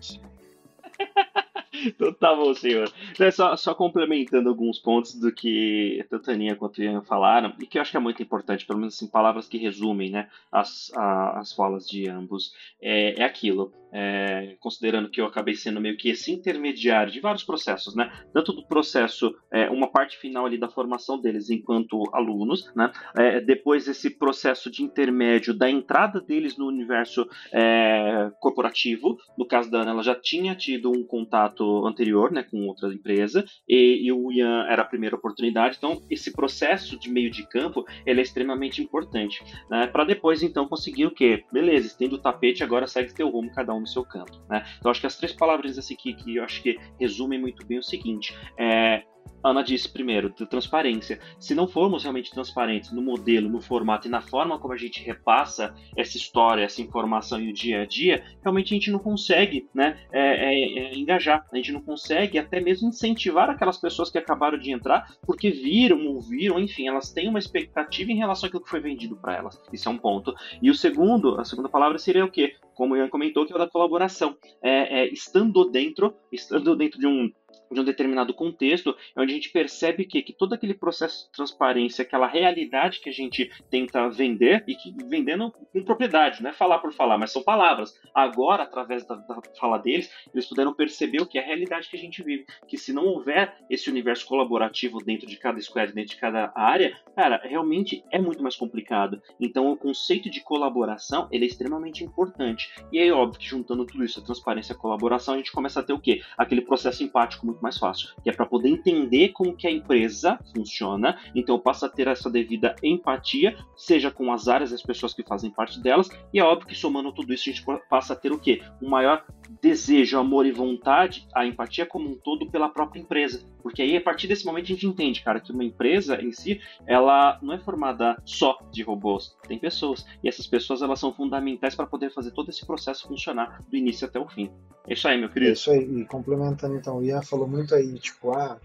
então 1.85 2.11
tá 2.13 2.35
bom, 2.35 2.53
senhor. 2.53 2.91
É 3.17 3.31
só, 3.31 3.55
só 3.55 3.73
complementando 3.73 4.49
alguns 4.49 4.79
pontos 4.79 5.15
do 5.15 5.31
que 5.31 6.05
tanto 6.09 6.29
a 6.29 6.33
Aninha 6.33 6.57
quanto 6.57 6.79
o 6.79 6.83
Ian 6.83 7.01
falaram, 7.03 7.53
e 7.57 7.65
que 7.65 7.77
eu 7.77 7.81
acho 7.81 7.91
que 7.91 7.97
é 7.97 7.99
muito 8.01 8.21
importante, 8.21 8.65
pelo 8.65 8.79
menos 8.79 8.95
assim, 8.95 9.07
palavras 9.07 9.47
que 9.47 9.57
resumem 9.57 10.09
né, 10.09 10.27
as, 10.51 10.91
a, 10.93 11.39
as 11.39 11.53
falas 11.53 11.87
de 11.87 12.09
ambos, 12.09 12.53
é, 12.81 13.21
é 13.21 13.23
aquilo 13.23 13.71
é, 13.97 14.57
considerando 14.59 15.09
que 15.09 15.21
eu 15.21 15.25
acabei 15.25 15.55
sendo 15.55 15.79
meio 15.79 15.95
que 15.95 16.09
esse 16.09 16.29
intermediário 16.29 17.13
de 17.13 17.21
vários 17.21 17.45
processos, 17.45 17.95
né? 17.95 18.11
Tanto 18.33 18.51
do 18.51 18.67
processo, 18.67 19.33
é, 19.49 19.69
uma 19.69 19.87
parte 19.87 20.17
final 20.17 20.45
ali 20.45 20.57
da 20.57 20.67
formação 20.67 21.17
deles 21.17 21.49
enquanto 21.49 22.03
alunos, 22.13 22.69
né? 22.75 22.91
É, 23.17 23.39
depois 23.39 23.87
esse 23.87 24.09
processo 24.09 24.69
de 24.69 24.83
intermédio 24.83 25.53
da 25.53 25.69
entrada 25.69 26.19
deles 26.19 26.57
no 26.57 26.67
universo 26.67 27.25
é, 27.53 28.29
corporativo. 28.41 29.17
No 29.37 29.47
caso 29.47 29.71
da 29.71 29.81
Ana, 29.81 29.91
ela 29.91 30.03
já 30.03 30.15
tinha 30.15 30.53
tido 30.55 30.91
um 30.91 31.03
contato 31.03 31.87
anterior, 31.87 32.31
né, 32.31 32.43
com 32.43 32.67
outra 32.67 32.93
empresa, 32.93 33.45
e, 33.67 34.05
e 34.05 34.11
o 34.11 34.29
Ian 34.29 34.65
era 34.67 34.81
a 34.81 34.85
primeira 34.85 35.15
oportunidade. 35.15 35.77
Então, 35.77 36.01
esse 36.09 36.33
processo 36.33 36.99
de 36.99 37.09
meio 37.09 37.31
de 37.31 37.47
campo, 37.47 37.85
ele 38.05 38.19
é 38.19 38.23
extremamente 38.23 38.81
importante, 38.81 39.41
né? 39.69 39.87
Para 39.87 40.03
depois 40.03 40.43
então 40.43 40.67
conseguir 40.67 41.05
o 41.05 41.11
quê? 41.11 41.45
Beleza, 41.49 41.87
estendo 41.87 42.15
o 42.15 42.21
tapete, 42.21 42.61
agora 42.61 42.87
segue 42.87 43.13
teu 43.13 43.29
rumo, 43.29 43.53
cada 43.53 43.73
um 43.73 43.84
no 43.85 43.91
seu 43.91 44.03
canto. 44.03 44.43
Né? 44.49 44.65
Então, 44.79 44.91
acho 44.91 44.99
que 44.99 45.07
as 45.07 45.15
três 45.15 45.31
palavras 45.31 45.77
assim, 45.77 45.95
que, 45.95 46.13
que 46.13 46.35
eu 46.35 46.43
acho 46.43 46.61
que 46.61 46.77
resumem 46.99 47.39
muito 47.39 47.65
bem 47.65 47.77
o 47.77 47.83
seguinte: 47.83 48.35
é, 48.57 49.03
Ana 49.45 49.61
disse 49.61 49.87
primeiro, 49.87 50.31
de 50.31 50.45
transparência. 50.47 51.19
Se 51.39 51.53
não 51.53 51.67
formos 51.67 52.01
realmente 52.01 52.31
transparentes 52.31 52.91
no 52.91 53.01
modelo, 53.01 53.47
no 53.47 53.61
formato 53.61 54.07
e 54.07 54.11
na 54.11 54.19
forma 54.19 54.57
como 54.57 54.73
a 54.73 54.77
gente 54.77 55.03
repassa 55.03 55.75
essa 55.95 56.17
história, 56.17 56.63
essa 56.63 56.81
informação 56.81 57.39
e 57.39 57.51
o 57.51 57.53
dia 57.53 57.83
a 57.83 57.85
dia, 57.85 58.23
realmente 58.41 58.73
a 58.73 58.77
gente 58.77 58.89
não 58.89 58.97
consegue 58.97 59.69
né, 59.71 59.99
é, 60.11 60.19
é, 60.19 60.79
é, 60.79 60.97
engajar, 60.97 61.45
a 61.51 61.55
gente 61.55 61.71
não 61.71 61.81
consegue 61.81 62.39
até 62.39 62.59
mesmo 62.59 62.89
incentivar 62.89 63.47
aquelas 63.47 63.77
pessoas 63.77 64.09
que 64.09 64.17
acabaram 64.17 64.57
de 64.57 64.71
entrar, 64.71 65.15
porque 65.21 65.51
viram, 65.51 66.07
ouviram, 66.07 66.59
enfim, 66.59 66.87
elas 66.87 67.11
têm 67.11 67.29
uma 67.29 67.37
expectativa 67.37 68.11
em 68.11 68.17
relação 68.17 68.47
àquilo 68.47 68.63
que 68.63 68.69
foi 68.69 68.79
vendido 68.79 69.15
para 69.15 69.35
elas. 69.35 69.61
Isso 69.71 69.87
é 69.87 69.91
um 69.91 69.97
ponto. 69.99 70.33
E 70.59 70.71
o 70.71 70.75
segundo, 70.75 71.39
a 71.39 71.45
segunda 71.45 71.69
palavra 71.69 71.99
seria 71.99 72.25
o 72.25 72.31
quê? 72.31 72.55
Como 72.73 72.95
o 72.95 72.97
Ian 72.97 73.09
comentou, 73.09 73.45
que 73.45 73.53
é 73.53 73.55
o 73.55 73.59
da 73.59 73.69
colaboração. 73.69 74.35
É, 74.61 75.01
é, 75.01 75.13
estando 75.13 75.69
dentro, 75.69 76.15
estando 76.31 76.75
dentro 76.75 76.99
de 76.99 77.05
um 77.05 77.31
de 77.71 77.79
um 77.79 77.83
determinado 77.83 78.33
contexto, 78.33 78.95
é 79.15 79.21
onde 79.21 79.31
a 79.31 79.35
gente 79.35 79.49
percebe 79.49 80.05
que, 80.05 80.21
que 80.21 80.33
todo 80.33 80.53
aquele 80.53 80.73
processo 80.73 81.25
de 81.25 81.31
transparência, 81.31 82.03
aquela 82.03 82.27
realidade 82.27 82.99
que 82.99 83.09
a 83.09 83.13
gente 83.13 83.51
tenta 83.69 84.09
vender, 84.09 84.63
e 84.67 84.75
que 84.75 84.93
vendendo 85.05 85.51
com 85.51 85.83
propriedade, 85.83 86.41
não 86.41 86.49
é 86.49 86.53
falar 86.53 86.79
por 86.79 86.93
falar, 86.93 87.17
mas 87.17 87.31
são 87.31 87.43
palavras. 87.43 87.99
Agora, 88.13 88.63
através 88.63 89.05
da, 89.05 89.15
da 89.15 89.41
fala 89.59 89.77
deles, 89.77 90.11
eles 90.33 90.45
puderam 90.45 90.73
perceber 90.73 91.21
o 91.21 91.25
que 91.25 91.37
é 91.37 91.41
a 91.41 91.45
realidade 91.45 91.89
que 91.89 91.95
a 91.95 91.99
gente 91.99 92.23
vive. 92.23 92.45
Que 92.67 92.77
se 92.77 92.93
não 92.93 93.05
houver 93.05 93.55
esse 93.69 93.89
universo 93.89 94.25
colaborativo 94.25 95.03
dentro 95.03 95.27
de 95.27 95.37
cada 95.37 95.59
squad, 95.61 95.93
dentro 95.93 96.15
de 96.15 96.21
cada 96.21 96.51
área, 96.55 96.97
cara, 97.15 97.39
realmente 97.43 98.03
é 98.11 98.19
muito 98.19 98.41
mais 98.41 98.55
complicado. 98.55 99.21
Então, 99.39 99.71
o 99.71 99.77
conceito 99.77 100.29
de 100.29 100.41
colaboração, 100.41 101.27
ele 101.31 101.45
é 101.45 101.47
extremamente 101.47 102.03
importante. 102.03 102.69
E 102.91 102.99
aí, 102.99 103.11
óbvio 103.11 103.39
que 103.39 103.47
juntando 103.47 103.85
tudo 103.85 104.03
isso, 104.03 104.19
a 104.19 104.23
transparência 104.23 104.73
e 104.73 104.75
a 104.75 104.79
colaboração, 104.79 105.33
a 105.33 105.37
gente 105.37 105.51
começa 105.51 105.79
a 105.79 105.83
ter 105.83 105.93
o 105.93 105.99
quê? 105.99 106.21
Aquele 106.37 106.61
processo 106.61 107.03
empático 107.03 107.45
muito 107.45 107.54
mais 107.61 107.77
fácil, 107.77 108.09
que 108.23 108.29
é 108.29 108.33
para 108.33 108.45
poder 108.45 108.69
entender 108.69 109.29
como 109.29 109.55
que 109.55 109.67
a 109.67 109.71
empresa 109.71 110.39
funciona, 110.55 111.17
então 111.33 111.55
eu 111.55 111.59
passo 111.59 111.85
a 111.85 111.89
ter 111.89 112.07
essa 112.07 112.29
devida 112.29 112.75
empatia, 112.83 113.57
seja 113.75 114.11
com 114.11 114.31
as 114.31 114.47
áreas 114.47 114.73
as 114.73 114.81
pessoas 114.81 115.13
que 115.13 115.23
fazem 115.23 115.51
parte 115.51 115.79
delas, 115.79 116.09
e 116.33 116.39
é 116.39 116.43
óbvio 116.43 116.67
que 116.67 116.75
somando 116.75 117.11
tudo 117.11 117.33
isso 117.33 117.49
a 117.49 117.53
gente 117.53 117.65
passa 117.89 118.13
a 118.13 118.15
ter 118.15 118.31
o 118.31 118.39
quê? 118.39 118.61
Um 118.81 118.89
maior 118.89 119.25
desejo, 119.61 120.17
amor 120.17 120.45
e 120.45 120.51
vontade, 120.51 121.27
a 121.33 121.45
empatia 121.45 121.85
como 121.85 122.09
um 122.09 122.15
todo 122.15 122.49
pela 122.49 122.69
própria 122.69 122.99
empresa, 122.99 123.45
porque 123.61 123.81
aí 123.81 123.97
a 123.97 124.01
partir 124.01 124.27
desse 124.27 124.45
momento 124.45 124.65
a 124.65 124.67
gente 124.67 124.87
entende, 124.87 125.23
cara, 125.23 125.39
que 125.39 125.51
uma 125.51 125.63
empresa 125.63 126.21
em 126.21 126.31
si, 126.31 126.61
ela 126.85 127.39
não 127.41 127.53
é 127.53 127.59
formada 127.59 128.21
só 128.25 128.57
de 128.71 128.83
robôs, 128.83 129.35
tem 129.47 129.57
pessoas, 129.57 130.05
e 130.23 130.27
essas 130.27 130.47
pessoas 130.47 130.81
elas 130.81 130.99
são 130.99 131.13
fundamentais 131.13 131.75
para 131.75 131.85
poder 131.85 132.11
fazer 132.11 132.31
todo 132.31 132.49
esse 132.49 132.65
processo 132.65 133.07
funcionar 133.07 133.63
do 133.69 133.75
início 133.75 134.07
até 134.07 134.19
o 134.19 134.27
fim. 134.27 134.51
É 134.87 134.93
isso 134.93 135.07
aí, 135.07 135.19
meu 135.19 135.29
querido. 135.29 135.51
É 135.51 135.53
isso 135.53 135.71
aí, 135.71 136.01
e 136.01 136.05
complementando 136.05 136.75
então, 136.75 136.97
o 136.97 137.03
Ian 137.03 137.21
falou 137.21 137.47
muito 137.47 137.73
aí, 137.73 137.97
tipo, 137.99 138.31
ah, 138.31 138.59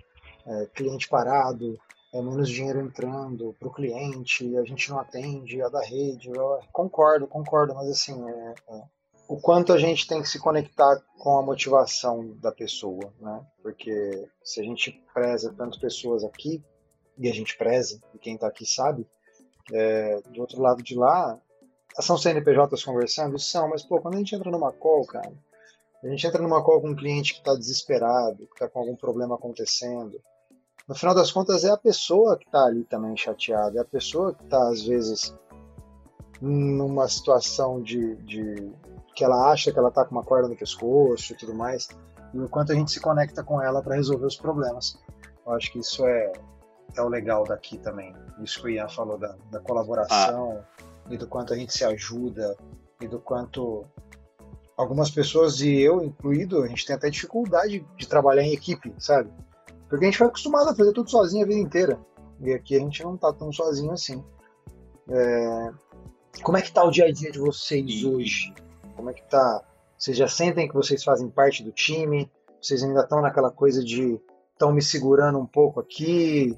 é, 0.46 0.66
cliente 0.74 1.08
parado, 1.08 1.78
é 2.12 2.20
menos 2.20 2.48
dinheiro 2.48 2.80
entrando 2.80 3.54
para 3.58 3.68
o 3.68 3.72
cliente, 3.72 4.56
a 4.56 4.64
gente 4.64 4.90
não 4.90 4.98
atende, 4.98 5.62
a 5.62 5.68
da 5.68 5.80
rede. 5.82 6.28
Eu 6.28 6.58
concordo, 6.72 7.26
concordo, 7.26 7.74
mas 7.74 7.88
assim, 7.88 8.20
é, 8.28 8.54
é, 8.68 8.82
o 9.30 9.40
quanto 9.40 9.72
a 9.72 9.78
gente 9.78 10.08
tem 10.08 10.20
que 10.20 10.28
se 10.28 10.40
conectar 10.40 11.00
com 11.16 11.38
a 11.38 11.42
motivação 11.42 12.36
da 12.40 12.50
pessoa, 12.50 13.14
né? 13.20 13.40
Porque 13.62 14.28
se 14.42 14.60
a 14.60 14.64
gente 14.64 14.90
preza 15.14 15.54
tantas 15.56 15.78
pessoas 15.78 16.24
aqui, 16.24 16.60
e 17.16 17.28
a 17.28 17.32
gente 17.32 17.56
preza, 17.56 18.02
e 18.12 18.18
quem 18.18 18.34
está 18.34 18.48
aqui 18.48 18.66
sabe, 18.66 19.06
é, 19.72 20.20
do 20.22 20.40
outro 20.40 20.60
lado 20.60 20.82
de 20.82 20.96
lá, 20.96 21.40
são 22.00 22.18
CNPJs 22.18 22.82
conversando? 22.82 23.38
São, 23.38 23.68
mas 23.68 23.84
pô, 23.84 24.00
quando 24.00 24.14
a 24.14 24.18
gente 24.18 24.34
entra 24.34 24.50
numa 24.50 24.72
call, 24.72 25.06
cara, 25.06 25.32
a 26.02 26.08
gente 26.08 26.26
entra 26.26 26.42
numa 26.42 26.64
call 26.64 26.80
com 26.80 26.88
um 26.88 26.96
cliente 26.96 27.34
que 27.34 27.38
está 27.38 27.54
desesperado, 27.54 28.48
que 28.48 28.54
está 28.54 28.68
com 28.68 28.80
algum 28.80 28.96
problema 28.96 29.36
acontecendo. 29.36 30.20
No 30.88 30.94
final 30.96 31.14
das 31.14 31.30
contas, 31.30 31.62
é 31.62 31.70
a 31.70 31.76
pessoa 31.76 32.36
que 32.36 32.46
está 32.46 32.64
ali 32.64 32.82
também 32.82 33.16
chateada, 33.16 33.78
é 33.78 33.82
a 33.82 33.84
pessoa 33.84 34.34
que 34.34 34.42
está, 34.42 34.70
às 34.70 34.82
vezes, 34.82 35.32
numa 36.40 37.06
situação 37.06 37.80
de, 37.80 38.16
de 38.16 38.72
que 39.20 39.24
ela 39.24 39.52
acha 39.52 39.70
que 39.70 39.78
ela 39.78 39.90
está 39.90 40.02
com 40.02 40.12
uma 40.12 40.24
corda 40.24 40.48
no 40.48 40.56
pescoço 40.56 41.34
e 41.34 41.36
tudo 41.36 41.54
mais, 41.54 41.88
e 42.32 42.38
o 42.38 42.48
quanto 42.48 42.72
a 42.72 42.74
gente 42.74 42.90
se 42.90 42.98
conecta 42.98 43.44
com 43.44 43.60
ela 43.60 43.82
para 43.82 43.96
resolver 43.96 44.24
os 44.24 44.34
problemas. 44.34 44.98
Eu 45.46 45.52
acho 45.52 45.70
que 45.70 45.78
isso 45.78 46.06
é, 46.06 46.32
é 46.96 47.02
o 47.02 47.08
legal 47.08 47.44
daqui 47.44 47.76
também. 47.76 48.14
Isso 48.42 48.62
que 48.62 48.68
o 48.68 48.70
Ian 48.70 48.88
falou 48.88 49.18
da, 49.18 49.36
da 49.50 49.60
colaboração 49.60 50.58
ah. 50.58 50.84
e 51.10 51.18
do 51.18 51.26
quanto 51.26 51.52
a 51.52 51.56
gente 51.56 51.70
se 51.70 51.84
ajuda 51.84 52.56
e 52.98 53.06
do 53.06 53.18
quanto 53.18 53.84
algumas 54.74 55.10
pessoas, 55.10 55.60
e 55.60 55.78
eu 55.78 56.02
incluído, 56.02 56.62
a 56.62 56.66
gente 56.66 56.86
tem 56.86 56.96
até 56.96 57.10
dificuldade 57.10 57.86
de 57.98 58.08
trabalhar 58.08 58.42
em 58.42 58.54
equipe, 58.54 58.94
sabe? 58.98 59.30
Porque 59.86 60.06
a 60.06 60.08
gente 60.08 60.16
foi 60.16 60.28
acostumado 60.28 60.70
a 60.70 60.74
fazer 60.74 60.94
tudo 60.94 61.10
sozinho 61.10 61.44
a 61.44 61.46
vida 61.46 61.60
inteira. 61.60 62.00
E 62.40 62.54
aqui 62.54 62.74
a 62.74 62.78
gente 62.78 63.02
não 63.02 63.18
tá 63.18 63.34
tão 63.34 63.52
sozinho 63.52 63.92
assim. 63.92 64.24
É... 65.10 65.70
Como 66.42 66.56
é 66.56 66.62
que 66.62 66.72
tá 66.72 66.82
o 66.82 66.90
dia 66.90 67.04
a 67.04 67.12
dia 67.12 67.30
de 67.30 67.38
vocês 67.38 68.02
hoje? 68.02 68.54
Como 69.00 69.08
é 69.08 69.14
que 69.14 69.22
tá? 69.22 69.62
Vocês 69.96 70.14
já 70.14 70.28
sentem 70.28 70.68
que 70.68 70.74
vocês 70.74 71.02
fazem 71.02 71.30
parte 71.30 71.64
do 71.64 71.72
time? 71.72 72.30
Vocês 72.60 72.82
ainda 72.82 73.00
estão 73.00 73.22
naquela 73.22 73.50
coisa 73.50 73.82
de 73.82 74.20
estão 74.52 74.74
me 74.74 74.82
segurando 74.82 75.38
um 75.38 75.46
pouco 75.46 75.80
aqui, 75.80 76.54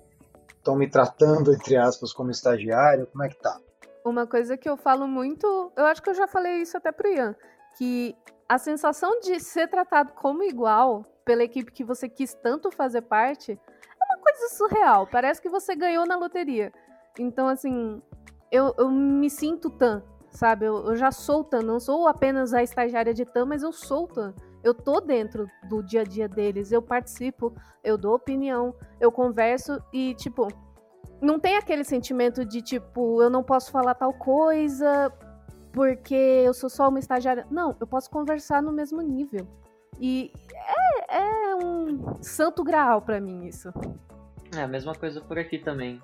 estão 0.56 0.74
me 0.74 0.90
tratando, 0.90 1.54
entre 1.54 1.76
aspas, 1.76 2.12
como 2.12 2.32
estagiário? 2.32 3.06
Como 3.06 3.22
é 3.22 3.28
que 3.28 3.40
tá? 3.40 3.56
Uma 4.04 4.26
coisa 4.26 4.56
que 4.56 4.68
eu 4.68 4.76
falo 4.76 5.06
muito, 5.06 5.70
eu 5.76 5.84
acho 5.84 6.02
que 6.02 6.10
eu 6.10 6.14
já 6.14 6.26
falei 6.26 6.54
isso 6.62 6.76
até 6.76 6.90
pro 6.90 7.06
Ian, 7.06 7.36
que 7.78 8.16
a 8.48 8.58
sensação 8.58 9.20
de 9.20 9.38
ser 9.38 9.68
tratado 9.68 10.10
como 10.14 10.42
igual 10.42 11.04
pela 11.24 11.44
equipe 11.44 11.70
que 11.70 11.84
você 11.84 12.08
quis 12.08 12.34
tanto 12.34 12.72
fazer 12.72 13.02
parte 13.02 13.52
é 13.52 14.14
uma 14.14 14.20
coisa 14.20 14.48
surreal. 14.56 15.06
Parece 15.06 15.40
que 15.40 15.48
você 15.48 15.76
ganhou 15.76 16.04
na 16.04 16.16
loteria. 16.16 16.72
Então, 17.16 17.46
assim, 17.46 18.02
eu, 18.50 18.74
eu 18.76 18.90
me 18.90 19.30
sinto 19.30 19.70
tan, 19.70 20.02
sabe? 20.32 20.66
Eu, 20.66 20.86
eu 20.86 20.96
já 20.96 21.12
sou 21.12 21.44
tan, 21.44 21.62
não 21.62 21.78
sou 21.78 22.08
apenas 22.08 22.52
a 22.52 22.62
estagiária 22.62 23.14
de 23.14 23.24
tan, 23.24 23.44
mas 23.44 23.62
eu 23.62 23.72
sou 23.72 24.08
tan. 24.08 24.34
Eu 24.64 24.74
tô 24.74 25.00
dentro 25.00 25.48
do 25.68 25.82
dia 25.82 26.00
a 26.00 26.04
dia 26.04 26.28
deles, 26.28 26.72
eu 26.72 26.80
participo, 26.80 27.52
eu 27.82 27.98
dou 27.98 28.14
opinião, 28.14 28.74
eu 29.00 29.10
converso 29.10 29.82
e, 29.92 30.14
tipo, 30.14 30.48
não 31.20 31.38
tem 31.38 31.56
aquele 31.56 31.84
sentimento 31.84 32.44
de, 32.44 32.62
tipo, 32.62 33.22
eu 33.22 33.30
não 33.30 33.42
posso 33.42 33.70
falar 33.70 33.94
tal 33.94 34.12
coisa 34.12 35.12
porque 35.72 36.14
eu 36.14 36.52
sou 36.52 36.68
só 36.68 36.88
uma 36.88 36.98
estagiária. 36.98 37.46
Não, 37.50 37.74
eu 37.80 37.86
posso 37.86 38.10
conversar 38.10 38.62
no 38.62 38.72
mesmo 38.72 39.00
nível. 39.00 39.46
E 39.98 40.32
é, 41.08 41.18
é 41.18 41.56
um 41.56 42.22
santo 42.22 42.62
graal 42.62 43.00
para 43.00 43.20
mim 43.20 43.46
isso. 43.46 43.72
É 44.54 44.62
a 44.62 44.68
mesma 44.68 44.94
coisa 44.94 45.20
por 45.20 45.38
aqui 45.38 45.58
também. 45.58 46.00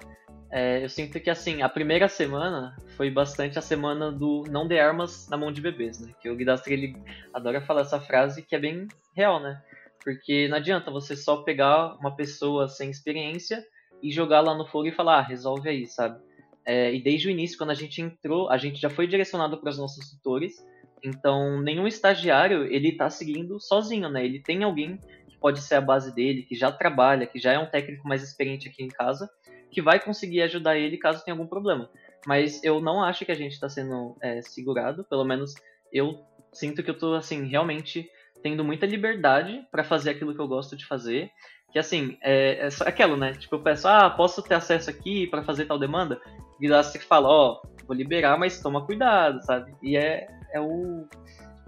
É, 0.50 0.82
eu 0.82 0.88
sinto 0.88 1.20
que 1.20 1.28
assim, 1.28 1.60
a 1.60 1.68
primeira 1.68 2.08
semana 2.08 2.74
foi 2.96 3.10
bastante 3.10 3.58
a 3.58 3.62
semana 3.62 4.10
do 4.10 4.44
não 4.50 4.66
dê 4.66 4.80
armas 4.80 5.28
na 5.28 5.36
mão 5.36 5.52
de 5.52 5.60
bebês, 5.60 6.00
né? 6.00 6.12
Que 6.20 6.30
o 6.30 6.36
Guidastri 6.36 6.74
ele 6.74 6.96
adora 7.34 7.60
falar 7.60 7.82
essa 7.82 8.00
frase 8.00 8.42
que 8.42 8.54
é 8.54 8.58
bem 8.58 8.88
real, 9.14 9.40
né? 9.40 9.62
Porque 10.02 10.48
não 10.48 10.56
adianta 10.56 10.90
você 10.90 11.14
só 11.14 11.42
pegar 11.42 11.96
uma 11.96 12.16
pessoa 12.16 12.66
sem 12.66 12.90
experiência 12.90 13.62
e 14.02 14.10
jogar 14.10 14.40
lá 14.40 14.54
no 14.54 14.66
fogo 14.66 14.86
e 14.86 14.92
falar, 14.92 15.18
ah, 15.18 15.22
resolve 15.22 15.68
aí, 15.68 15.86
sabe? 15.86 16.18
É, 16.64 16.94
e 16.94 17.02
desde 17.02 17.28
o 17.28 17.30
início, 17.30 17.58
quando 17.58 17.70
a 17.70 17.74
gente 17.74 18.00
entrou, 18.00 18.50
a 18.50 18.56
gente 18.56 18.80
já 18.80 18.88
foi 18.88 19.06
direcionado 19.06 19.58
para 19.58 19.70
os 19.70 19.78
nossos 19.78 20.10
tutores. 20.10 20.64
Então, 21.02 21.60
nenhum 21.60 21.86
estagiário 21.86 22.64
ele 22.64 22.88
está 22.88 23.10
seguindo 23.10 23.60
sozinho, 23.60 24.08
né? 24.08 24.24
Ele 24.24 24.40
tem 24.40 24.62
alguém 24.62 24.98
que 25.28 25.36
pode 25.38 25.60
ser 25.60 25.76
a 25.76 25.80
base 25.80 26.14
dele, 26.14 26.42
que 26.42 26.54
já 26.54 26.72
trabalha, 26.72 27.26
que 27.26 27.38
já 27.38 27.52
é 27.52 27.58
um 27.58 27.66
técnico 27.66 28.06
mais 28.08 28.22
experiente 28.22 28.68
aqui 28.68 28.82
em 28.82 28.88
casa, 28.88 29.28
que 29.70 29.82
vai 29.82 30.00
conseguir 30.00 30.42
ajudar 30.42 30.76
ele 30.76 30.96
caso 30.96 31.24
tenha 31.24 31.34
algum 31.34 31.46
problema. 31.46 31.88
Mas 32.26 32.62
eu 32.64 32.80
não 32.80 33.02
acho 33.02 33.24
que 33.24 33.32
a 33.32 33.36
gente 33.36 33.52
está 33.52 33.68
sendo 33.68 34.16
é, 34.20 34.42
segurado, 34.42 35.04
pelo 35.04 35.24
menos 35.24 35.54
eu 35.92 36.20
sinto 36.52 36.82
que 36.82 36.90
eu 36.90 36.94
estou 36.94 37.14
assim 37.14 37.46
realmente 37.46 38.08
tendo 38.42 38.64
muita 38.64 38.86
liberdade 38.86 39.66
para 39.70 39.84
fazer 39.84 40.10
aquilo 40.10 40.34
que 40.34 40.40
eu 40.40 40.48
gosto 40.48 40.76
de 40.76 40.86
fazer. 40.86 41.30
Que 41.70 41.78
assim, 41.78 42.16
é, 42.22 42.66
é 42.66 42.88
aquilo, 42.88 43.16
né? 43.16 43.32
Tipo, 43.32 43.56
eu 43.56 43.62
peço, 43.62 43.86
ah, 43.88 44.08
posso 44.08 44.42
ter 44.42 44.54
acesso 44.54 44.88
aqui 44.88 45.26
para 45.26 45.42
fazer 45.42 45.66
tal 45.66 45.78
demanda? 45.78 46.20
E 46.60 46.66
lá 46.66 46.82
você 46.82 46.98
fala, 46.98 47.28
ó, 47.28 47.60
oh, 47.62 47.86
vou 47.86 47.96
liberar, 47.96 48.38
mas 48.38 48.60
toma 48.60 48.84
cuidado, 48.84 49.44
sabe? 49.44 49.74
E 49.82 49.96
é, 49.96 50.26
é, 50.52 50.60
o, 50.60 51.06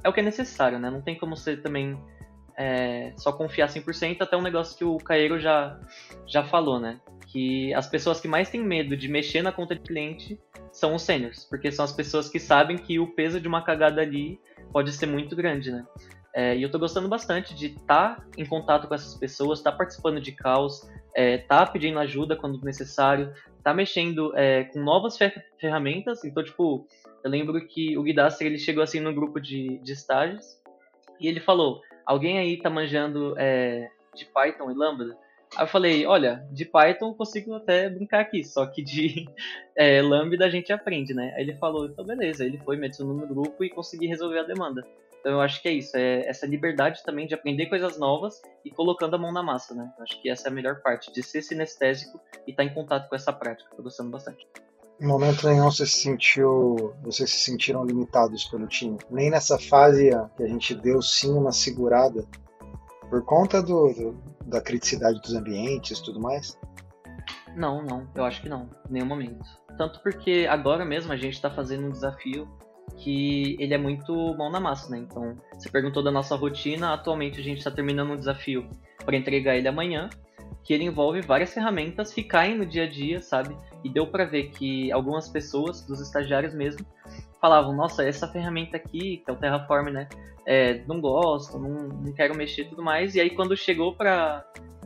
é 0.02 0.08
o 0.08 0.12
que 0.12 0.20
é 0.20 0.22
necessário, 0.22 0.78
né? 0.78 0.90
Não 0.90 1.02
tem 1.02 1.18
como 1.18 1.36
você 1.36 1.56
também 1.56 1.98
é, 2.56 3.12
só 3.16 3.32
confiar 3.32 3.68
100%, 3.68 4.20
até 4.20 4.36
um 4.36 4.42
negócio 4.42 4.76
que 4.76 4.84
o 4.84 4.96
Caeiro 4.98 5.38
já, 5.38 5.78
já 6.26 6.44
falou, 6.44 6.80
né? 6.80 6.98
Que 7.30 7.72
as 7.74 7.86
pessoas 7.86 8.20
que 8.20 8.26
mais 8.26 8.50
têm 8.50 8.62
medo 8.62 8.96
de 8.96 9.08
mexer 9.08 9.42
na 9.42 9.52
conta 9.52 9.74
de 9.74 9.82
cliente 9.82 10.38
são 10.72 10.94
os 10.94 11.02
seniors, 11.02 11.44
porque 11.44 11.70
são 11.70 11.84
as 11.84 11.92
pessoas 11.92 12.28
que 12.28 12.40
sabem 12.40 12.76
que 12.76 12.98
o 12.98 13.06
peso 13.14 13.40
de 13.40 13.46
uma 13.46 13.62
cagada 13.62 14.00
ali 14.00 14.38
pode 14.72 14.92
ser 14.92 15.06
muito 15.06 15.36
grande, 15.36 15.70
né? 15.70 15.84
É, 16.32 16.56
e 16.56 16.62
eu 16.62 16.70
tô 16.70 16.78
gostando 16.78 17.08
bastante 17.08 17.54
de 17.54 17.66
estar 17.66 18.16
tá 18.16 18.24
em 18.36 18.46
contato 18.46 18.86
com 18.86 18.94
essas 18.94 19.14
pessoas, 19.16 19.58
estar 19.58 19.72
tá 19.72 19.76
participando 19.76 20.20
de 20.20 20.32
caos, 20.32 20.88
é, 21.14 21.38
tá 21.38 21.66
pedindo 21.66 21.98
ajuda 21.98 22.36
quando 22.36 22.62
necessário, 22.64 23.32
tá 23.64 23.74
mexendo 23.74 24.32
é, 24.36 24.64
com 24.64 24.80
novas 24.80 25.16
fer 25.16 25.44
ferramentas. 25.60 26.24
Então, 26.24 26.42
tipo, 26.42 26.86
eu 27.24 27.30
lembro 27.30 27.60
que 27.66 27.98
o 27.98 28.02
Guidasser, 28.02 28.46
ele 28.46 28.58
chegou 28.58 28.82
assim 28.82 29.00
no 29.00 29.12
grupo 29.12 29.40
de, 29.40 29.78
de 29.78 29.92
estágios 29.92 30.60
e 31.20 31.26
ele 31.26 31.40
falou, 31.40 31.80
alguém 32.06 32.38
aí 32.38 32.56
tá 32.58 32.70
manjando 32.70 33.34
é, 33.36 33.88
de 34.14 34.24
Python 34.26 34.70
e 34.70 34.74
Lambda? 34.74 35.16
Aí 35.56 35.64
eu 35.64 35.68
falei, 35.68 36.06
olha, 36.06 36.46
de 36.50 36.64
Python 36.64 37.08
eu 37.08 37.14
consigo 37.14 37.54
até 37.54 37.88
brincar 37.88 38.20
aqui, 38.20 38.44
só 38.44 38.64
que 38.66 38.82
de 38.82 39.28
é, 39.76 40.00
Lambda 40.02 40.46
a 40.46 40.50
gente 40.50 40.72
aprende, 40.72 41.12
né? 41.12 41.32
Aí 41.36 41.42
ele 41.42 41.56
falou, 41.56 41.86
então 41.86 42.04
beleza. 42.04 42.44
Ele 42.44 42.58
foi, 42.58 42.76
me 42.76 42.86
adicionou 42.86 43.14
no 43.14 43.26
grupo 43.26 43.64
e 43.64 43.70
consegui 43.70 44.06
resolver 44.06 44.38
a 44.38 44.44
demanda. 44.44 44.86
Então 45.20 45.32
eu 45.32 45.40
acho 45.40 45.60
que 45.60 45.68
é 45.68 45.72
isso, 45.72 45.96
é 45.96 46.26
essa 46.26 46.46
liberdade 46.46 47.02
também 47.04 47.26
de 47.26 47.34
aprender 47.34 47.66
coisas 47.66 47.98
novas 47.98 48.40
e 48.64 48.70
colocando 48.70 49.14
a 49.14 49.18
mão 49.18 49.30
na 49.30 49.42
massa, 49.42 49.74
né? 49.74 49.92
Eu 49.98 50.04
acho 50.04 50.20
que 50.22 50.30
essa 50.30 50.48
é 50.48 50.50
a 50.50 50.54
melhor 50.54 50.80
parte, 50.80 51.12
de 51.12 51.22
ser 51.22 51.42
sinestésico 51.42 52.18
e 52.46 52.52
estar 52.52 52.64
tá 52.64 52.68
em 52.68 52.72
contato 52.72 53.08
com 53.08 53.14
essa 53.14 53.32
prática. 53.32 53.70
Tô 53.76 53.82
gostando 53.82 54.10
bastante. 54.10 54.46
Em 54.98 55.06
momento 55.06 55.46
nenhum 55.46 55.70
você 55.70 55.86
se 55.86 55.98
sentiu, 55.98 56.94
vocês 57.02 57.30
se 57.30 57.38
sentiram 57.38 57.84
limitados 57.84 58.44
pelo 58.44 58.66
time. 58.66 58.98
Nem 59.10 59.30
nessa 59.30 59.58
fase 59.58 60.10
que 60.36 60.42
a 60.42 60.46
gente 60.46 60.74
deu 60.74 61.02
sim 61.02 61.32
uma 61.32 61.52
segurada 61.52 62.24
por 63.10 63.24
conta 63.24 63.60
do, 63.60 63.92
do 63.92 64.30
da 64.46 64.60
criticidade 64.60 65.20
dos 65.20 65.34
ambientes 65.34 66.00
tudo 66.00 66.20
mais. 66.20 66.58
Não, 67.56 67.82
não, 67.82 68.08
eu 68.14 68.24
acho 68.24 68.40
que 68.40 68.48
não, 68.48 68.70
em 68.88 68.92
nenhum 68.92 69.06
momento. 69.06 69.44
Tanto 69.76 70.00
porque 70.00 70.46
agora 70.48 70.84
mesmo 70.84 71.12
a 71.12 71.16
gente 71.16 71.34
está 71.34 71.50
fazendo 71.50 71.86
um 71.86 71.90
desafio 71.90 72.48
que 72.96 73.56
ele 73.58 73.74
é 73.74 73.78
muito 73.78 74.12
mão 74.34 74.50
na 74.50 74.60
massa, 74.60 74.90
né? 74.90 74.98
Então, 74.98 75.36
você 75.54 75.68
perguntou 75.68 76.02
da 76.02 76.10
nossa 76.10 76.34
rotina, 76.36 76.92
atualmente 76.92 77.40
a 77.40 77.42
gente 77.42 77.58
está 77.58 77.70
terminando 77.70 78.10
um 78.10 78.16
desafio 78.16 78.68
para 79.04 79.16
entregar 79.16 79.56
ele 79.56 79.68
amanhã, 79.68 80.10
que 80.62 80.74
ele 80.74 80.84
envolve 80.84 81.20
várias 81.20 81.52
ferramentas 81.52 82.12
que 82.12 82.22
caem 82.22 82.56
no 82.56 82.66
dia 82.66 82.84
a 82.84 82.88
dia, 82.88 83.20
sabe? 83.20 83.56
E 83.82 83.88
deu 83.88 84.06
para 84.06 84.24
ver 84.24 84.50
que 84.50 84.92
algumas 84.92 85.28
pessoas, 85.28 85.80
dos 85.82 86.00
estagiários 86.00 86.54
mesmo, 86.54 86.84
falavam: 87.40 87.74
Nossa, 87.74 88.04
essa 88.04 88.28
ferramenta 88.28 88.76
aqui, 88.76 89.18
que 89.18 89.30
é 89.30 89.32
o 89.32 89.36
Terraform, 89.36 89.90
né? 89.90 90.08
É, 90.46 90.82
não 90.86 91.00
gosto, 91.00 91.58
não, 91.58 91.88
não 91.88 92.12
quero 92.12 92.36
mexer 92.36 92.62
e 92.62 92.68
tudo 92.68 92.82
mais. 92.82 93.14
E 93.14 93.20
aí, 93.20 93.30
quando 93.30 93.56
chegou 93.56 93.94
para 93.94 94.44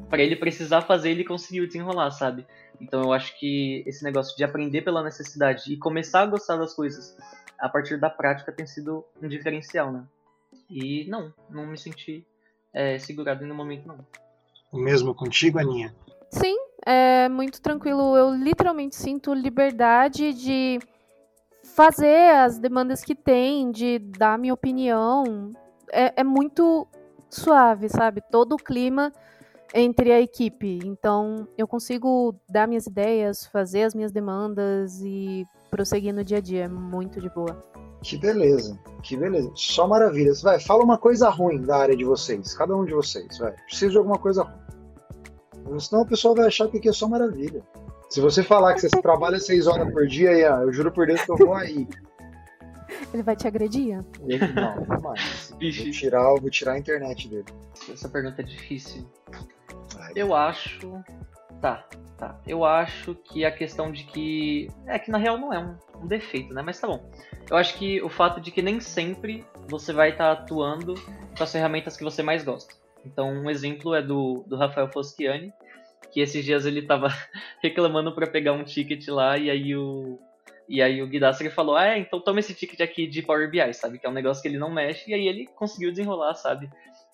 para 0.09 0.23
ele 0.23 0.37
precisar 0.37 0.83
fazer, 0.83 1.11
ele 1.11 1.25
conseguiu 1.25 1.67
desenrolar, 1.67 2.11
sabe? 2.11 2.47
Então 2.81 3.03
eu 3.03 3.13
acho 3.13 3.39
que 3.39 3.83
esse 3.87 4.05
negócio 4.05 4.37
de 4.37 4.45
aprender 4.45 4.83
pela 4.83 5.03
necessidade 5.03 5.73
e 5.73 5.77
começar 5.77 6.23
a 6.23 6.27
gostar 6.27 6.57
das 6.57 6.75
coisas 6.75 7.17
a 7.59 7.69
partir 7.69 7.99
da 7.99 8.11
prática 8.11 8.53
tem 8.53 8.67
sido 8.67 9.05
um 9.21 9.29
diferencial, 9.29 9.93
né? 9.93 10.05
E 10.69 11.05
não, 11.09 11.33
não 11.51 11.67
me 11.67 11.79
senti 11.79 12.25
é, 12.73 12.99
segurado 12.99 13.47
no 13.47 13.55
momento, 13.55 13.89
não. 13.89 13.99
O 14.73 14.79
mesmo 14.79 15.15
contigo, 15.15 15.59
Aninha? 15.59 15.95
Sim, 16.31 16.57
é 16.85 17.29
muito 17.29 17.61
tranquilo. 17.61 18.17
Eu 18.17 18.35
literalmente 18.35 18.97
sinto 18.97 19.33
liberdade 19.33 20.33
de 20.33 20.79
fazer 21.75 22.37
as 22.37 22.59
demandas 22.59 23.03
que 23.03 23.15
tem, 23.15 23.71
de 23.71 23.99
dar 23.99 24.39
minha 24.39 24.55
opinião. 24.55 25.53
É, 25.93 26.21
é 26.21 26.25
muito 26.25 26.87
suave, 27.29 27.89
sabe? 27.89 28.23
Todo 28.31 28.55
o 28.55 28.57
clima 28.57 29.13
entre 29.75 30.13
a 30.13 30.21
equipe. 30.21 30.79
Então, 30.85 31.49
eu 31.59 31.67
consigo 31.67 32.35
dar 32.49 32.69
minhas 32.69 32.87
ideias, 32.87 33.47
fazer 33.47 33.83
as 33.83 33.95
minhas 33.95 34.13
demandas 34.13 35.01
e 35.03 35.45
prosseguir 35.71 36.15
no 36.15 36.25
dia 36.25 36.39
a 36.39 36.41
dia. 36.41 36.65
É 36.65 36.69
muito 36.69 37.21
de 37.21 37.29
boa. 37.29 37.63
Que 38.03 38.17
beleza, 38.17 38.79
que 39.03 39.17
beleza. 39.17 39.51
Só 39.57 39.89
maravilhas. 39.89 40.43
Vai, 40.43 40.61
fala 40.61 40.85
uma 40.85 40.99
coisa 40.99 41.29
ruim 41.29 41.63
da 41.63 41.77
área 41.77 41.97
de 41.97 42.05
vocês, 42.05 42.55
cada 42.55 42.77
um 42.77 42.85
de 42.85 42.95
vocês, 42.95 43.39
vai. 43.39 43.53
Preciso 43.67 43.93
de 43.93 43.99
alguma 43.99 44.19
coisa 44.19 44.45
ruim. 44.45 45.81
Senão 45.81 46.03
o 46.03 46.07
pessoal 46.07 46.35
vai 46.35 46.47
achar 46.47 46.69
que 46.69 46.77
aqui 46.77 46.89
é 46.89 46.93
só 46.93 47.09
maravilha. 47.09 47.63
Se 48.09 48.21
você 48.21 48.43
falar 48.43 48.75
que 48.75 48.81
você 48.81 48.89
trabalha 49.01 49.39
seis 49.39 49.67
horas 49.67 49.91
por 49.93 50.07
dia, 50.07 50.33
Ian, 50.33 50.61
eu 50.63 50.73
juro 50.73 50.93
por 50.93 51.07
Deus 51.07 51.23
que 51.23 51.31
eu 51.31 51.37
vou 51.37 51.55
aí. 51.55 51.89
Ele 53.13 53.23
vai 53.23 53.37
te 53.37 53.47
agredir? 53.47 54.05
Ele, 54.27 54.53
não, 54.53 54.77
não 54.87 55.01
mais. 55.01 55.51
Vou 55.61 55.71
tirar, 55.71 56.35
vou 56.35 56.51
tirar 56.51 56.73
a 56.73 56.79
internet 56.79 57.29
dele. 57.29 57.47
Essa 57.91 58.09
pergunta 58.09 58.43
é 58.43 58.45
difícil. 58.45 59.09
Ai, 59.99 60.13
eu 60.15 60.35
acho. 60.35 61.03
Tá, 61.61 61.87
tá. 62.19 62.39
Eu 62.47 62.65
acho 62.65 63.15
que 63.15 63.45
a 63.45 63.51
questão 63.51 63.91
de 63.91 64.05
que. 64.05 64.69
É 64.87 64.99
que 64.99 65.11
na 65.11 65.19
real 65.19 65.39
não 65.39 65.53
é 65.53 65.59
um, 65.59 65.77
um 66.03 66.07
defeito, 66.07 66.53
né? 66.53 66.61
Mas 66.61 66.79
tá 66.79 66.87
bom. 66.87 67.09
Eu 67.49 67.57
acho 67.57 67.77
que 67.79 68.03
o 68.03 68.09
fato 68.09 68.41
de 68.41 68.51
que 68.51 68.63
nem 68.63 68.81
sempre 68.81 69.45
você 69.69 69.93
vai 69.93 70.11
estar 70.11 70.37
tá 70.37 70.43
atuando 70.43 70.95
com 71.37 71.43
as 71.43 71.53
ferramentas 71.53 71.97
que 71.97 72.05
você 72.05 72.23
mais 72.23 72.45
gosta. 72.45 72.75
Então, 73.05 73.31
um 73.31 73.51
exemplo 73.51 73.95
é 73.95 74.03
do, 74.03 74.45
do 74.47 74.57
Rafael 74.57 74.91
Foschiani, 74.91 75.53
que 76.15 76.21
esses 76.21 76.45
dias 76.45 76.65
ele 76.65 76.83
tava 76.83 77.09
reclamando 77.61 78.15
para 78.15 78.29
pegar 78.29 78.53
um 78.53 78.63
ticket 78.63 79.09
lá 79.09 79.37
e 79.37 79.51
aí 79.51 79.77
o 79.77 80.21
e 80.67 80.81
aí 80.81 81.03
o 81.03 81.07
Guidasser 81.07 81.53
falou: 81.53 81.77
"Ah, 81.77 81.89
é, 81.89 81.99
então 81.99 82.21
toma 82.21 82.41
esse 82.41 82.55
ticket 82.55 82.81
aqui 82.81 83.07
de 83.07 83.21
Power 83.21 83.51
BI", 83.51 83.75
sabe? 83.75 83.99
Que 83.99 84.07
é 84.07 84.09
um 84.09 84.15
negócio 84.15 84.41
que 84.41 84.49
ele 84.49 84.59
não 84.59 84.73
mexe 84.73 85.11
e 85.11 85.15
aí 85.15 85.27
ele 85.29 85.47
conseguiu 85.47 85.91
desenrolar, 85.91 86.35
sabe? 86.35 86.71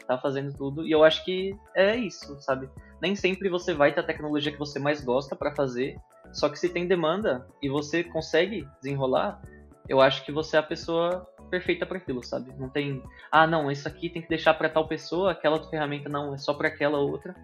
Tá 0.07 0.18
fazendo 0.18 0.57
tudo. 0.57 0.86
E 0.86 0.92
eu 0.92 1.03
acho 1.03 1.24
que 1.24 1.57
é 1.74 1.96
isso, 1.96 2.40
sabe? 2.42 2.68
Nem 3.03 3.16
sempre 3.16 3.48
você 3.48 3.74
vai 3.74 3.92
ter 3.92 4.01
a 4.01 4.05
tecnologia 4.05 4.53
que 4.53 4.59
você 4.59 4.78
mais 4.78 5.01
gosta 5.01 5.34
para 5.34 5.55
fazer, 5.55 5.96
só 6.32 6.48
que 6.48 6.59
se 6.59 6.68
tem 6.68 6.86
demanda 6.86 7.48
e 7.61 7.68
você 7.68 8.05
consegue 8.05 8.68
desenrolar, 8.80 9.40
eu 9.88 10.01
acho 10.01 10.24
que 10.24 10.30
você 10.30 10.57
é 10.57 10.61
a 10.61 10.62
pessoa 10.62 11.26
perfeita 11.51 11.84
para 11.84 11.98
aquilo, 11.98 12.22
sabe? 12.22 12.53
Não 12.59 12.68
tem, 12.68 13.03
ah, 13.30 13.46
não, 13.46 13.70
isso 13.70 13.88
aqui 13.88 14.09
tem 14.09 14.22
que 14.22 14.28
deixar 14.28 14.55
para 14.55 14.68
tal 14.68 14.86
pessoa, 14.86 15.32
aquela 15.32 15.57
outra 15.57 15.70
ferramenta 15.70 16.09
não, 16.09 16.34
é 16.34 16.38
só 16.38 16.55
para 16.55 16.68
aquela 16.68 16.98
outra. 16.98 17.34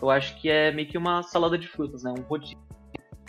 Eu 0.00 0.10
acho 0.10 0.40
que 0.40 0.48
é 0.48 0.70
meio 0.72 0.88
que 0.88 0.96
uma 0.96 1.22
salada 1.22 1.58
de 1.58 1.68
frutas, 1.68 2.02
né? 2.02 2.14
Um 2.16 2.22
rodízio. 2.22 2.58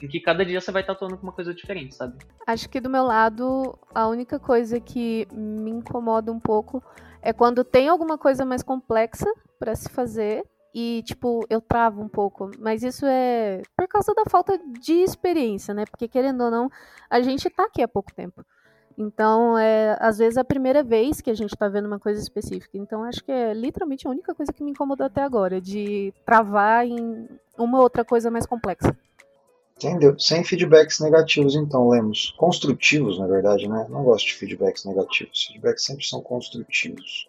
Em 0.01 0.07
que 0.07 0.19
cada 0.19 0.45
dia 0.45 0.61
você 0.61 0.71
vai 0.71 0.83
estar 0.83 0.93
com 0.93 1.07
uma 1.07 1.31
coisa 1.31 1.53
diferente, 1.53 1.95
sabe? 1.95 2.17
Acho 2.45 2.69
que 2.69 2.79
do 2.79 2.89
meu 2.89 3.03
lado, 3.03 3.77
a 3.95 4.07
única 4.07 4.39
coisa 4.39 4.79
que 4.79 5.27
me 5.33 5.71
incomoda 5.71 6.31
um 6.31 6.39
pouco 6.39 6.83
é 7.21 7.33
quando 7.33 7.63
tem 7.63 7.89
alguma 7.89 8.17
coisa 8.17 8.45
mais 8.45 8.61
complexa 8.61 9.25
para 9.57 9.75
se 9.75 9.89
fazer 9.89 10.43
e, 10.73 11.01
tipo, 11.03 11.43
eu 11.49 11.59
travo 11.59 12.01
um 12.01 12.07
pouco. 12.07 12.51
Mas 12.59 12.83
isso 12.83 13.05
é 13.07 13.63
por 13.75 13.87
causa 13.87 14.13
da 14.13 14.25
falta 14.29 14.59
de 14.79 14.93
experiência, 14.93 15.73
né? 15.73 15.85
Porque, 15.89 16.07
querendo 16.07 16.43
ou 16.43 16.51
não, 16.51 16.69
a 17.09 17.19
gente 17.19 17.49
tá 17.49 17.63
aqui 17.63 17.81
há 17.81 17.87
pouco 17.87 18.13
tempo. 18.13 18.45
Então, 18.97 19.57
é, 19.57 19.95
às 19.99 20.17
vezes 20.17 20.37
é 20.37 20.41
a 20.41 20.45
primeira 20.45 20.83
vez 20.83 21.21
que 21.21 21.29
a 21.29 21.35
gente 21.35 21.53
está 21.53 21.67
vendo 21.67 21.85
uma 21.85 21.99
coisa 21.99 22.19
específica. 22.19 22.77
Então, 22.77 23.03
acho 23.03 23.23
que 23.23 23.31
é 23.31 23.53
literalmente 23.53 24.07
a 24.07 24.09
única 24.09 24.33
coisa 24.33 24.51
que 24.51 24.63
me 24.63 24.71
incomodou 24.71 25.05
até 25.05 25.21
agora, 25.21 25.61
de 25.61 26.11
travar 26.25 26.85
em 26.87 27.27
uma 27.57 27.79
outra 27.79 28.03
coisa 28.03 28.31
mais 28.31 28.47
complexa. 28.47 28.97
Entendeu? 29.75 30.17
Sem 30.19 30.43
feedbacks 30.43 30.99
negativos, 30.99 31.55
então, 31.55 31.87
Lemos. 31.87 32.33
Construtivos, 32.37 33.19
na 33.19 33.27
verdade, 33.27 33.69
né? 33.69 33.85
Não 33.87 34.03
gosto 34.03 34.25
de 34.25 34.33
feedbacks 34.33 34.83
negativos. 34.85 35.45
Feedbacks 35.45 35.83
sempre 35.83 36.03
são 36.03 36.19
construtivos 36.19 37.26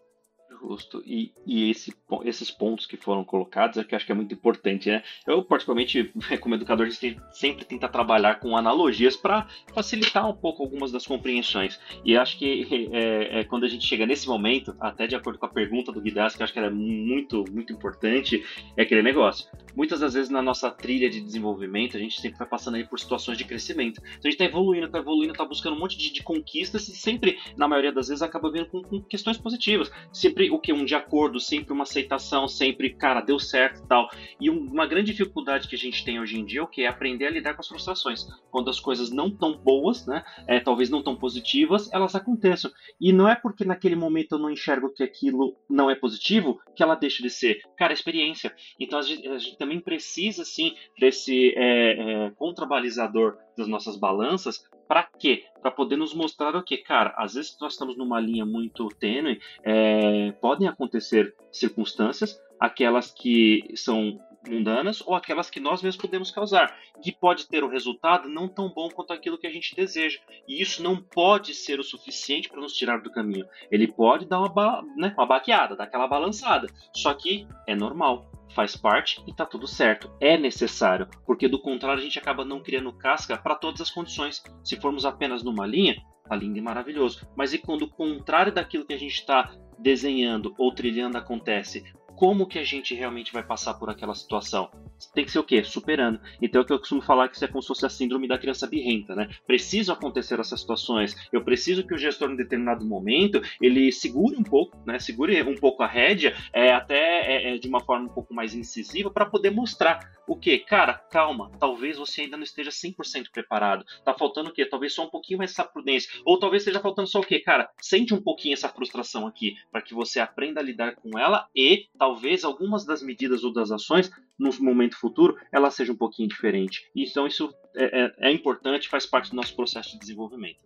justo. 0.61 1.03
E, 1.07 1.33
e 1.47 1.71
esse, 1.71 1.95
esses 2.25 2.51
pontos 2.51 2.87
que 2.87 2.97
foram 2.97 3.25
colocados 3.25 3.79
é 3.79 3.85
que 3.85 3.95
eu 3.95 3.97
acho 3.97 4.07
que 4.07 4.13
é 4.13 4.15
muito 4.15 4.35
importante, 4.35 4.89
né? 4.89 5.03
Eu, 5.27 5.43
particularmente, 5.43 6.13
como 6.41 6.55
educador, 6.55 6.87
a 6.87 6.91
gente 6.91 7.21
sempre 7.33 7.65
tenta 7.65 7.89
trabalhar 7.89 8.41
com 8.41 8.57
analogias 8.57 9.17
para 9.17 9.47
facilitar 9.75 10.29
um 10.29 10.35
pouco 10.35 10.63
algumas 10.63 10.91
das 10.93 11.07
compreensões. 11.07 11.79
E 12.05 12.17
acho 12.17 12.39
que 12.39 12.89
é, 12.93 13.41
é, 13.41 13.45
quando 13.45 13.65
a 13.65 13.69
gente 13.69 13.87
chega 13.87 14.07
nesse 14.07 14.27
momento, 14.27 14.75
até 14.81 15.07
de 15.07 15.15
acordo 15.15 15.39
com 15.39 15.47
a 15.47 15.51
pergunta 15.51 15.93
do 15.93 16.01
Guidas, 16.01 16.35
que 16.35 16.43
eu 16.43 16.45
acho 16.45 16.53
que 16.53 16.59
era 16.59 16.71
muito, 16.71 17.45
muito 17.51 17.73
importante, 17.73 18.45
é 18.77 18.83
aquele 18.83 19.03
negócio. 19.03 19.49
Muitas 19.75 20.01
das 20.01 20.15
vezes 20.15 20.31
na 20.31 20.43
nossa 20.43 20.71
trilha 20.71 21.09
de 21.09 21.21
desenvolvimento, 21.21 21.97
a 21.97 22.01
gente 22.01 22.21
sempre 22.21 22.39
vai 22.39 22.49
passando 22.49 22.75
aí 22.77 22.85
por 22.85 22.99
situações 22.99 23.39
de 23.39 23.45
crescimento. 23.45 24.01
Então 24.01 24.21
a 24.25 24.31
gente 24.31 24.33
está 24.33 24.45
evoluindo, 24.45 24.87
está 24.87 24.99
evoluindo, 24.99 25.33
está 25.33 25.45
buscando 25.45 25.77
um 25.77 25.79
monte 25.79 25.97
de, 25.97 26.13
de, 26.13 26.23
conquistas 26.23 26.89
e 26.89 26.97
sempre, 26.97 27.39
na 27.57 27.69
maioria 27.69 27.93
das 27.93 28.09
vezes, 28.09 28.23
acaba 28.23 28.51
vindo 28.51 28.67
com, 28.67 28.83
com 28.83 29.01
questões 29.03 29.39
positivas. 29.39 29.91
Sempre 30.13 30.48
o 30.51 30.59
que? 30.59 30.73
Um 30.73 30.85
de 30.85 30.95
acordo, 30.95 31.41
sempre 31.41 31.73
uma 31.73 31.85
aceitação, 31.85 32.49
sempre, 32.49 32.91
cara, 32.91 33.21
deu 33.21 33.39
certo 33.39 33.83
e 33.83 33.87
tal. 33.87 34.09
E 34.41 34.51
uma 34.51 34.87
grande 34.87 35.13
dificuldade 35.13 35.69
que 35.69 35.75
a 35.75 35.79
gente 35.79 36.05
tem 36.05 36.21
hoje 36.21 36.39
em 36.39 36.45
dia 36.45 36.61
é 36.61 36.63
o 36.63 36.67
que? 36.67 36.83
É 36.83 36.87
aprender 36.87 37.27
a 37.27 37.31
lidar 37.31 37.55
com 37.55 37.61
as 37.61 37.69
frustrações. 37.69 38.27
Quando 38.51 38.71
as 38.71 38.81
coisas 38.81 39.11
não 39.11 39.31
tão 39.31 39.57
boas, 39.57 40.07
né? 40.07 40.25
É, 40.47 40.61
talvez 40.61 40.91
não 40.91 41.03
tão 41.03 41.17
positivas, 41.17 41.93
elas 41.93 42.15
aconteçam. 42.15 42.71
E 43.01 43.13
não 43.13 43.29
é 43.29 43.35
porque 43.35 43.65
naquele 43.65 43.97
momento 43.97 44.33
eu 44.33 44.39
não 44.39 44.51
enxergo 44.51 44.93
que 44.93 45.03
aquilo 45.03 45.57
não 45.69 45.91
é 45.91 45.95
positivo 45.95 46.61
que 46.75 46.83
ela 46.83 46.95
deixa 46.95 47.23
de 47.23 47.31
ser. 47.31 47.61
Cara, 47.77 47.93
é 47.93 47.95
experiência. 47.95 48.55
Então 48.79 48.99
a 48.99 49.03
gente, 49.03 49.29
a 49.29 49.39
gente 49.39 49.59
também 49.59 49.81
precisa, 49.81 50.45
sim, 50.45 50.75
desse 50.99 51.55
é, 51.57 52.27
é, 52.27 52.31
contrabalizador 52.31 53.37
das 53.57 53.69
nossas 53.69 53.97
balanças 53.97 54.63
para 54.89 55.03
quê? 55.03 55.45
Para 55.61 55.71
poder 55.71 55.97
nos 55.97 56.15
mostrar 56.15 56.57
o 56.57 56.63
que, 56.63 56.79
cara, 56.79 57.15
às 57.17 57.35
vezes 57.35 57.57
nós 57.61 57.75
estamos 57.75 57.97
numa 57.97 58.19
linha 58.19 58.47
muito 58.47 58.89
tênue, 58.89 59.39
é, 59.63 60.33
podem 60.41 60.67
acontecer 60.67 61.35
circunstâncias, 61.53 62.41
aquelas 62.59 63.13
que 63.13 63.65
são 63.77 64.19
mundanas 64.47 65.03
ou 65.07 65.15
aquelas 65.15 65.51
que 65.51 65.61
nós 65.61 65.83
mesmos 65.83 66.01
podemos 66.01 66.31
causar, 66.31 66.77
que 67.03 67.13
pode 67.13 67.49
ter 67.49 67.65
um 67.65 67.69
resultado 67.69 68.29
não 68.29 68.49
tão 68.49 68.69
bom 68.69 68.89
quanto 68.89 69.13
aquilo 69.13 69.39
que 69.39 69.47
a 69.47 69.53
gente 69.53 69.75
deseja. 69.75 70.19
E 70.47 70.61
isso 70.61 70.83
não 70.83 70.97
pode 70.97 71.55
ser 71.55 71.81
o 71.81 71.85
suficiente 71.85 72.49
para 72.49 72.61
nos 72.61 72.75
tirar 72.75 73.01
do 73.01 73.11
caminho. 73.11 73.47
Ele 73.71 73.87
pode 73.87 74.27
dar 74.27 74.41
uma, 74.41 74.83
né, 74.97 75.15
uma 75.17 75.27
baqueada, 75.27 75.77
dar 75.77 75.85
aquela 75.85 76.07
balançada. 76.07 76.69
Só 76.95 77.13
que 77.15 77.47
é 77.67 77.75
normal 77.75 78.31
faz 78.55 78.75
parte 78.75 79.23
e 79.27 79.33
tá 79.33 79.45
tudo 79.45 79.67
certo. 79.67 80.11
É 80.21 80.37
necessário, 80.37 81.09
porque 81.27 81.49
do 81.49 81.61
contrário 81.61 82.01
a 82.01 82.03
gente 82.03 82.19
acaba 82.19 82.45
não 82.45 82.63
criando 82.63 82.93
casca 82.93 83.37
para 83.37 83.55
todas 83.55 83.81
as 83.81 83.91
condições. 83.91 84.43
Se 84.65 84.77
formos 84.81 85.05
apenas 85.05 85.43
numa 85.43 85.67
linha, 85.67 85.97
tá 86.29 86.35
lindo 86.35 86.59
e 86.59 86.63
maravilhoso. 86.63 87.27
Mas 87.37 87.53
e 87.53 87.59
quando 87.59 87.83
o 87.83 87.91
contrário 87.91 88.53
daquilo 88.53 88.85
que 88.85 88.95
a 88.95 88.99
gente 88.99 89.15
está 89.15 89.55
desenhando 89.79 90.55
ou 90.59 90.73
trilhando 90.73 91.17
acontece, 91.17 91.85
como 92.19 92.49
que 92.49 92.59
a 92.59 92.65
gente 92.65 92.97
realmente 92.97 93.33
vai 93.33 93.45
passar 93.45 93.75
por 93.75 93.89
aquela 93.89 94.13
situação? 94.13 94.69
Tem 95.15 95.25
que 95.25 95.31
ser 95.31 95.39
o 95.39 95.45
quê? 95.45 95.63
Superando. 95.63 96.21
Então 96.43 96.61
é 96.61 96.65
o 96.65 96.67
que 96.67 96.73
eu 96.73 96.79
costumo 96.81 97.01
falar 97.01 97.29
que 97.29 97.37
isso 97.37 97.45
é 97.45 97.49
como 97.49 97.63
se 97.63 97.69
fosse 97.69 97.87
a 97.87 97.89
síndrome 97.89 98.27
da 98.27 98.37
criança 98.37 98.67
birrenta, 98.67 99.15
né? 99.15 99.29
Preciso 99.47 99.93
acontecer 99.93 100.41
essas 100.41 100.61
situações. 100.61 101.15
Eu 101.33 101.45
preciso 101.45 101.87
que 101.87 101.95
o 101.95 101.99
gestor, 101.99 102.29
em 102.29 102.37
determinado 102.37 102.85
momento, 102.85 103.41
ele 103.63 103.93
segure 103.93 104.37
um 104.37 104.43
pouco, 104.43 104.77
né? 104.85 104.99
Segure 104.99 105.41
um 105.45 105.55
pouco 105.55 105.85
a 105.85 105.87
rédea, 105.87 106.37
é, 106.53 106.73
até 106.73 106.97
é, 106.97 107.55
é, 107.55 107.59
de 107.59 107.69
uma 107.69 107.79
forma 107.79 108.07
um 108.07 108.13
pouco 108.13 108.35
mais 108.35 108.53
incisiva, 108.53 109.13
para 109.13 109.25
poder 109.25 109.51
mostrar 109.51 110.01
o 110.27 110.35
que? 110.35 110.59
Cara, 110.59 110.95
calma, 110.95 111.53
talvez 111.61 111.97
você 111.97 112.23
ainda 112.23 112.37
não 112.37 112.43
esteja 112.43 112.71
100% 112.71 113.31
preparado. 113.33 113.85
Tá 114.05 114.13
faltando 114.13 114.51
o 114.51 114.53
quê? 114.53 114.67
Talvez 114.67 114.93
só 114.93 115.05
um 115.05 115.11
pouquinho 115.11 115.41
essa 115.41 115.63
prudência. 115.63 116.11
Ou 116.25 116.37
talvez 116.37 116.63
esteja 116.63 116.81
faltando 116.81 117.07
só 117.07 117.21
o 117.21 117.25
quê? 117.25 117.39
Cara, 117.39 117.71
sente 117.81 118.13
um 118.13 118.21
pouquinho 118.21 118.55
essa 118.55 118.69
frustração 118.69 119.25
aqui, 119.25 119.55
para 119.71 119.81
que 119.81 119.95
você 119.95 120.19
aprenda 120.19 120.61
a 120.61 120.65
lidar 120.65 120.97
com 120.97 121.17
ela 121.17 121.47
e 121.55 121.87
talvez 121.97 122.08
algumas 122.45 122.85
das 122.85 123.03
medidas 123.03 123.45
ou 123.45 123.53
das 123.53 123.71
ações 123.71 124.11
no 124.39 124.51
momento 124.61 124.99
futuro 124.99 125.37
elas 125.53 125.75
sejam 125.75 125.95
um 125.95 125.99
pouquinho 125.99 126.29
diferentes. 126.29 126.83
Então 126.95 127.27
isso 127.27 127.53
é, 127.75 128.05
é, 128.05 128.15
é 128.29 128.33
importante, 128.33 128.89
faz 128.89 129.07
parte 129.07 129.31
do 129.31 129.37
nosso 129.37 129.55
processo 129.55 129.93
de 129.93 129.99
desenvolvimento. 129.99 130.59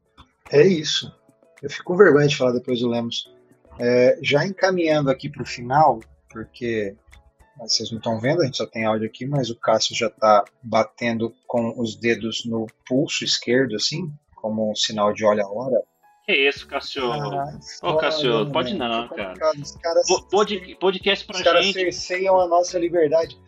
É 0.51 0.67
isso. 0.67 1.13
Eu 1.63 1.71
fico 1.71 1.97
vergonha 1.97 2.27
de 2.27 2.37
falar 2.37 2.53
depois 2.53 2.81
do 2.81 2.89
Lemos. 2.89 3.33
É, 3.79 4.19
já 4.23 4.45
encaminhando 4.45 5.11
aqui 5.11 5.29
para 5.29 5.43
o 5.43 5.47
final, 5.47 6.01
porque 6.29 6.97
vocês 7.59 7.91
não 7.91 7.99
estão 7.99 8.19
vendo, 8.19 8.43
a 8.43 8.45
gente 8.45 8.57
só 8.57 8.67
tem 8.67 8.85
áudio 8.85 9.07
aqui, 9.07 9.27
mas 9.27 9.51
o 9.51 9.59
Cássio 9.59 9.95
já 9.95 10.09
está 10.09 10.45
batendo 10.63 11.35
com 11.47 11.81
os 11.81 11.95
dedos 11.97 12.45
no 12.45 12.67
pulso 12.87 13.25
esquerdo, 13.25 13.77
assim, 13.77 14.13
como 14.35 14.71
um 14.71 14.75
sinal 14.75 15.13
de 15.13 15.25
olha 15.25 15.45
a 15.45 15.51
hora. 15.51 15.83
Que 16.25 16.49
isso, 16.49 16.69
Cássio? 16.69 17.13
Ah, 17.13 17.59
Ô, 17.83 17.97
Cássio, 17.97 18.51
pode 18.53 18.75
não, 18.75 19.09
cara. 19.09 19.35
Caras, 19.35 19.77
Pod, 20.31 20.77
podcast 20.77 21.27
pra 21.27 21.35
os 21.35 21.39
gente. 21.39 21.49
Os 21.49 21.53
caras 21.53 21.73
cerceiam 21.73 22.41
a 22.41 22.47
nossa 22.47 22.79
liberdade, 22.79 23.41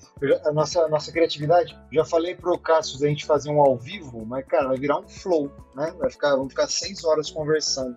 a 0.45 0.53
nossa, 0.53 0.81
a 0.81 0.89
nossa 0.89 1.13
criatividade. 1.13 1.79
Já 1.93 2.05
falei 2.05 2.35
pro 2.35 2.59
Cássio 2.59 2.99
da 2.99 3.07
gente 3.07 3.25
fazer 3.25 3.51
um 3.51 3.61
ao 3.61 3.77
vivo, 3.77 4.27
mas, 4.27 4.45
cara, 4.47 4.69
vai 4.69 4.77
virar 4.77 4.99
um 4.99 5.09
flow, 5.09 5.53
né? 5.77 5.95
Vai 5.99 6.11
ficar, 6.11 6.31
vamos 6.31 6.53
ficar 6.53 6.67
seis 6.67 7.05
horas 7.05 7.31
conversando. 7.31 7.97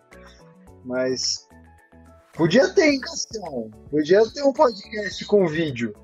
Mas 0.85 1.47
Podia 2.37 2.71
ter, 2.71 2.93
hein, 2.93 2.99
Cassião? 2.99 3.71
Podia 3.89 4.21
ter 4.31 4.43
um 4.43 4.53
podcast 4.53 5.25
com 5.25 5.47
vídeo. 5.47 5.95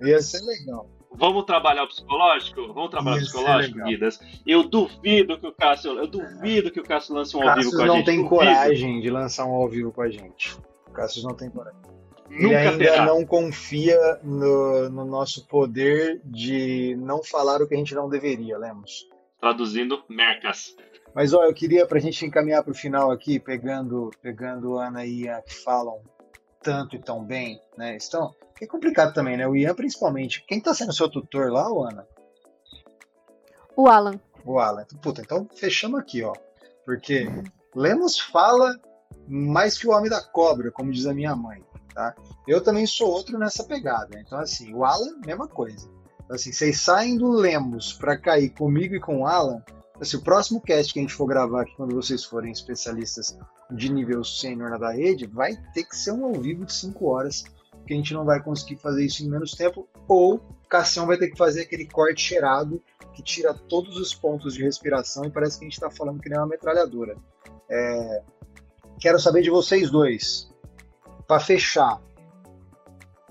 Ia 0.00 0.22
ser 0.22 0.40
legal. 0.40 0.88
Vamos 1.12 1.44
trabalhar 1.44 1.84
o 1.84 1.88
psicológico? 1.88 2.72
Vamos 2.72 2.90
trabalhar 2.90 3.16
o 3.16 3.20
psicológico, 3.20 3.84
Guidas? 3.84 4.20
Eu 4.46 4.64
duvido 4.64 5.38
que 5.38 5.46
o 5.46 5.52
Cássio. 5.52 5.98
Eu 5.98 6.06
duvido 6.06 6.70
que 6.70 6.80
o 6.80 6.84
Cássio 6.84 7.14
lance 7.14 7.36
um 7.36 7.48
ao 7.48 7.56
vivo 7.56 7.70
com 7.70 7.76
a 7.76 7.80
gente. 7.80 7.86
não 7.86 8.04
tem 8.04 8.16
duvido. 8.16 8.28
coragem 8.28 9.00
de 9.00 9.10
lançar 9.10 9.46
um 9.46 9.54
ao 9.54 9.68
vivo 9.68 9.92
com 9.92 10.02
a 10.02 10.10
gente. 10.10 10.56
O 10.86 10.90
Cássio 10.90 11.22
não 11.22 11.34
tem 11.34 11.48
coragem. 11.50 11.80
Nunca 12.28 12.46
Ele 12.46 12.56
ainda 12.56 12.78
terá. 12.78 13.06
não 13.06 13.24
confia 13.24 13.98
no, 14.22 14.90
no, 14.90 15.04
nosso 15.04 15.46
poder 15.46 16.20
de 16.24 16.96
não 16.98 17.22
falar 17.22 17.62
o 17.62 17.68
que 17.68 17.74
a 17.74 17.78
gente 17.78 17.94
não 17.94 18.08
deveria, 18.08 18.58
Lemos. 18.58 19.08
Traduzindo, 19.40 20.02
mercas. 20.08 20.74
Mas 21.14 21.32
ó, 21.32 21.44
eu 21.44 21.54
queria 21.54 21.86
para 21.86 21.98
a 21.98 22.00
gente 22.00 22.26
encaminhar 22.26 22.62
para 22.62 22.72
o 22.72 22.74
final 22.74 23.10
aqui, 23.10 23.38
pegando, 23.38 24.10
pegando 24.20 24.76
Ana 24.76 25.06
e 25.06 25.22
Ian 25.22 25.40
que 25.40 25.54
falam 25.54 26.00
tanto 26.66 26.96
e 26.96 26.98
tão 26.98 27.24
bem, 27.24 27.62
né? 27.78 27.96
Estão, 27.96 28.34
é 28.60 28.66
complicado 28.66 29.14
também, 29.14 29.36
né? 29.36 29.46
O 29.46 29.54
Ian 29.54 29.72
principalmente. 29.72 30.44
Quem 30.48 30.58
está 30.58 30.74
sendo 30.74 30.92
seu 30.92 31.08
tutor 31.08 31.52
lá, 31.52 31.64
Ana? 31.68 32.04
O 33.76 33.86
Alan. 33.86 34.20
O 34.44 34.58
Alan. 34.58 34.84
Puta, 35.00 35.20
então 35.20 35.48
fechamos 35.54 36.00
aqui, 36.00 36.24
ó. 36.24 36.32
Porque 36.84 37.28
Lemos 37.72 38.18
fala 38.18 38.74
mais 39.28 39.78
que 39.78 39.86
o 39.86 39.92
homem 39.92 40.10
da 40.10 40.20
cobra, 40.20 40.72
como 40.72 40.90
diz 40.90 41.06
a 41.06 41.14
minha 41.14 41.36
mãe, 41.36 41.62
tá? 41.94 42.16
Eu 42.48 42.60
também 42.60 42.84
sou 42.84 43.10
outro 43.10 43.38
nessa 43.38 43.62
pegada. 43.62 44.18
Então, 44.18 44.38
assim, 44.40 44.74
o 44.74 44.84
Alan, 44.84 45.20
mesma 45.24 45.46
coisa. 45.46 45.88
Então, 46.24 46.34
assim, 46.34 46.52
vocês 46.52 46.80
saem 46.80 47.16
do 47.16 47.30
Lemos 47.30 47.92
para 47.92 48.18
cair 48.18 48.50
comigo 48.50 48.96
e 48.96 49.00
com 49.00 49.20
o 49.20 49.26
Alan, 49.26 49.62
Assim, 50.00 50.18
o 50.18 50.22
próximo 50.22 50.60
cast 50.60 50.92
que 50.92 50.98
a 50.98 51.02
gente 51.02 51.14
for 51.14 51.26
gravar 51.26 51.62
aqui, 51.62 51.74
quando 51.76 51.94
vocês 51.94 52.22
forem 52.24 52.52
especialistas 52.52 53.36
de 53.70 53.90
nível 53.90 54.22
sênior 54.22 54.70
na 54.70 54.76
da 54.76 54.92
rede, 54.92 55.26
vai 55.26 55.56
ter 55.72 55.84
que 55.84 55.96
ser 55.96 56.12
um 56.12 56.26
ao 56.26 56.34
vivo 56.34 56.66
de 56.66 56.72
5 56.72 57.06
horas, 57.06 57.44
porque 57.70 57.94
a 57.94 57.96
gente 57.96 58.12
não 58.12 58.24
vai 58.24 58.42
conseguir 58.42 58.76
fazer 58.76 59.04
isso 59.04 59.24
em 59.24 59.30
menos 59.30 59.52
tempo, 59.52 59.88
ou 60.06 60.40
Cassião 60.68 61.06
vai 61.06 61.16
ter 61.16 61.30
que 61.30 61.38
fazer 61.38 61.62
aquele 61.62 61.86
corte 61.86 62.20
cheirado 62.20 62.82
que 63.14 63.22
tira 63.22 63.54
todos 63.54 63.96
os 63.96 64.14
pontos 64.14 64.54
de 64.54 64.62
respiração 64.62 65.24
e 65.24 65.30
parece 65.30 65.58
que 65.58 65.64
a 65.64 65.68
gente 65.68 65.74
está 65.74 65.90
falando 65.90 66.20
que 66.20 66.28
nem 66.28 66.38
uma 66.38 66.46
metralhadora. 66.46 67.16
É... 67.70 68.22
Quero 69.00 69.18
saber 69.18 69.42
de 69.42 69.50
vocês 69.50 69.90
dois, 69.90 70.50
para 71.26 71.40
fechar, 71.40 72.02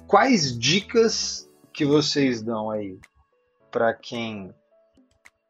quais 0.08 0.58
dicas 0.58 1.50
que 1.74 1.86
vocês 1.86 2.42
dão 2.42 2.72
aí 2.72 3.00
para 3.70 3.94
quem 3.94 4.54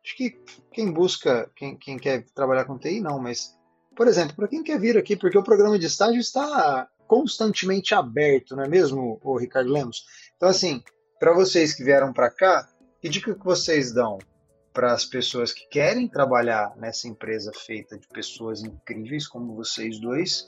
acho 0.06 0.16
que 0.16 0.40
quem 0.72 0.92
busca, 0.92 1.50
quem, 1.56 1.76
quem 1.76 1.98
quer 1.98 2.24
trabalhar 2.36 2.66
com 2.66 2.78
TI 2.78 3.02
não, 3.02 3.20
mas 3.20 3.58
por 3.96 4.08
exemplo, 4.08 4.36
para 4.36 4.48
quem 4.48 4.62
quer 4.62 4.80
vir 4.80 4.98
aqui, 4.98 5.16
porque 5.16 5.38
o 5.38 5.44
programa 5.44 5.80
de 5.80 5.88
estágio 5.88 6.20
está 6.20 6.88
constantemente 7.08 7.96
aberto, 7.96 8.56
não 8.56 8.64
é 8.64 8.68
mesmo, 8.68 9.20
o 9.24 9.38
Ricardo 9.38 9.72
Lemos? 9.72 10.06
Então 10.36 10.50
assim, 10.50 10.84
para 11.20 11.34
vocês 11.34 11.74
que 11.74 11.84
vieram 11.84 12.14
para 12.14 12.30
cá, 12.30 12.70
que 13.02 13.10
dica 13.10 13.34
que 13.34 13.44
vocês 13.44 13.92
dão 13.92 14.20
para 14.74 14.94
as 14.94 15.06
pessoas 15.06 15.54
que 15.54 15.66
querem 15.70 16.08
trabalhar 16.08 16.76
nessa 16.76 17.08
empresa 17.08 17.52
feita 17.54 17.98
de 17.98 18.08
pessoas 18.10 18.62
incríveis 18.62 19.26
como 19.26 19.56
vocês 19.56 20.00
dois 20.00 20.46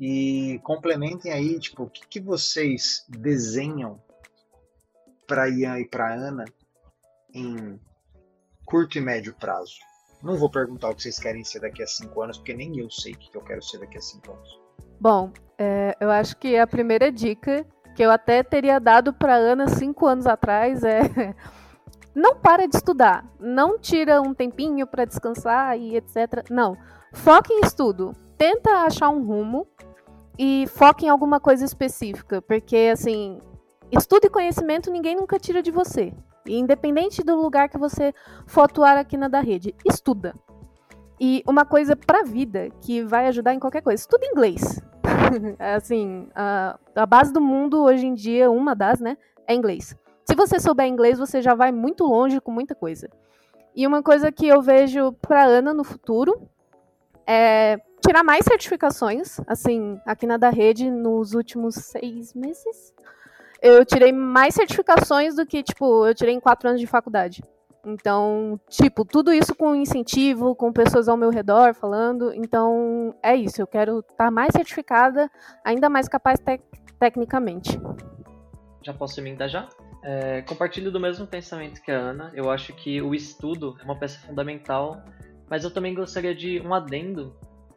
e 0.00 0.58
complementem 0.64 1.32
aí, 1.32 1.58
tipo, 1.58 1.84
o 1.84 1.90
que, 1.90 2.06
que 2.08 2.20
vocês 2.20 3.04
desenham 3.08 4.02
para 5.26 5.48
Ian 5.50 5.78
e 5.78 5.84
para 5.84 6.14
Ana 6.14 6.44
em 7.34 7.78
curto 8.68 8.98
e 8.98 9.00
médio 9.00 9.34
prazo. 9.34 9.74
Não 10.22 10.36
vou 10.36 10.50
perguntar 10.50 10.90
o 10.90 10.94
que 10.94 11.02
vocês 11.02 11.18
querem 11.18 11.44
ser 11.44 11.60
daqui 11.60 11.82
a 11.82 11.86
cinco 11.86 12.22
anos, 12.22 12.36
porque 12.36 12.54
nem 12.54 12.78
eu 12.78 12.90
sei 12.90 13.12
o 13.12 13.16
que 13.16 13.34
eu 13.34 13.40
quero 13.40 13.62
ser 13.62 13.78
daqui 13.78 13.96
a 13.96 14.00
cinco 14.00 14.32
anos. 14.32 14.60
Bom, 15.00 15.32
é, 15.56 15.96
eu 16.00 16.10
acho 16.10 16.36
que 16.36 16.56
a 16.56 16.66
primeira 16.66 17.10
dica 17.10 17.64
que 17.94 18.02
eu 18.02 18.10
até 18.10 18.42
teria 18.42 18.78
dado 18.78 19.12
para 19.12 19.34
Ana 19.36 19.68
cinco 19.68 20.06
anos 20.06 20.26
atrás 20.26 20.82
é 20.82 21.00
não 22.14 22.36
para 22.36 22.66
de 22.66 22.76
estudar, 22.76 23.24
não 23.38 23.78
tira 23.78 24.20
um 24.20 24.34
tempinho 24.34 24.86
para 24.86 25.04
descansar 25.04 25.78
e 25.78 25.96
etc. 25.96 26.44
Não, 26.50 26.76
foque 27.12 27.52
em 27.52 27.60
estudo, 27.60 28.12
tenta 28.36 28.84
achar 28.84 29.08
um 29.08 29.24
rumo 29.24 29.66
e 30.38 30.66
foque 30.68 31.06
em 31.06 31.08
alguma 31.08 31.40
coisa 31.40 31.64
específica, 31.64 32.42
porque 32.42 32.90
assim, 32.92 33.40
estudo 33.90 34.26
e 34.26 34.30
conhecimento 34.30 34.90
ninguém 34.90 35.16
nunca 35.16 35.38
tira 35.38 35.62
de 35.62 35.70
você. 35.70 36.12
Independente 36.56 37.22
do 37.22 37.36
lugar 37.36 37.68
que 37.68 37.78
você 37.78 38.14
for 38.46 38.62
atuar 38.62 38.96
aqui 38.96 39.16
na 39.16 39.28
da 39.28 39.40
rede, 39.40 39.74
estuda. 39.84 40.34
E 41.20 41.42
uma 41.46 41.64
coisa 41.64 41.96
para 41.96 42.20
a 42.20 42.24
vida 42.24 42.68
que 42.80 43.02
vai 43.02 43.26
ajudar 43.26 43.54
em 43.54 43.58
qualquer 43.58 43.82
coisa, 43.82 44.00
estuda 44.00 44.24
inglês. 44.26 44.80
assim, 45.76 46.28
a, 46.34 46.78
a 46.94 47.06
base 47.06 47.32
do 47.32 47.40
mundo 47.40 47.82
hoje 47.82 48.06
em 48.06 48.14
dia, 48.14 48.50
uma 48.50 48.74
das, 48.74 49.00
né, 49.00 49.16
é 49.46 49.54
inglês. 49.54 49.96
Se 50.24 50.34
você 50.34 50.60
souber 50.60 50.86
inglês, 50.86 51.18
você 51.18 51.40
já 51.40 51.54
vai 51.54 51.72
muito 51.72 52.04
longe 52.04 52.40
com 52.40 52.52
muita 52.52 52.74
coisa. 52.74 53.08
E 53.74 53.86
uma 53.86 54.02
coisa 54.02 54.30
que 54.30 54.46
eu 54.46 54.60
vejo 54.60 55.12
para 55.12 55.44
Ana 55.44 55.72
no 55.72 55.84
futuro 55.84 56.48
é 57.26 57.78
tirar 58.04 58.22
mais 58.22 58.44
certificações, 58.44 59.40
assim, 59.46 60.00
aqui 60.04 60.26
na 60.26 60.36
da 60.36 60.50
rede, 60.50 60.90
nos 60.90 61.34
últimos 61.34 61.74
seis 61.76 62.34
meses, 62.34 62.92
eu 63.62 63.84
tirei 63.84 64.12
mais 64.12 64.54
certificações 64.54 65.34
do 65.34 65.46
que, 65.46 65.62
tipo, 65.62 66.06
eu 66.06 66.14
tirei 66.14 66.34
em 66.34 66.40
quatro 66.40 66.68
anos 66.68 66.80
de 66.80 66.86
faculdade. 66.86 67.42
Então, 67.84 68.60
tipo, 68.68 69.04
tudo 69.04 69.32
isso 69.32 69.54
com 69.54 69.74
incentivo, 69.74 70.54
com 70.54 70.72
pessoas 70.72 71.08
ao 71.08 71.16
meu 71.16 71.30
redor 71.30 71.74
falando. 71.74 72.32
Então, 72.34 73.14
é 73.22 73.34
isso. 73.34 73.62
Eu 73.62 73.66
quero 73.66 74.00
estar 74.00 74.26
tá 74.26 74.30
mais 74.30 74.50
certificada, 74.52 75.30
ainda 75.64 75.88
mais 75.88 76.08
capaz 76.08 76.38
te 76.38 76.60
tecnicamente. 76.98 77.80
Já 78.82 78.92
posso 78.92 79.20
emendar 79.20 79.48
já? 79.48 79.68
É, 80.02 80.42
compartilho 80.42 80.90
do 80.90 81.00
mesmo 81.00 81.26
pensamento 81.26 81.80
que 81.80 81.90
a 81.90 81.98
Ana. 81.98 82.32
Eu 82.34 82.50
acho 82.50 82.72
que 82.74 83.00
o 83.00 83.14
estudo 83.14 83.76
é 83.80 83.84
uma 83.84 83.98
peça 83.98 84.18
fundamental, 84.26 85.02
mas 85.48 85.64
eu 85.64 85.70
também 85.70 85.94
gostaria 85.94 86.34
de 86.34 86.60
um 86.60 86.74
adendo 86.74 87.36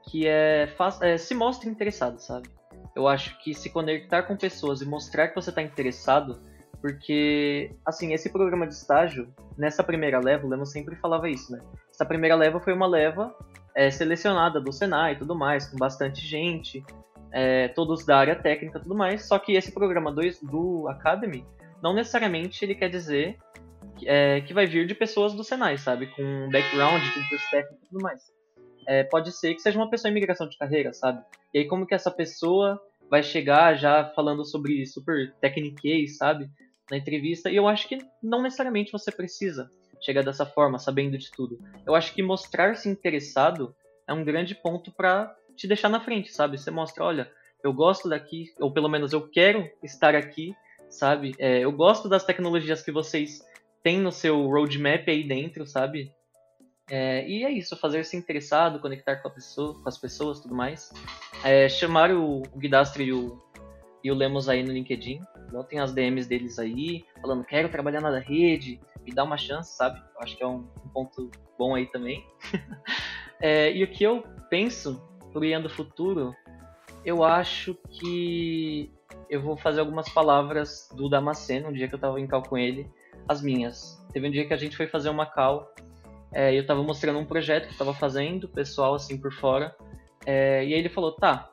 que 0.09 0.27
é, 0.27 0.67
é 1.01 1.17
se 1.17 1.33
mostre 1.35 1.69
interessado, 1.69 2.19
sabe? 2.19 2.49
Eu 2.95 3.07
acho 3.07 3.37
que 3.39 3.53
se 3.53 3.69
conectar 3.69 4.23
com 4.23 4.35
pessoas 4.35 4.81
e 4.81 4.85
mostrar 4.85 5.29
que 5.29 5.35
você 5.35 5.49
está 5.49 5.61
interessado, 5.61 6.39
porque, 6.81 7.75
assim, 7.85 8.13
esse 8.13 8.29
programa 8.29 8.67
de 8.67 8.73
estágio, 8.73 9.33
nessa 9.57 9.83
primeira 9.83 10.19
leva, 10.19 10.45
o 10.45 10.49
Lemos 10.49 10.71
sempre 10.71 10.95
falava 10.95 11.29
isso, 11.29 11.51
né? 11.51 11.59
Essa 11.93 12.05
primeira 12.05 12.35
leva 12.35 12.59
foi 12.59 12.73
uma 12.73 12.87
leva 12.87 13.35
é, 13.75 13.89
selecionada 13.89 14.59
do 14.59 14.73
Senai 14.73 15.13
e 15.13 15.17
tudo 15.17 15.35
mais, 15.35 15.67
com 15.67 15.77
bastante 15.77 16.25
gente, 16.25 16.83
é, 17.31 17.69
todos 17.69 18.05
da 18.05 18.17
área 18.17 18.35
técnica 18.35 18.79
e 18.79 18.81
tudo 18.81 18.95
mais, 18.95 19.25
só 19.25 19.39
que 19.39 19.53
esse 19.53 19.71
programa 19.71 20.11
do, 20.11 20.21
do 20.43 20.87
Academy, 20.89 21.45
não 21.81 21.93
necessariamente 21.93 22.65
ele 22.65 22.75
quer 22.75 22.89
dizer 22.89 23.37
é, 24.03 24.41
que 24.41 24.53
vai 24.53 24.65
vir 24.65 24.85
de 24.85 24.95
pessoas 24.95 25.33
do 25.33 25.43
Senai, 25.43 25.77
sabe? 25.77 26.07
Com 26.07 26.49
background, 26.51 27.01
com 27.13 27.29
curso 27.29 27.49
técnico 27.49 27.83
e 27.83 27.87
tudo 27.87 28.01
mais 28.01 28.40
é, 28.87 29.03
pode 29.03 29.31
ser 29.31 29.53
que 29.53 29.61
seja 29.61 29.77
uma 29.77 29.89
pessoa 29.89 30.09
em 30.09 30.13
migração 30.13 30.47
de 30.47 30.57
carreira, 30.57 30.93
sabe? 30.93 31.23
E 31.53 31.59
aí 31.59 31.67
como 31.67 31.85
que 31.85 31.93
essa 31.93 32.11
pessoa 32.11 32.81
vai 33.09 33.21
chegar 33.21 33.75
já 33.75 34.05
falando 34.15 34.45
sobre 34.45 34.85
super 34.85 35.33
techniquez, 35.41 36.17
sabe? 36.17 36.49
Na 36.89 36.97
entrevista. 36.97 37.49
E 37.49 37.55
eu 37.55 37.67
acho 37.67 37.87
que 37.87 37.97
não 38.23 38.41
necessariamente 38.41 38.91
você 38.91 39.11
precisa 39.11 39.69
chegar 40.01 40.23
dessa 40.23 40.45
forma, 40.45 40.79
sabendo 40.79 41.17
de 41.17 41.29
tudo. 41.31 41.59
Eu 41.85 41.93
acho 41.93 42.13
que 42.13 42.23
mostrar-se 42.23 42.89
interessado 42.89 43.75
é 44.07 44.13
um 44.13 44.23
grande 44.23 44.55
ponto 44.55 44.91
para 44.91 45.35
te 45.55 45.67
deixar 45.67 45.89
na 45.89 45.99
frente, 45.99 46.31
sabe? 46.31 46.57
Você 46.57 46.71
mostra, 46.71 47.03
olha, 47.03 47.31
eu 47.63 47.71
gosto 47.71 48.09
daqui, 48.09 48.45
ou 48.59 48.73
pelo 48.73 48.89
menos 48.89 49.13
eu 49.13 49.29
quero 49.29 49.69
estar 49.83 50.15
aqui, 50.15 50.55
sabe? 50.89 51.35
É, 51.37 51.59
eu 51.59 51.71
gosto 51.71 52.09
das 52.09 52.23
tecnologias 52.23 52.81
que 52.81 52.91
vocês 52.91 53.41
têm 53.83 53.99
no 53.99 54.11
seu 54.11 54.47
roadmap 54.47 55.07
aí 55.07 55.23
dentro, 55.23 55.65
sabe? 55.65 56.11
É, 56.93 57.25
e 57.25 57.45
é 57.45 57.49
isso, 57.49 57.77
fazer-se 57.77 58.17
interessado, 58.17 58.81
conectar 58.81 59.15
com, 59.15 59.29
pessoa, 59.29 59.81
com, 59.81 59.87
as 59.87 59.97
pessoas 59.97 60.41
tudo 60.41 60.53
mais. 60.53 60.91
É, 61.41 61.69
chamar 61.69 62.11
o, 62.11 62.41
Guidastro 62.57 63.01
e 63.01 63.13
o, 63.13 63.41
e 64.03 64.11
o 64.11 64.13
Lemos 64.13 64.49
aí 64.49 64.61
no 64.61 64.73
LinkedIn. 64.73 65.21
Tem 65.69 65.79
as 65.79 65.93
DMs 65.93 66.27
deles 66.27 66.59
aí, 66.59 67.05
falando, 67.21 67.45
quero 67.45 67.69
trabalhar 67.69 68.01
na 68.01 68.19
rede, 68.19 68.77
me 69.05 69.13
dá 69.13 69.23
uma 69.23 69.37
chance, 69.37 69.73
sabe? 69.73 70.03
Acho 70.19 70.35
que 70.35 70.43
é 70.43 70.47
um, 70.47 70.67
um 70.83 70.89
ponto 70.93 71.31
bom 71.57 71.75
aí 71.75 71.85
também. 71.87 72.25
é, 73.39 73.71
e 73.71 73.85
o 73.85 73.87
que 73.87 74.03
eu 74.03 74.25
penso 74.49 75.01
pro 75.31 75.45
Ian 75.45 75.61
do 75.61 75.69
futuro, 75.69 76.35
eu 77.05 77.23
acho 77.23 77.73
que 77.89 78.91
eu 79.29 79.41
vou 79.41 79.55
fazer 79.55 79.79
algumas 79.79 80.09
palavras 80.09 80.89
do 80.93 81.07
Damasceno, 81.07 81.69
um 81.69 81.73
dia 81.73 81.87
que 81.87 81.95
eu 81.95 81.99
tava 81.99 82.19
em 82.19 82.27
cal 82.27 82.43
com 82.43 82.57
ele, 82.57 82.85
as 83.29 83.41
minhas. 83.41 84.05
Teve 84.11 84.27
um 84.27 84.31
dia 84.31 84.45
que 84.45 84.53
a 84.53 84.57
gente 84.57 84.75
foi 84.75 84.87
fazer 84.87 85.09
uma 85.09 85.25
cal 85.25 85.73
é, 86.33 86.57
eu 86.57 86.65
tava 86.65 86.81
mostrando 86.83 87.19
um 87.19 87.25
projeto 87.25 87.67
que 87.67 87.73
eu 87.73 87.77
tava 87.77 87.93
fazendo, 87.93 88.47
pessoal 88.47 88.95
assim 88.95 89.17
por 89.17 89.33
fora. 89.33 89.75
É, 90.25 90.63
e 90.65 90.73
aí 90.73 90.79
ele 90.79 90.89
falou, 90.89 91.11
tá, 91.13 91.51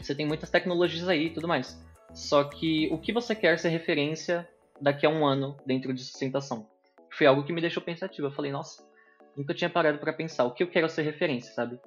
você 0.00 0.14
tem 0.14 0.26
muitas 0.26 0.50
tecnologias 0.50 1.08
aí 1.08 1.26
e 1.26 1.30
tudo 1.30 1.48
mais. 1.48 1.80
Só 2.14 2.44
que 2.44 2.88
o 2.90 2.98
que 2.98 3.12
você 3.12 3.34
quer 3.34 3.58
ser 3.58 3.68
referência 3.68 4.48
daqui 4.80 5.04
a 5.04 5.10
um 5.10 5.26
ano 5.26 5.56
dentro 5.66 5.92
de 5.92 6.02
sustentação? 6.02 6.66
Foi 7.10 7.26
algo 7.26 7.44
que 7.44 7.52
me 7.52 7.60
deixou 7.60 7.82
pensativo. 7.82 8.28
Eu 8.28 8.32
falei, 8.32 8.50
nossa, 8.50 8.82
nunca 9.36 9.52
tinha 9.52 9.68
parado 9.68 9.98
para 9.98 10.12
pensar 10.12 10.44
o 10.44 10.52
que 10.52 10.62
eu 10.62 10.68
quero 10.68 10.88
ser 10.88 11.02
referência, 11.02 11.52
sabe? 11.52 11.78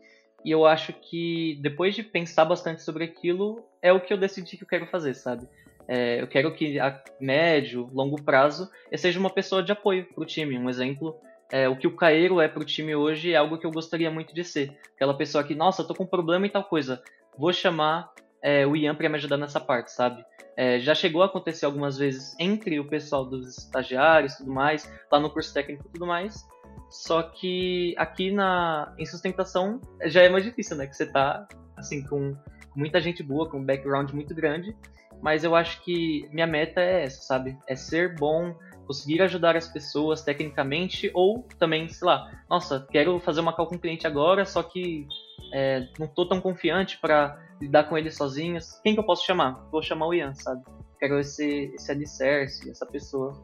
E 0.45 0.51
eu 0.51 0.65
acho 0.65 0.93
que 0.93 1.59
depois 1.61 1.95
de 1.95 2.03
pensar 2.03 2.45
bastante 2.45 2.84
sobre 2.84 3.03
aquilo, 3.03 3.63
é 3.82 3.91
o 3.91 3.99
que 3.99 4.13
eu 4.13 4.17
decidi 4.17 4.55
que 4.55 4.63
eu 4.63 4.67
quero 4.67 4.88
fazer, 4.88 5.15
sabe? 5.15 5.47
É, 5.88 6.21
eu 6.21 6.27
quero 6.27 6.53
que 6.53 6.80
a 6.80 7.03
médio, 7.19 7.89
longo 7.91 8.21
prazo, 8.21 8.69
eu 8.91 8.97
seja 8.97 9.19
uma 9.19 9.30
pessoa 9.30 9.63
de 9.63 9.71
apoio 9.71 10.05
para 10.05 10.21
o 10.21 10.25
time. 10.25 10.57
Um 10.57 10.69
exemplo 10.69 11.19
é, 11.51 11.67
o 11.67 11.75
que 11.75 11.87
o 11.87 11.95
Caeiro 11.95 12.39
é 12.39 12.47
pro 12.47 12.63
time 12.63 12.95
hoje 12.95 13.33
é 13.33 13.37
algo 13.37 13.57
que 13.57 13.65
eu 13.65 13.71
gostaria 13.71 14.11
muito 14.11 14.33
de 14.33 14.43
ser. 14.43 14.77
Aquela 14.95 15.17
pessoa 15.17 15.43
que, 15.43 15.55
nossa, 15.55 15.83
tô 15.83 15.95
com 15.95 16.03
um 16.03 16.07
problema 16.07 16.45
e 16.45 16.49
tal 16.49 16.63
coisa. 16.63 17.01
Vou 17.37 17.51
chamar 17.51 18.11
é, 18.41 18.65
o 18.67 18.75
Ian 18.75 18.95
para 18.95 19.09
me 19.09 19.15
ajudar 19.15 19.37
nessa 19.37 19.59
parte, 19.59 19.91
sabe? 19.91 20.23
É, 20.55 20.79
já 20.79 20.93
chegou 20.93 21.23
a 21.23 21.25
acontecer 21.25 21.65
algumas 21.65 21.97
vezes 21.97 22.35
entre 22.37 22.79
o 22.79 22.87
pessoal 22.87 23.25
dos 23.25 23.57
estagiários 23.57 24.35
tudo 24.35 24.51
mais, 24.51 24.91
lá 25.11 25.19
no 25.19 25.29
curso 25.29 25.53
técnico 25.53 25.87
e 25.87 25.91
tudo 25.93 26.05
mais. 26.05 26.45
Só 26.89 27.23
que 27.23 27.95
aqui 27.97 28.31
na, 28.31 28.93
em 28.97 29.05
sustentação 29.05 29.79
já 30.05 30.21
é 30.21 30.29
mais 30.29 30.43
difícil, 30.43 30.75
né? 30.75 30.85
Que 30.85 30.95
você 30.95 31.05
tá, 31.05 31.47
assim, 31.77 32.03
com 32.05 32.35
muita 32.75 32.99
gente 32.99 33.23
boa, 33.23 33.49
com 33.49 33.59
um 33.59 33.65
background 33.65 34.11
muito 34.11 34.35
grande. 34.35 34.75
Mas 35.21 35.43
eu 35.43 35.55
acho 35.55 35.83
que 35.83 36.27
minha 36.31 36.47
meta 36.47 36.79
é 36.79 37.03
essa, 37.03 37.21
sabe? 37.21 37.57
É 37.67 37.75
ser 37.75 38.15
bom, 38.15 38.55
conseguir 38.89 39.21
ajudar 39.21 39.55
as 39.55 39.67
pessoas 39.67 40.23
tecnicamente, 40.23 41.11
ou 41.13 41.47
também, 41.59 41.87
sei 41.89 42.07
lá, 42.07 42.27
nossa, 42.49 42.87
quero 42.89 43.19
fazer 43.19 43.39
uma 43.39 43.53
call 43.53 43.67
com 43.67 43.75
o 43.75 43.79
cliente 43.79 44.07
agora, 44.07 44.43
só 44.45 44.63
que 44.63 45.07
é, 45.53 45.87
não 45.99 46.07
tô 46.07 46.25
tão 46.25 46.41
confiante 46.41 46.97
para 46.97 47.39
lidar 47.61 47.83
com 47.83 47.95
ele 47.95 48.09
sozinho. 48.09 48.57
Quem 48.81 48.95
que 48.95 48.99
eu 48.99 49.03
posso 49.03 49.23
chamar? 49.23 49.63
Vou 49.71 49.83
chamar 49.83 50.07
o 50.07 50.13
Ian, 50.15 50.33
sabe? 50.33 50.63
Quero 50.99 51.19
esse, 51.19 51.71
esse 51.75 51.91
alicerce, 51.91 52.67
essa 52.67 52.83
pessoa. 52.83 53.39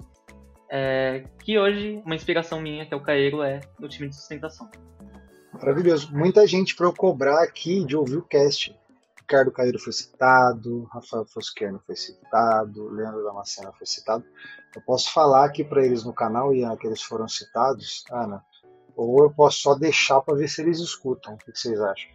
É, 0.67 1.23
que 1.43 1.59
hoje, 1.59 2.01
uma 2.03 2.15
inspiração 2.15 2.59
minha, 2.59 2.83
que 2.83 2.95
é 2.95 2.97
o 2.97 3.03
Caeiro, 3.03 3.43
é 3.43 3.61
do 3.79 3.87
time 3.87 4.09
de 4.09 4.15
sustentação. 4.15 4.67
Maravilhoso. 5.53 6.11
Muita 6.11 6.47
gente 6.47 6.75
para 6.75 6.87
eu 6.87 6.93
cobrar 6.93 7.43
aqui 7.43 7.85
de 7.85 7.95
ouvir 7.95 8.17
o 8.17 8.23
cast. 8.23 8.75
Ricardo 9.26 9.51
Cairo 9.51 9.80
foi 9.80 9.91
citado, 9.91 10.84
Rafael 10.93 11.26
Fosquiano 11.26 11.82
foi 11.84 11.95
citado, 11.95 12.89
Leandro 12.89 13.23
Damasceno 13.23 13.73
foi 13.73 13.88
citado. 13.88 14.23
Eu 14.76 14.82
posso 14.84 15.11
falar 15.11 15.45
aqui 15.45 15.63
para 15.63 15.84
eles 15.84 16.03
no 16.03 16.13
canal, 16.13 16.53
Ian, 16.53 16.78
que 16.78 16.86
eles 16.86 17.01
foram 17.01 17.28
citados, 17.28 18.03
Ana, 18.11 18.43
ou 18.95 19.23
eu 19.23 19.32
posso 19.32 19.61
só 19.61 19.73
deixar 19.73 20.21
para 20.21 20.36
ver 20.36 20.47
se 20.47 20.61
eles 20.61 20.78
escutam. 20.78 21.34
O 21.34 21.38
que 21.38 21.51
vocês 21.51 21.82
acham? 21.82 22.11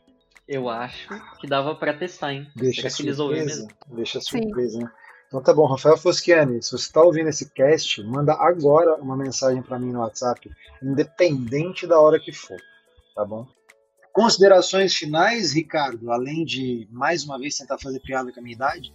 Eu 0.46 0.68
acho 0.68 1.08
que 1.40 1.48
dava 1.48 1.74
para 1.74 1.94
testar, 1.94 2.32
hein? 2.32 2.48
Deixa 2.54 2.88
Será 2.88 3.14
surpresa. 3.14 3.68
Deixa 3.88 4.20
surpresa, 4.20 4.78
hein? 4.78 4.88
Então 5.26 5.42
tá 5.42 5.52
bom, 5.52 5.66
Rafael 5.66 5.96
Foschiani, 5.96 6.62
se 6.62 6.70
você 6.70 6.84
está 6.84 7.02
ouvindo 7.02 7.28
esse 7.28 7.50
cast, 7.50 8.02
manda 8.04 8.34
agora 8.34 8.94
uma 8.96 9.16
mensagem 9.16 9.62
para 9.62 9.80
mim 9.80 9.90
no 9.92 10.00
WhatsApp, 10.00 10.48
independente 10.80 11.88
da 11.88 12.00
hora 12.00 12.20
que 12.20 12.32
for, 12.32 12.60
tá 13.16 13.24
bom? 13.24 13.48
Considerações 14.12 14.94
finais, 14.94 15.52
Ricardo, 15.52 16.10
além 16.10 16.44
de 16.44 16.88
mais 16.90 17.24
uma 17.24 17.38
vez 17.38 17.56
tentar 17.56 17.78
fazer 17.78 18.00
piada 18.00 18.32
com 18.32 18.40
a 18.40 18.42
minha 18.42 18.54
idade? 18.54 18.92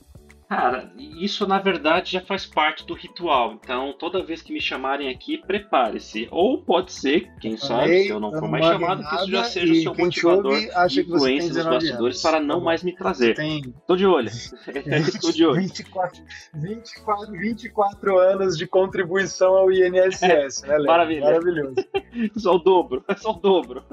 Cara, 0.47 0.91
isso 0.97 1.47
na 1.47 1.57
verdade 1.57 2.11
já 2.11 2.21
faz 2.21 2.45
parte 2.45 2.85
do 2.85 2.93
ritual. 2.93 3.53
Então, 3.53 3.95
toda 3.97 4.23
vez 4.23 4.43
que 4.43 4.53
me 4.53 4.61
chamarem 4.61 5.09
aqui, 5.09 5.39
prepare-se. 5.39 6.27
Ou 6.29 6.61
pode 6.61 6.91
ser, 6.91 7.31
quem 7.39 7.57
sabe, 7.57 8.03
se 8.03 8.09
eu 8.09 8.19
não 8.19 8.31
for 8.31 8.47
mais 8.47 8.63
chamado, 8.63 9.03
que 9.03 9.15
isso 9.15 9.31
já 9.31 9.43
seja 9.43 9.73
o 9.73 9.75
seu 9.75 9.95
motivador 9.95 10.59
de 10.87 11.01
influência 11.01 11.53
nos 11.53 11.65
bastidores 11.65 12.21
para 12.21 12.39
não 12.39 12.59
tá 12.59 12.65
mais 12.65 12.83
me 12.83 12.95
trazer. 12.95 13.35
Tem... 13.35 13.73
Tô 13.87 13.95
de 13.95 14.05
olho. 14.05 14.29
Tô 15.19 15.31
de 15.31 15.45
olho. 15.45 15.61
24, 15.61 16.23
24, 16.53 17.31
24 17.31 18.17
anos 18.19 18.55
de 18.55 18.67
contribuição 18.67 19.55
ao 19.55 19.71
INSS, 19.71 20.61
né, 20.61 20.77
Léo? 20.77 20.85
Maravilha. 20.85 21.21
Maravilhoso. 21.21 21.75
Só 22.37 22.55
o 22.55 22.59
dobro. 22.59 23.03
É 23.07 23.15
só 23.17 23.31
o 23.31 23.39
dobro. 23.39 23.83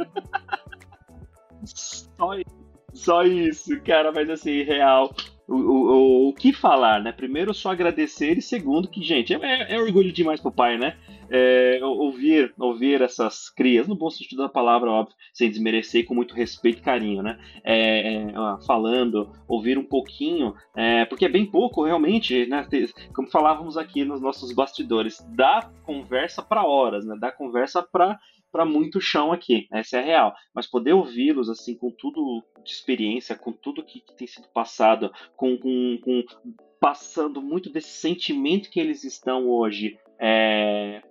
Só 1.64 2.34
isso. 2.34 2.62
Só 2.94 3.22
isso, 3.22 3.80
cara, 3.82 4.12
mas 4.12 4.28
assim, 4.28 4.62
real 4.62 5.14
o, 5.48 5.56
o, 5.56 6.28
o, 6.28 6.32
que 6.32 6.52
falar, 6.52 7.02
né? 7.02 7.12
Primeiro, 7.12 7.52
só 7.52 7.72
agradecer, 7.72 8.38
e 8.38 8.42
segundo, 8.42 8.88
que, 8.88 9.02
gente, 9.02 9.34
é, 9.34 9.74
é 9.74 9.80
orgulho 9.80 10.12
demais 10.12 10.40
pro 10.40 10.52
pai, 10.52 10.78
né? 10.78 10.96
É, 11.28 11.78
ouvir, 11.82 12.52
ouvir 12.58 13.00
essas 13.00 13.48
crias, 13.48 13.88
no 13.88 13.94
bom 13.94 14.10
sentido 14.10 14.42
da 14.42 14.48
palavra, 14.48 14.90
óbvio, 14.90 15.16
sem 15.32 15.50
desmerecer, 15.50 16.04
com 16.06 16.14
muito 16.14 16.34
respeito 16.34 16.78
e 16.78 16.82
carinho, 16.82 17.22
né? 17.22 17.38
É, 17.64 18.14
é 18.14 18.34
falando, 18.66 19.30
ouvir 19.48 19.78
um 19.78 19.84
pouquinho, 19.84 20.54
é, 20.76 21.04
porque 21.04 21.26
é 21.26 21.30
bem 21.30 21.44
pouco, 21.44 21.84
realmente, 21.84 22.46
né? 22.46 22.66
Como 23.14 23.28
falávamos 23.28 23.76
aqui 23.76 24.04
nos 24.04 24.20
nossos 24.20 24.54
bastidores, 24.54 25.26
dá 25.34 25.70
conversa 25.84 26.42
para 26.42 26.64
horas, 26.64 27.04
né? 27.04 27.16
Dá 27.18 27.32
conversa 27.32 27.82
para 27.82 28.18
para 28.52 28.66
muito 28.66 29.00
chão 29.00 29.32
aqui, 29.32 29.66
essa 29.72 29.96
é 29.96 30.00
a 30.00 30.04
real. 30.04 30.34
Mas 30.54 30.66
poder 30.66 30.92
ouvi-los 30.92 31.48
assim 31.48 31.74
com 31.74 31.90
tudo 31.90 32.44
de 32.62 32.70
experiência, 32.70 33.34
com 33.34 33.50
tudo 33.50 33.82
que, 33.82 34.00
que 34.00 34.14
tem 34.14 34.26
sido 34.26 34.46
passado, 34.48 35.10
com, 35.34 35.56
com, 35.58 35.98
com, 36.04 36.22
passando 36.78 37.40
muito 37.40 37.70
desse 37.70 37.90
sentimento 37.90 38.70
que 38.70 38.78
eles 38.78 39.02
estão 39.02 39.48
hoje, 39.48 39.98
é, 40.20 41.02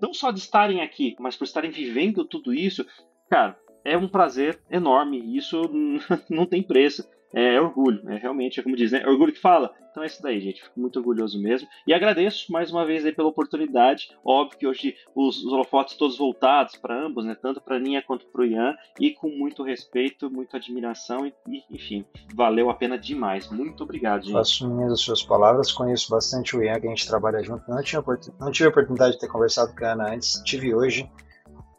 não 0.00 0.12
só 0.12 0.30
de 0.30 0.38
estarem 0.38 0.82
aqui, 0.82 1.16
mas 1.18 1.36
por 1.36 1.44
estarem 1.44 1.70
vivendo 1.70 2.24
tudo 2.24 2.52
isso, 2.52 2.86
cara, 3.28 3.58
é 3.84 3.96
um 3.96 4.08
prazer 4.08 4.58
enorme. 4.70 5.36
Isso 5.36 5.62
não 6.28 6.46
tem 6.46 6.62
preço 6.62 7.04
é, 7.32 7.60
orgulho, 7.60 8.02
é 8.10 8.16
realmente, 8.16 8.58
é 8.58 8.62
como 8.62 8.76
diz, 8.76 8.90
né? 8.90 9.02
É 9.02 9.08
orgulho 9.08 9.32
que 9.32 9.40
fala. 9.40 9.72
Então 9.90 10.02
é 10.02 10.06
isso 10.06 10.22
daí, 10.22 10.40
gente. 10.40 10.62
Fico 10.62 10.78
muito 10.78 10.98
orgulhoso 10.98 11.40
mesmo. 11.40 11.68
E 11.86 11.92
agradeço 11.92 12.50
mais 12.52 12.70
uma 12.70 12.84
vez 12.84 13.04
aí 13.04 13.12
pela 13.12 13.28
oportunidade. 13.28 14.10
Óbvio 14.24 14.58
que 14.58 14.66
hoje 14.66 14.96
os, 15.14 15.44
os 15.44 15.52
holofotes 15.52 15.96
todos 15.96 16.16
voltados 16.16 16.76
para 16.76 17.06
ambos, 17.06 17.24
né? 17.24 17.36
Tanto 17.40 17.60
para 17.60 17.78
Ninha 17.78 18.02
quanto 18.02 18.26
para 18.26 18.42
o 18.42 18.44
Ian. 18.44 18.74
E 18.98 19.12
com 19.12 19.28
muito 19.28 19.62
respeito, 19.62 20.30
muita 20.30 20.56
admiração. 20.56 21.26
E, 21.26 21.34
e, 21.48 21.64
enfim, 21.70 22.04
valeu 22.34 22.70
a 22.70 22.74
pena 22.74 22.96
demais. 22.96 23.50
Muito 23.50 23.82
obrigado, 23.82 24.22
gente. 24.22 24.32
Faço 24.32 24.68
minhas 24.68 24.92
as 24.92 25.00
suas 25.00 25.22
palavras. 25.22 25.72
Conheço 25.72 26.10
bastante 26.10 26.56
o 26.56 26.62
Ian, 26.62 26.80
que 26.80 26.86
a 26.86 26.90
gente 26.90 27.06
trabalha 27.06 27.42
junto. 27.42 27.68
Não, 27.68 27.82
tinha, 27.82 28.02
não 28.38 28.50
tive 28.50 28.66
a 28.66 28.70
oportunidade 28.70 29.14
de 29.14 29.20
ter 29.20 29.28
conversado 29.28 29.74
com 29.74 29.84
a 29.84 29.92
Ana 29.92 30.14
antes. 30.14 30.40
Tive 30.44 30.74
hoje. 30.74 31.10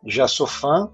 Já 0.06 0.28
sou 0.28 0.48
fã. 0.48 0.92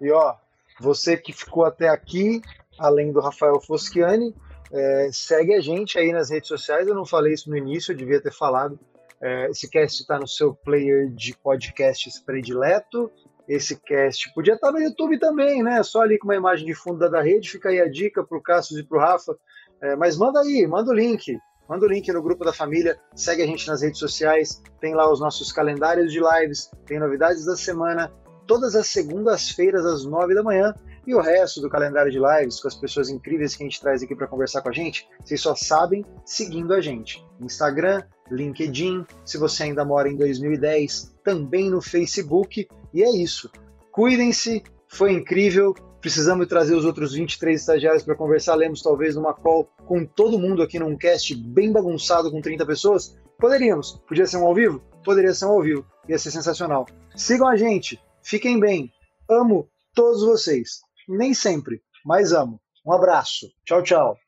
E 0.00 0.10
ó, 0.10 0.34
você 0.80 1.16
que 1.16 1.32
ficou 1.32 1.64
até 1.64 1.88
aqui, 1.88 2.40
além 2.80 3.12
do 3.12 3.20
Rafael 3.20 3.60
Foschiani. 3.60 4.34
É, 4.72 5.10
segue 5.12 5.54
a 5.54 5.60
gente 5.60 5.98
aí 5.98 6.12
nas 6.12 6.30
redes 6.30 6.48
sociais. 6.48 6.88
Eu 6.88 6.94
não 6.94 7.04
falei 7.04 7.34
isso 7.34 7.50
no 7.50 7.56
início, 7.56 7.92
eu 7.92 7.96
devia 7.96 8.20
ter 8.20 8.32
falado. 8.32 8.78
É, 9.20 9.50
esse 9.50 9.68
cast 9.68 10.00
está 10.00 10.18
no 10.18 10.26
seu 10.26 10.54
player 10.54 11.10
de 11.10 11.36
podcasts 11.36 12.18
predileto. 12.18 13.10
Esse 13.46 13.76
cast 13.76 14.32
podia 14.32 14.54
estar 14.54 14.68
tá 14.68 14.72
no 14.72 14.80
YouTube 14.80 15.18
também, 15.18 15.62
né? 15.62 15.82
Só 15.82 16.02
ali 16.02 16.18
com 16.18 16.28
uma 16.28 16.36
imagem 16.36 16.64
de 16.64 16.74
fundo 16.74 17.10
da 17.10 17.20
rede. 17.20 17.50
Fica 17.50 17.68
aí 17.68 17.80
a 17.80 17.88
dica 17.88 18.24
para 18.24 18.38
o 18.38 18.42
Cassius 18.42 18.80
e 18.80 18.84
para 18.84 18.96
o 18.96 19.00
Rafa. 19.00 19.36
É, 19.82 19.96
mas 19.96 20.16
manda 20.16 20.40
aí, 20.40 20.66
manda 20.66 20.90
o 20.90 20.94
link. 20.94 21.38
Manda 21.68 21.86
o 21.86 21.88
link 21.88 22.10
no 22.12 22.22
grupo 22.22 22.44
da 22.44 22.52
família, 22.52 22.98
segue 23.14 23.42
a 23.44 23.46
gente 23.46 23.68
nas 23.68 23.80
redes 23.80 24.00
sociais, 24.00 24.60
tem 24.80 24.92
lá 24.92 25.08
os 25.08 25.20
nossos 25.20 25.52
calendários 25.52 26.12
de 26.12 26.18
lives, 26.18 26.68
tem 26.84 26.98
novidades 26.98 27.44
da 27.44 27.56
semana, 27.56 28.12
todas 28.50 28.74
as 28.74 28.88
segundas-feiras 28.88 29.86
às 29.86 30.04
nove 30.04 30.34
da 30.34 30.42
manhã 30.42 30.74
e 31.06 31.14
o 31.14 31.20
resto 31.20 31.60
do 31.60 31.70
calendário 31.70 32.10
de 32.10 32.18
lives 32.18 32.58
com 32.58 32.66
as 32.66 32.74
pessoas 32.74 33.08
incríveis 33.08 33.54
que 33.54 33.62
a 33.62 33.66
gente 33.66 33.80
traz 33.80 34.02
aqui 34.02 34.12
para 34.12 34.26
conversar 34.26 34.60
com 34.60 34.70
a 34.70 34.72
gente, 34.72 35.06
vocês 35.24 35.40
só 35.40 35.54
sabem 35.54 36.04
seguindo 36.24 36.74
a 36.74 36.80
gente. 36.80 37.24
Instagram, 37.40 38.02
LinkedIn, 38.28 39.06
se 39.24 39.38
você 39.38 39.62
ainda 39.62 39.84
mora 39.84 40.08
em 40.08 40.16
2010, 40.16 41.14
também 41.22 41.70
no 41.70 41.80
Facebook. 41.80 42.66
E 42.92 43.04
é 43.04 43.10
isso. 43.10 43.48
Cuidem-se, 43.92 44.64
foi 44.88 45.12
incrível. 45.12 45.72
Precisamos 46.00 46.48
trazer 46.48 46.74
os 46.74 46.84
outros 46.84 47.12
23 47.12 47.60
estagiários 47.60 48.02
para 48.02 48.16
conversar. 48.16 48.56
Lemos 48.56 48.82
talvez 48.82 49.14
numa 49.14 49.32
call 49.32 49.68
com 49.86 50.04
todo 50.04 50.40
mundo 50.40 50.60
aqui 50.60 50.76
num 50.76 50.96
cast 50.96 51.36
bem 51.36 51.70
bagunçado 51.70 52.32
com 52.32 52.40
30 52.40 52.66
pessoas. 52.66 53.16
Poderíamos. 53.38 54.02
Podia 54.08 54.26
ser 54.26 54.38
um 54.38 54.46
ao 54.46 54.54
vivo? 54.56 54.82
Poderia 55.04 55.32
ser 55.32 55.46
um 55.46 55.50
ao 55.50 55.62
vivo. 55.62 55.86
Ia 56.08 56.18
ser 56.18 56.32
sensacional. 56.32 56.84
Sigam 57.14 57.46
a 57.46 57.56
gente. 57.56 57.96
Fiquem 58.30 58.60
bem. 58.60 58.92
Amo 59.28 59.68
todos 59.92 60.22
vocês. 60.22 60.82
Nem 61.08 61.34
sempre, 61.34 61.82
mas 62.04 62.32
amo. 62.32 62.60
Um 62.86 62.92
abraço. 62.92 63.50
Tchau, 63.64 63.82
tchau. 63.82 64.18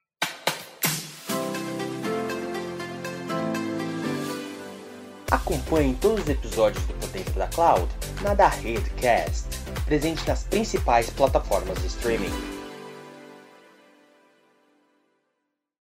Acompanhe 5.31 5.97
todos 6.01 6.25
os 6.25 6.29
episódios 6.29 6.85
do 6.85 6.95
Potência 6.95 7.33
da 7.35 7.47
Cloud 7.47 7.87
na 8.25 8.35
da 8.35 8.49
Redcast, 8.49 9.47
presente 9.85 10.27
nas 10.27 10.43
principais 10.43 11.09
plataformas 11.09 11.81
de 11.81 11.87
streaming. 11.87 12.62